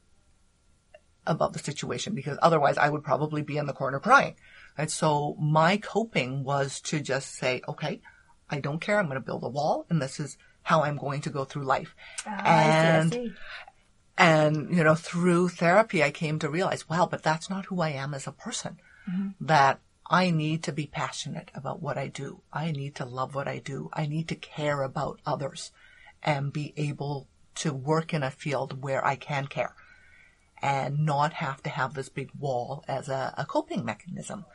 about 1.28 1.54
the 1.54 1.60
situation 1.60 2.14
because 2.14 2.38
otherwise 2.42 2.78
I 2.78 2.90
would 2.90 3.04
probably 3.04 3.42
be 3.42 3.58
in 3.58 3.66
the 3.66 3.74
corner 3.74 4.00
crying. 4.00 4.36
And 4.78 4.92
so 4.92 5.36
my 5.40 5.78
coping 5.78 6.44
was 6.44 6.82
to 6.82 7.00
just 7.00 7.36
say, 7.36 7.62
okay, 7.68 8.02
I 8.50 8.60
don't 8.60 8.82
care. 8.82 9.00
I'm 9.00 9.08
going 9.08 9.20
to 9.20 9.26
build 9.26 9.44
a 9.44 9.50
wall 9.50 9.86
and 9.90 10.02
this 10.02 10.20
is 10.20 10.38
how 10.64 10.84
I'm 10.84 10.98
going 10.98 11.22
to 11.22 11.30
go 11.30 11.46
through 11.46 11.64
life. 11.64 11.96
Ah, 12.26 12.42
I 12.44 12.44
see, 12.44 12.50
I 12.50 12.98
and 12.98 13.14
see. 13.14 13.34
and, 14.18 14.76
you 14.76 14.84
know, 14.84 14.96
through 14.96 15.50
therapy, 15.50 16.04
I 16.04 16.12
came 16.12 16.40
to 16.40 16.50
realize, 16.50 16.90
wow, 16.90 17.08
but 17.10 17.24
that's 17.24 17.50
not 17.50 17.66
who 17.66 17.82
I 17.82 17.90
am 17.90 18.14
as 18.14 18.28
a 18.28 18.32
person. 18.32 18.78
That 19.40 19.80
I 20.10 20.32
need 20.32 20.64
to 20.64 20.72
be 20.72 20.88
passionate 20.88 21.52
about 21.54 21.80
what 21.82 21.96
I 21.98 22.08
do. 22.08 22.42
I 22.52 22.72
need 22.72 22.96
to 22.96 23.06
love 23.06 23.36
what 23.36 23.48
I 23.48 23.60
do. 23.60 23.90
I 23.94 24.08
need 24.08 24.28
to 24.30 24.36
care 24.36 24.82
about 24.82 25.20
others 25.28 25.72
and 26.24 26.52
be 26.52 26.74
able 26.76 27.28
to 27.56 27.72
work 27.72 28.14
in 28.14 28.24
a 28.24 28.32
field 28.32 28.82
where 28.82 29.06
I 29.06 29.16
can 29.16 29.46
care 29.46 29.76
and 30.66 31.06
not 31.06 31.32
have 31.34 31.62
to 31.62 31.70
have 31.70 31.94
this 31.94 32.10
big 32.10 32.32
wall 32.40 32.84
as 32.88 33.08
a, 33.08 33.34
a 33.38 33.46
coping 33.46 33.86
mechanism. 33.86 34.46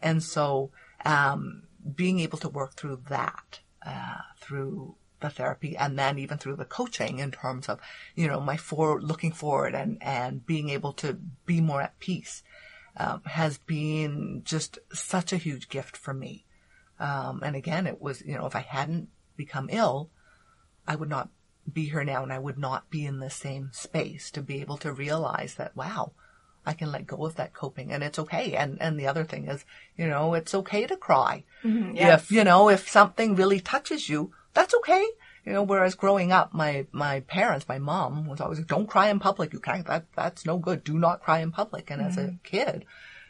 And 0.00 0.22
so, 0.22 0.70
um, 1.04 1.64
being 2.02 2.20
able 2.20 2.38
to 2.38 2.48
work 2.48 2.72
through 2.74 3.02
that, 3.10 3.60
uh, 3.84 4.22
through 4.40 4.94
the 5.20 5.28
therapy 5.28 5.76
and 5.76 5.98
then 5.98 6.18
even 6.18 6.38
through 6.38 6.56
the 6.56 6.64
coaching 6.64 7.18
in 7.18 7.30
terms 7.30 7.68
of, 7.68 7.80
you 8.14 8.26
know, 8.28 8.40
my 8.40 8.56
for 8.56 9.00
looking 9.00 9.32
forward 9.32 9.74
and, 9.74 9.98
and 10.00 10.46
being 10.46 10.70
able 10.70 10.94
to 10.94 11.18
be 11.44 11.60
more 11.60 11.82
at 11.82 11.98
peace, 11.98 12.42
um, 12.96 13.20
has 13.26 13.58
been 13.58 14.42
just 14.44 14.78
such 14.92 15.32
a 15.32 15.42
huge 15.46 15.68
gift 15.68 15.96
for 15.98 16.14
me. 16.14 16.46
Um, 16.98 17.42
and 17.42 17.54
again, 17.56 17.86
it 17.86 18.00
was, 18.00 18.22
you 18.22 18.36
know, 18.36 18.46
if 18.46 18.56
I 18.56 18.60
hadn't 18.60 19.08
become 19.36 19.68
ill, 19.70 20.10
I 20.86 20.96
would 20.96 21.10
not 21.10 21.28
be 21.70 21.86
here 21.86 22.04
now 22.04 22.22
and 22.22 22.32
I 22.32 22.38
would 22.38 22.58
not 22.58 22.90
be 22.90 23.04
in 23.04 23.20
the 23.20 23.30
same 23.30 23.70
space 23.72 24.30
to 24.32 24.42
be 24.42 24.60
able 24.60 24.76
to 24.78 24.92
realize 24.92 25.54
that, 25.54 25.76
wow, 25.76 26.12
I 26.64 26.72
can 26.74 26.92
let 26.92 27.06
go 27.06 27.24
of 27.24 27.36
that 27.36 27.54
coping 27.54 27.92
and 27.92 28.02
it's 28.02 28.18
okay. 28.18 28.54
And, 28.54 28.80
and 28.80 28.98
the 28.98 29.06
other 29.06 29.24
thing 29.24 29.48
is, 29.48 29.64
you 29.96 30.06
know, 30.06 30.34
it's 30.34 30.54
okay 30.54 30.86
to 30.86 30.96
cry. 30.96 31.44
Mm-hmm. 31.64 31.96
yes. 31.96 32.22
If, 32.22 32.32
you 32.32 32.44
know, 32.44 32.68
if 32.68 32.88
something 32.88 33.34
really 33.34 33.60
touches 33.60 34.08
you, 34.08 34.32
that's 34.54 34.74
okay. 34.74 35.04
You 35.44 35.52
know, 35.52 35.62
whereas 35.64 35.96
growing 35.96 36.30
up, 36.30 36.54
my, 36.54 36.86
my 36.92 37.20
parents, 37.20 37.68
my 37.68 37.78
mom 37.78 38.26
was 38.26 38.40
always, 38.40 38.58
like, 38.58 38.68
don't 38.68 38.88
cry 38.88 39.08
in 39.08 39.18
public. 39.18 39.52
You 39.52 39.58
can't, 39.58 39.86
that, 39.86 40.06
that's 40.14 40.46
no 40.46 40.56
good. 40.58 40.84
Do 40.84 40.96
not 40.96 41.22
cry 41.22 41.40
in 41.40 41.50
public. 41.50 41.90
And 41.90 42.00
as 42.00 42.16
a 42.16 42.22
mm-hmm. 42.22 42.36
kid, 42.44 42.84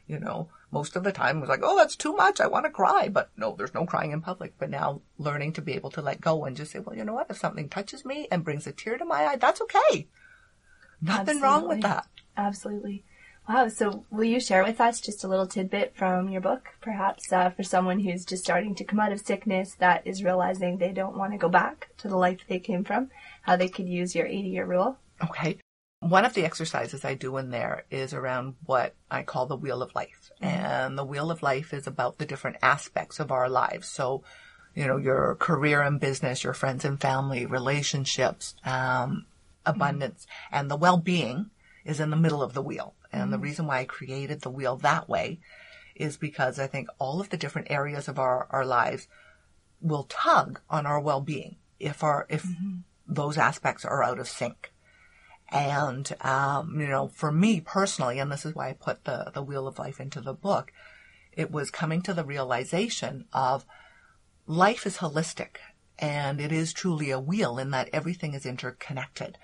you 0.06 0.18
know, 0.18 0.48
most 0.72 0.96
of 0.96 1.04
the 1.04 1.12
time 1.12 1.40
was 1.40 1.50
like, 1.50 1.60
oh, 1.62 1.76
that's 1.76 1.96
too 1.96 2.14
much. 2.14 2.40
I 2.40 2.46
want 2.46 2.64
to 2.64 2.70
cry. 2.70 3.08
But 3.08 3.30
no, 3.36 3.54
there's 3.56 3.74
no 3.74 3.84
crying 3.84 4.10
in 4.10 4.22
public. 4.22 4.54
But 4.58 4.70
now 4.70 5.02
learning 5.18 5.52
to 5.54 5.62
be 5.62 5.74
able 5.74 5.90
to 5.90 6.02
let 6.02 6.20
go 6.20 6.44
and 6.44 6.56
just 6.56 6.72
say, 6.72 6.78
well, 6.78 6.96
you 6.96 7.04
know 7.04 7.12
what? 7.12 7.30
If 7.30 7.38
something 7.38 7.68
touches 7.68 8.04
me 8.04 8.26
and 8.30 8.42
brings 8.42 8.66
a 8.66 8.72
tear 8.72 8.96
to 8.96 9.04
my 9.04 9.26
eye, 9.26 9.36
that's 9.36 9.60
okay. 9.60 10.08
Nothing 11.02 11.40
wrong 11.40 11.68
with 11.68 11.82
that. 11.82 12.06
Absolutely. 12.36 13.04
Wow. 13.48 13.68
So, 13.68 14.06
will 14.10 14.24
you 14.24 14.40
share 14.40 14.62
with 14.62 14.80
us 14.80 15.00
just 15.00 15.24
a 15.24 15.28
little 15.28 15.48
tidbit 15.48 15.96
from 15.96 16.28
your 16.28 16.40
book, 16.40 16.68
perhaps 16.80 17.32
uh, 17.32 17.50
for 17.50 17.64
someone 17.64 17.98
who's 17.98 18.24
just 18.24 18.44
starting 18.44 18.74
to 18.76 18.84
come 18.84 19.00
out 19.00 19.12
of 19.12 19.20
sickness 19.20 19.74
that 19.80 20.06
is 20.06 20.22
realizing 20.22 20.78
they 20.78 20.92
don't 20.92 21.18
want 21.18 21.32
to 21.32 21.38
go 21.38 21.48
back 21.48 21.88
to 21.98 22.08
the 22.08 22.16
life 22.16 22.38
they 22.48 22.60
came 22.60 22.84
from, 22.84 23.10
how 23.42 23.56
they 23.56 23.68
could 23.68 23.88
use 23.88 24.14
your 24.14 24.26
80 24.26 24.48
year 24.48 24.64
rule? 24.64 24.96
Okay. 25.22 25.58
One 26.02 26.24
of 26.24 26.34
the 26.34 26.44
exercises 26.44 27.04
I 27.04 27.14
do 27.14 27.36
in 27.36 27.50
there 27.50 27.84
is 27.88 28.12
around 28.12 28.56
what 28.66 28.96
I 29.08 29.22
call 29.22 29.46
the 29.46 29.54
wheel 29.56 29.82
of 29.82 29.94
life. 29.94 30.32
Mm-hmm. 30.42 30.64
And 30.64 30.98
the 30.98 31.04
wheel 31.04 31.30
of 31.30 31.44
life 31.44 31.72
is 31.72 31.86
about 31.86 32.18
the 32.18 32.26
different 32.26 32.56
aspects 32.60 33.20
of 33.20 33.30
our 33.30 33.48
lives. 33.48 33.86
So, 33.86 34.24
you 34.74 34.88
know, 34.88 34.96
your 34.96 35.36
career 35.36 35.80
and 35.80 36.00
business, 36.00 36.42
your 36.42 36.54
friends 36.54 36.84
and 36.84 37.00
family, 37.00 37.46
relationships, 37.46 38.56
um, 38.64 38.72
mm-hmm. 38.72 39.18
abundance, 39.64 40.26
and 40.50 40.68
the 40.68 40.76
well-being 40.76 41.50
is 41.84 42.00
in 42.00 42.10
the 42.10 42.16
middle 42.16 42.42
of 42.42 42.52
the 42.52 42.62
wheel. 42.62 42.94
And 43.12 43.32
the 43.32 43.36
mm-hmm. 43.36 43.44
reason 43.44 43.66
why 43.68 43.78
I 43.78 43.84
created 43.84 44.40
the 44.40 44.50
wheel 44.50 44.76
that 44.78 45.08
way 45.08 45.38
is 45.94 46.16
because 46.16 46.58
I 46.58 46.66
think 46.66 46.88
all 46.98 47.20
of 47.20 47.30
the 47.30 47.36
different 47.36 47.70
areas 47.70 48.08
of 48.08 48.18
our, 48.18 48.48
our 48.50 48.66
lives 48.66 49.06
will 49.80 50.06
tug 50.08 50.60
on 50.68 50.84
our 50.84 50.98
well-being 50.98 51.56
if 51.78 52.02
our, 52.02 52.26
if 52.28 52.44
those 53.06 53.38
aspects 53.38 53.84
are 53.84 54.02
out 54.02 54.18
of 54.18 54.26
sync. 54.26 54.71
And, 55.52 56.10
um, 56.22 56.80
you 56.80 56.88
know, 56.88 57.08
for 57.08 57.30
me 57.30 57.60
personally, 57.60 58.18
and 58.18 58.32
this 58.32 58.46
is 58.46 58.54
why 58.54 58.70
I 58.70 58.72
put 58.72 59.04
the, 59.04 59.30
the 59.34 59.42
wheel 59.42 59.66
of 59.66 59.78
life 59.78 60.00
into 60.00 60.20
the 60.20 60.32
book, 60.32 60.72
it 61.32 61.50
was 61.50 61.70
coming 61.70 62.02
to 62.02 62.14
the 62.14 62.24
realization 62.24 63.26
of 63.32 63.66
life 64.46 64.86
is 64.86 64.98
holistic 64.98 65.56
and 65.98 66.40
it 66.40 66.50
is 66.52 66.72
truly 66.72 67.10
a 67.10 67.20
wheel 67.20 67.58
in 67.58 67.70
that 67.70 67.88
everything 67.92 68.34
is 68.34 68.46
interconnected. 68.46 69.38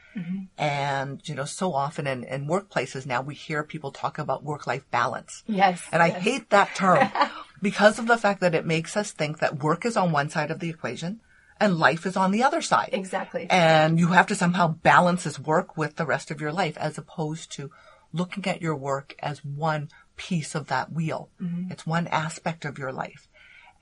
And, 0.57 1.21
you 1.29 1.35
know, 1.35 1.45
so 1.45 1.73
often 1.75 2.07
in, 2.07 2.25
in 2.25 2.49
workplaces 2.49 3.07
now 3.07 3.23
we 3.23 3.35
hear 3.35 3.63
people 3.63 3.93
talk 3.93 4.19
about 4.19 4.43
work-life 4.43 4.91
balance. 4.91 5.45
Yes. 5.47 5.83
And 5.93 6.03
I 6.03 6.09
hate 6.09 6.51
that 6.51 6.75
term 6.75 7.09
because 7.63 7.99
of 7.99 8.07
the 8.07 8.17
fact 8.17 8.41
that 8.41 8.55
it 8.55 8.67
makes 8.67 8.97
us 8.97 9.13
think 9.13 9.39
that 9.39 9.63
work 9.63 9.85
is 9.85 9.97
on 9.97 10.11
one 10.11 10.31
side 10.31 10.51
of 10.51 10.59
the 10.59 10.71
equation 10.71 11.21
and 11.61 11.79
life 11.79 12.07
is 12.07 12.17
on 12.17 12.31
the 12.31 12.43
other 12.43 12.63
side. 12.63 12.91
Exactly. 12.93 13.47
And 13.51 13.99
you 13.99 14.09
have 14.09 14.27
to 14.29 14.35
somehow 14.35 14.69
balance 14.69 15.25
this 15.25 15.39
work 15.39 15.77
with 15.77 15.97
the 15.97 16.07
rest 16.07 16.31
of 16.31 16.41
your 16.41 16.53
life 16.53 16.77
as 16.79 16.99
opposed 16.99 17.53
to 17.53 17.71
looking 18.13 18.47
at 18.47 18.63
your 18.63 18.77
work 18.77 19.15
as 19.21 19.45
one 19.45 19.89
piece 20.17 20.55
of 20.55 20.69
that 20.69 20.93
wheel. 20.93 21.31
Mm-hmm. 21.41 21.73
It's 21.73 21.87
one 21.87 22.07
aspect 22.09 22.65
of 22.65 22.79
your 22.79 22.93
life. 22.93 23.29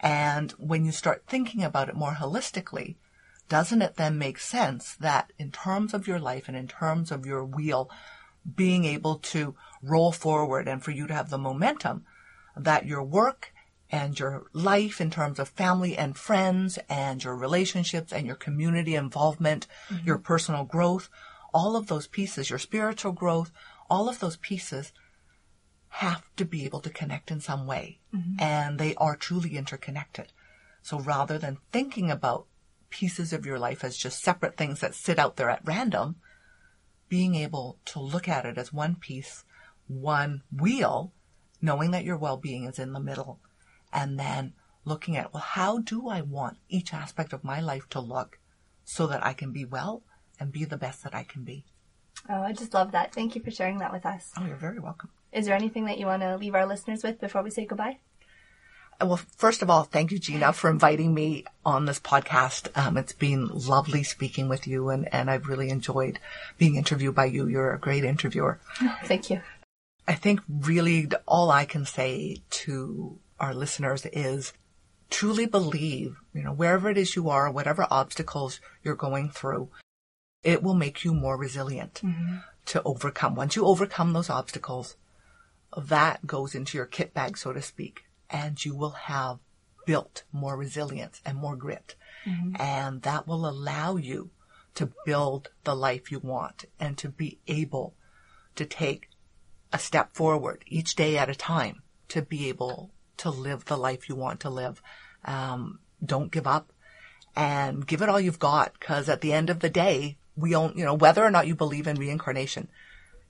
And 0.01 0.53
when 0.53 0.85
you 0.85 0.93
start 0.93 1.25
thinking 1.27 1.63
about 1.63 1.89
it 1.89 1.95
more 1.95 2.13
holistically, 2.13 2.97
doesn't 3.49 3.83
it 3.83 3.97
then 3.97 4.19
make 4.19 4.39
sense 4.39 4.95
that 4.97 5.33
in 5.39 5.51
terms 5.51 5.95
of 5.95 6.07
your 6.07 6.19
life 6.19 6.49
and 6.49 6.57
in 6.57 6.67
terms 6.67 7.11
of 7.11 7.25
your 7.25 7.45
wheel 7.45 7.91
being 8.55 8.85
able 8.85 9.19
to 9.19 9.55
roll 9.83 10.13
forward 10.13 10.69
and 10.69 10.83
for 10.83 10.91
you 10.91 11.07
to 11.07 11.15
have 11.15 11.31
the 11.31 11.39
momentum 11.39 12.05
that 12.57 12.87
your 12.87 13.03
work 13.03 13.53
and 13.91 14.19
your 14.19 14.47
life 14.53 15.01
in 15.01 15.11
terms 15.11 15.39
of 15.39 15.49
family 15.49 15.97
and 15.97 16.17
friends 16.17 16.79
and 16.89 17.23
your 17.23 17.37
relationships 17.37 18.13
and 18.13 18.27
your 18.27 18.37
community 18.37 18.95
involvement, 18.95 19.67
mm-hmm. 19.89 20.07
your 20.07 20.19
personal 20.19 20.65
growth, 20.65 21.09
all 21.55 21.77
of 21.77 21.87
those 21.87 22.07
pieces, 22.07 22.51
your 22.51 22.59
spiritual 22.59 23.13
growth, 23.13 23.53
all 23.89 24.09
of 24.09 24.19
those 24.19 24.37
pieces 24.37 24.93
have 25.89 26.23
to 26.37 26.45
be 26.45 26.65
able 26.65 26.81
to 26.81 26.91
connect 26.91 27.31
in 27.31 27.41
some 27.41 27.67
way. 27.67 28.01
Mm-hmm. 28.15 28.41
And 28.41 28.79
they 28.79 28.95
are 28.97 29.17
truly 29.17 29.57
interconnected. 29.57 30.33
So 30.83 30.99
rather 30.99 31.39
than 31.39 31.59
thinking 31.73 32.11
about 32.11 32.47
pieces 32.91 33.33
of 33.33 33.47
your 33.47 33.59
life 33.59 33.85
as 33.85 33.97
just 33.97 34.23
separate 34.23 34.57
things 34.57 34.81
that 34.81 34.95
sit 34.95 35.19
out 35.19 35.37
there 35.37 35.51
at 35.51 35.65
random, 35.65 36.17
being 37.09 37.35
able 37.35 37.79
to 37.87 38.01
look 38.01 38.29
at 38.29 38.45
it 38.45 38.59
as 38.59 38.73
one 38.73 38.97
piece, 38.97 39.45
one 39.87 40.43
wheel, 40.53 41.13
knowing 41.63 41.93
that 41.93 42.05
your 42.05 42.19
well-being 42.19 42.65
is 42.65 42.79
in 42.79 42.93
the 42.93 43.01
middle, 43.01 43.41
and 43.97 44.21
then 44.21 44.53
looking 44.85 45.17
at, 45.17 45.33
well, 45.33 45.43
how 45.43 45.79
do 45.79 46.09
I 46.09 46.21
want 46.21 46.59
each 46.69 46.93
aspect 46.93 47.33
of 47.33 47.43
my 47.43 47.61
life 47.61 47.89
to 47.91 48.01
look 48.01 48.39
so 48.85 49.07
that 49.07 49.25
I 49.25 49.33
can 49.33 49.51
be 49.53 49.65
well 49.65 50.03
and 50.39 50.53
be 50.53 50.65
the 50.65 50.77
best 50.77 51.03
that 51.03 51.15
I 51.15 51.25
can 51.25 51.43
be? 51.43 51.65
Oh, 52.29 52.43
I 52.43 52.53
just 52.53 52.75
love 52.75 52.93
that. 52.93 53.15
Thank 53.15 53.35
you 53.35 53.43
for 53.43 53.51
sharing 53.51 53.79
that 53.79 53.93
with 53.93 54.05
us. 54.05 54.33
Oh, 54.39 54.45
you're 54.45 54.57
very 54.57 54.79
welcome. 54.79 55.11
Is 55.33 55.47
there 55.47 55.57
anything 55.57 55.87
that 55.87 55.99
you 55.99 56.07
want 56.07 56.23
to 56.23 56.37
leave 56.37 56.55
our 56.55 56.67
listeners 56.67 57.03
with 57.03 57.21
before 57.21 57.43
we 57.43 57.51
say 57.51 57.65
goodbye? 57.65 57.99
Uh, 59.01 59.07
Well, 59.07 59.17
first 59.17 59.63
of 59.63 59.71
all, 59.71 59.85
thank 59.85 60.13
you, 60.13 60.19
Gina, 60.19 60.53
for 60.53 60.69
inviting 60.69 61.15
me 61.15 61.45
on 61.65 61.87
this 61.87 61.99
podcast. 61.99 62.69
Um, 62.77 62.99
it's 62.99 63.13
been 63.13 63.49
lovely 63.49 64.03
speaking 64.03 64.49
with 64.49 64.67
you, 64.67 64.91
and, 64.91 65.13
and 65.13 65.31
I've 65.31 65.49
really 65.49 65.71
enjoyed 65.71 66.19
being 66.59 66.77
interviewed 66.77 67.15
by 67.15 67.27
you. 67.27 67.49
You're 67.49 67.73
a 67.73 67.81
great 67.81 68.05
interviewer. 68.05 68.61
Thank 69.05 69.31
you. 69.31 69.41
I 70.07 70.15
think 70.15 70.41
really 70.49 71.09
all 71.27 71.51
I 71.51 71.65
can 71.65 71.85
say 71.85 72.43
to 72.51 73.19
our 73.39 73.55
listeners 73.55 74.07
is 74.07 74.53
truly 75.11 75.47
believe, 75.47 76.17
you 76.33 76.43
know, 76.43 76.53
wherever 76.53 76.91
it 76.91 76.99
is 76.99 77.17
you 77.17 77.29
are, 77.29 77.51
whatever 77.51 77.87
obstacles 77.91 78.61
you're 78.83 78.97
going 78.97 79.31
through, 79.31 79.69
it 80.43 80.63
will 80.63 80.75
make 80.75 81.05
you 81.05 81.15
more 81.15 81.37
resilient 81.37 82.01
mm-hmm. 82.05 82.37
to 82.67 82.83
overcome. 82.83 83.35
Once 83.35 83.57
you 83.57 83.65
overcome 83.65 84.13
those 84.13 84.31
obstacles, 84.31 84.97
that 85.77 86.27
goes 86.27 86.55
into 86.55 86.79
your 86.79 86.87
kit 86.87 87.13
bag, 87.13 87.37
so 87.37 87.53
to 87.53 87.63
speak, 87.63 88.05
and 88.31 88.65
you 88.65 88.75
will 88.75 88.91
have 88.91 89.39
built 89.85 90.25
more 90.33 90.57
resilience 90.57 91.21
and 91.25 91.37
more 91.39 91.57
grit. 91.57 91.95
Mm-hmm. 92.25 92.57
And 92.61 93.03
that 93.03 93.27
will 93.27 93.49
allow 93.49 93.97
you 93.97 94.31
to 94.75 94.93
build 95.05 95.51
the 95.65 95.75
life 95.75 96.11
you 96.11 96.19
want 96.19 96.65
and 96.79 96.99
to 96.99 97.09
be 97.09 97.39
able 97.47 97.95
to 98.57 98.67
take 98.67 99.09
a 99.73 99.79
step 99.79 100.15
forward 100.15 100.65
each 100.67 100.95
day 100.95 101.17
at 101.17 101.31
a 101.31 101.35
time 101.35 101.83
to 102.09 102.23
be 102.23 102.49
able 102.49 102.91
to 103.19 103.31
live 103.31 103.65
the 103.65 103.77
life 103.77 104.09
you 104.09 104.15
want 104.15 104.41
to 104.41 104.51
live. 104.51 104.83
Um, 105.25 105.81
don't 106.05 106.31
give 106.31 106.47
up 106.47 106.73
and 107.35 107.87
give 107.87 108.03
it 108.03 108.09
all 108.09 108.21
you've 108.21 108.39
got 108.39 108.73
because 108.79 109.09
at 109.09 109.21
the 109.21 109.33
end 109.33 109.51
of 109.51 109.61
the 109.61 109.71
day, 109.71 110.17
we 110.37 110.51
don't, 110.51 110.77
you 110.77 110.85
know, 110.85 110.95
whether 110.95 111.25
or 111.25 111.31
not 111.31 111.47
you 111.47 111.55
believe 111.55 111.87
in 111.87 111.97
reincarnation, 111.97 112.69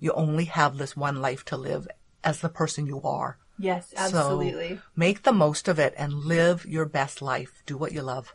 you 0.00 0.12
only 0.12 0.44
have 0.46 0.76
this 0.76 0.96
one 0.96 1.20
life 1.22 1.44
to 1.46 1.56
live 1.56 1.86
as 2.24 2.40
the 2.40 2.48
person 2.48 2.86
you 2.86 3.00
are. 3.02 3.38
Yes, 3.58 3.90
So 3.96 3.96
absolutely. 4.18 4.80
make 4.94 5.22
the 5.22 5.32
most 5.32 5.68
of 5.68 5.78
it 5.78 5.94
and 5.96 6.12
live 6.12 6.66
your 6.66 6.84
best 6.84 7.22
life. 7.22 7.62
Do 7.64 7.76
what 7.78 7.92
you 7.92 8.02
love. 8.02 8.34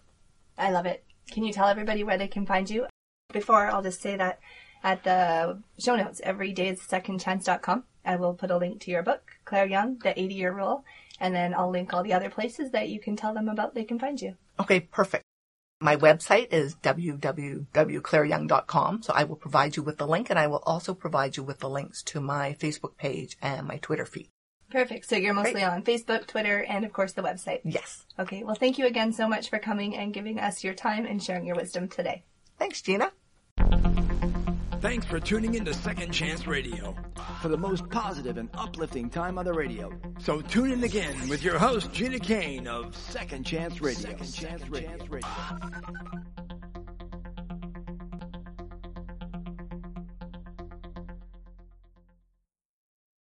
I 0.57 0.71
love 0.71 0.85
it. 0.85 1.03
Can 1.29 1.43
you 1.43 1.53
tell 1.53 1.67
everybody 1.67 2.03
where 2.03 2.17
they 2.17 2.27
can 2.27 2.45
find 2.45 2.69
you? 2.69 2.87
Before, 3.31 3.67
I'll 3.67 3.83
just 3.83 4.01
say 4.01 4.15
that 4.17 4.39
at 4.83 5.03
the 5.03 5.61
show 5.77 5.95
notes, 5.95 6.21
everydaysecondchance.com, 6.25 7.83
I 8.03 8.15
will 8.15 8.33
put 8.33 8.51
a 8.51 8.57
link 8.57 8.81
to 8.81 8.91
your 8.91 9.03
book, 9.03 9.31
Claire 9.45 9.67
Young, 9.67 9.99
The 9.99 10.19
80 10.19 10.33
Year 10.33 10.51
Rule, 10.53 10.83
and 11.21 11.33
then 11.33 11.53
I'll 11.53 11.69
link 11.69 11.93
all 11.93 12.03
the 12.03 12.11
other 12.13 12.29
places 12.29 12.71
that 12.71 12.89
you 12.89 12.99
can 12.99 13.15
tell 13.15 13.33
them 13.33 13.47
about 13.47 13.73
they 13.73 13.85
can 13.85 13.99
find 13.99 14.21
you. 14.21 14.35
Okay, 14.59 14.81
perfect. 14.81 15.23
My 15.79 15.95
website 15.95 16.51
is 16.51 16.75
www.claireyoung.com. 16.75 19.01
So 19.01 19.13
I 19.13 19.23
will 19.23 19.35
provide 19.35 19.77
you 19.77 19.83
with 19.83 19.97
the 19.97 20.07
link 20.07 20.29
and 20.29 20.37
I 20.37 20.45
will 20.47 20.61
also 20.65 20.93
provide 20.93 21.37
you 21.37 21.43
with 21.43 21.59
the 21.59 21.69
links 21.69 22.03
to 22.03 22.21
my 22.21 22.55
Facebook 22.59 22.97
page 22.97 23.37
and 23.41 23.67
my 23.67 23.77
Twitter 23.77 24.05
feed. 24.05 24.29
Perfect. 24.69 25.09
So 25.09 25.15
you're 25.15 25.33
mostly 25.33 25.63
on 25.63 25.83
Facebook, 25.83 26.27
Twitter, 26.27 26.63
and 26.63 26.85
of 26.85 26.93
course 26.93 27.13
the 27.13 27.23
website. 27.23 27.61
Yes. 27.63 28.05
Okay. 28.19 28.43
Well, 28.43 28.55
thank 28.55 28.77
you 28.77 28.85
again 28.85 29.11
so 29.11 29.27
much 29.27 29.49
for 29.49 29.57
coming 29.59 29.97
and 29.97 30.13
giving 30.13 30.39
us 30.39 30.63
your 30.63 30.75
time 30.75 31.05
and 31.05 31.21
sharing 31.21 31.45
your 31.45 31.55
wisdom 31.55 31.87
today. 31.87 32.23
Thanks, 32.57 32.81
Gina. 32.81 33.11
Thanks 34.81 35.05
for 35.05 35.19
tuning 35.19 35.53
in 35.53 35.63
to 35.65 35.75
Second 35.75 36.11
Chance 36.11 36.47
Radio 36.47 36.95
for 37.39 37.49
the 37.49 37.57
most 37.57 37.87
positive 37.91 38.37
and 38.37 38.49
uplifting 38.55 39.11
time 39.11 39.37
on 39.37 39.45
the 39.45 39.53
radio. 39.53 39.91
So 40.17 40.41
tune 40.41 40.71
in 40.71 40.83
again 40.83 41.29
with 41.29 41.43
your 41.43 41.59
host, 41.59 41.93
Gina 41.93 42.17
Kane 42.17 42.67
of 42.67 42.95
Second 42.95 43.45
Chance 43.45 43.79
Radio. 43.79 44.01
Second 44.01 44.33
Chance 44.33 44.69
Radio. 44.69 44.89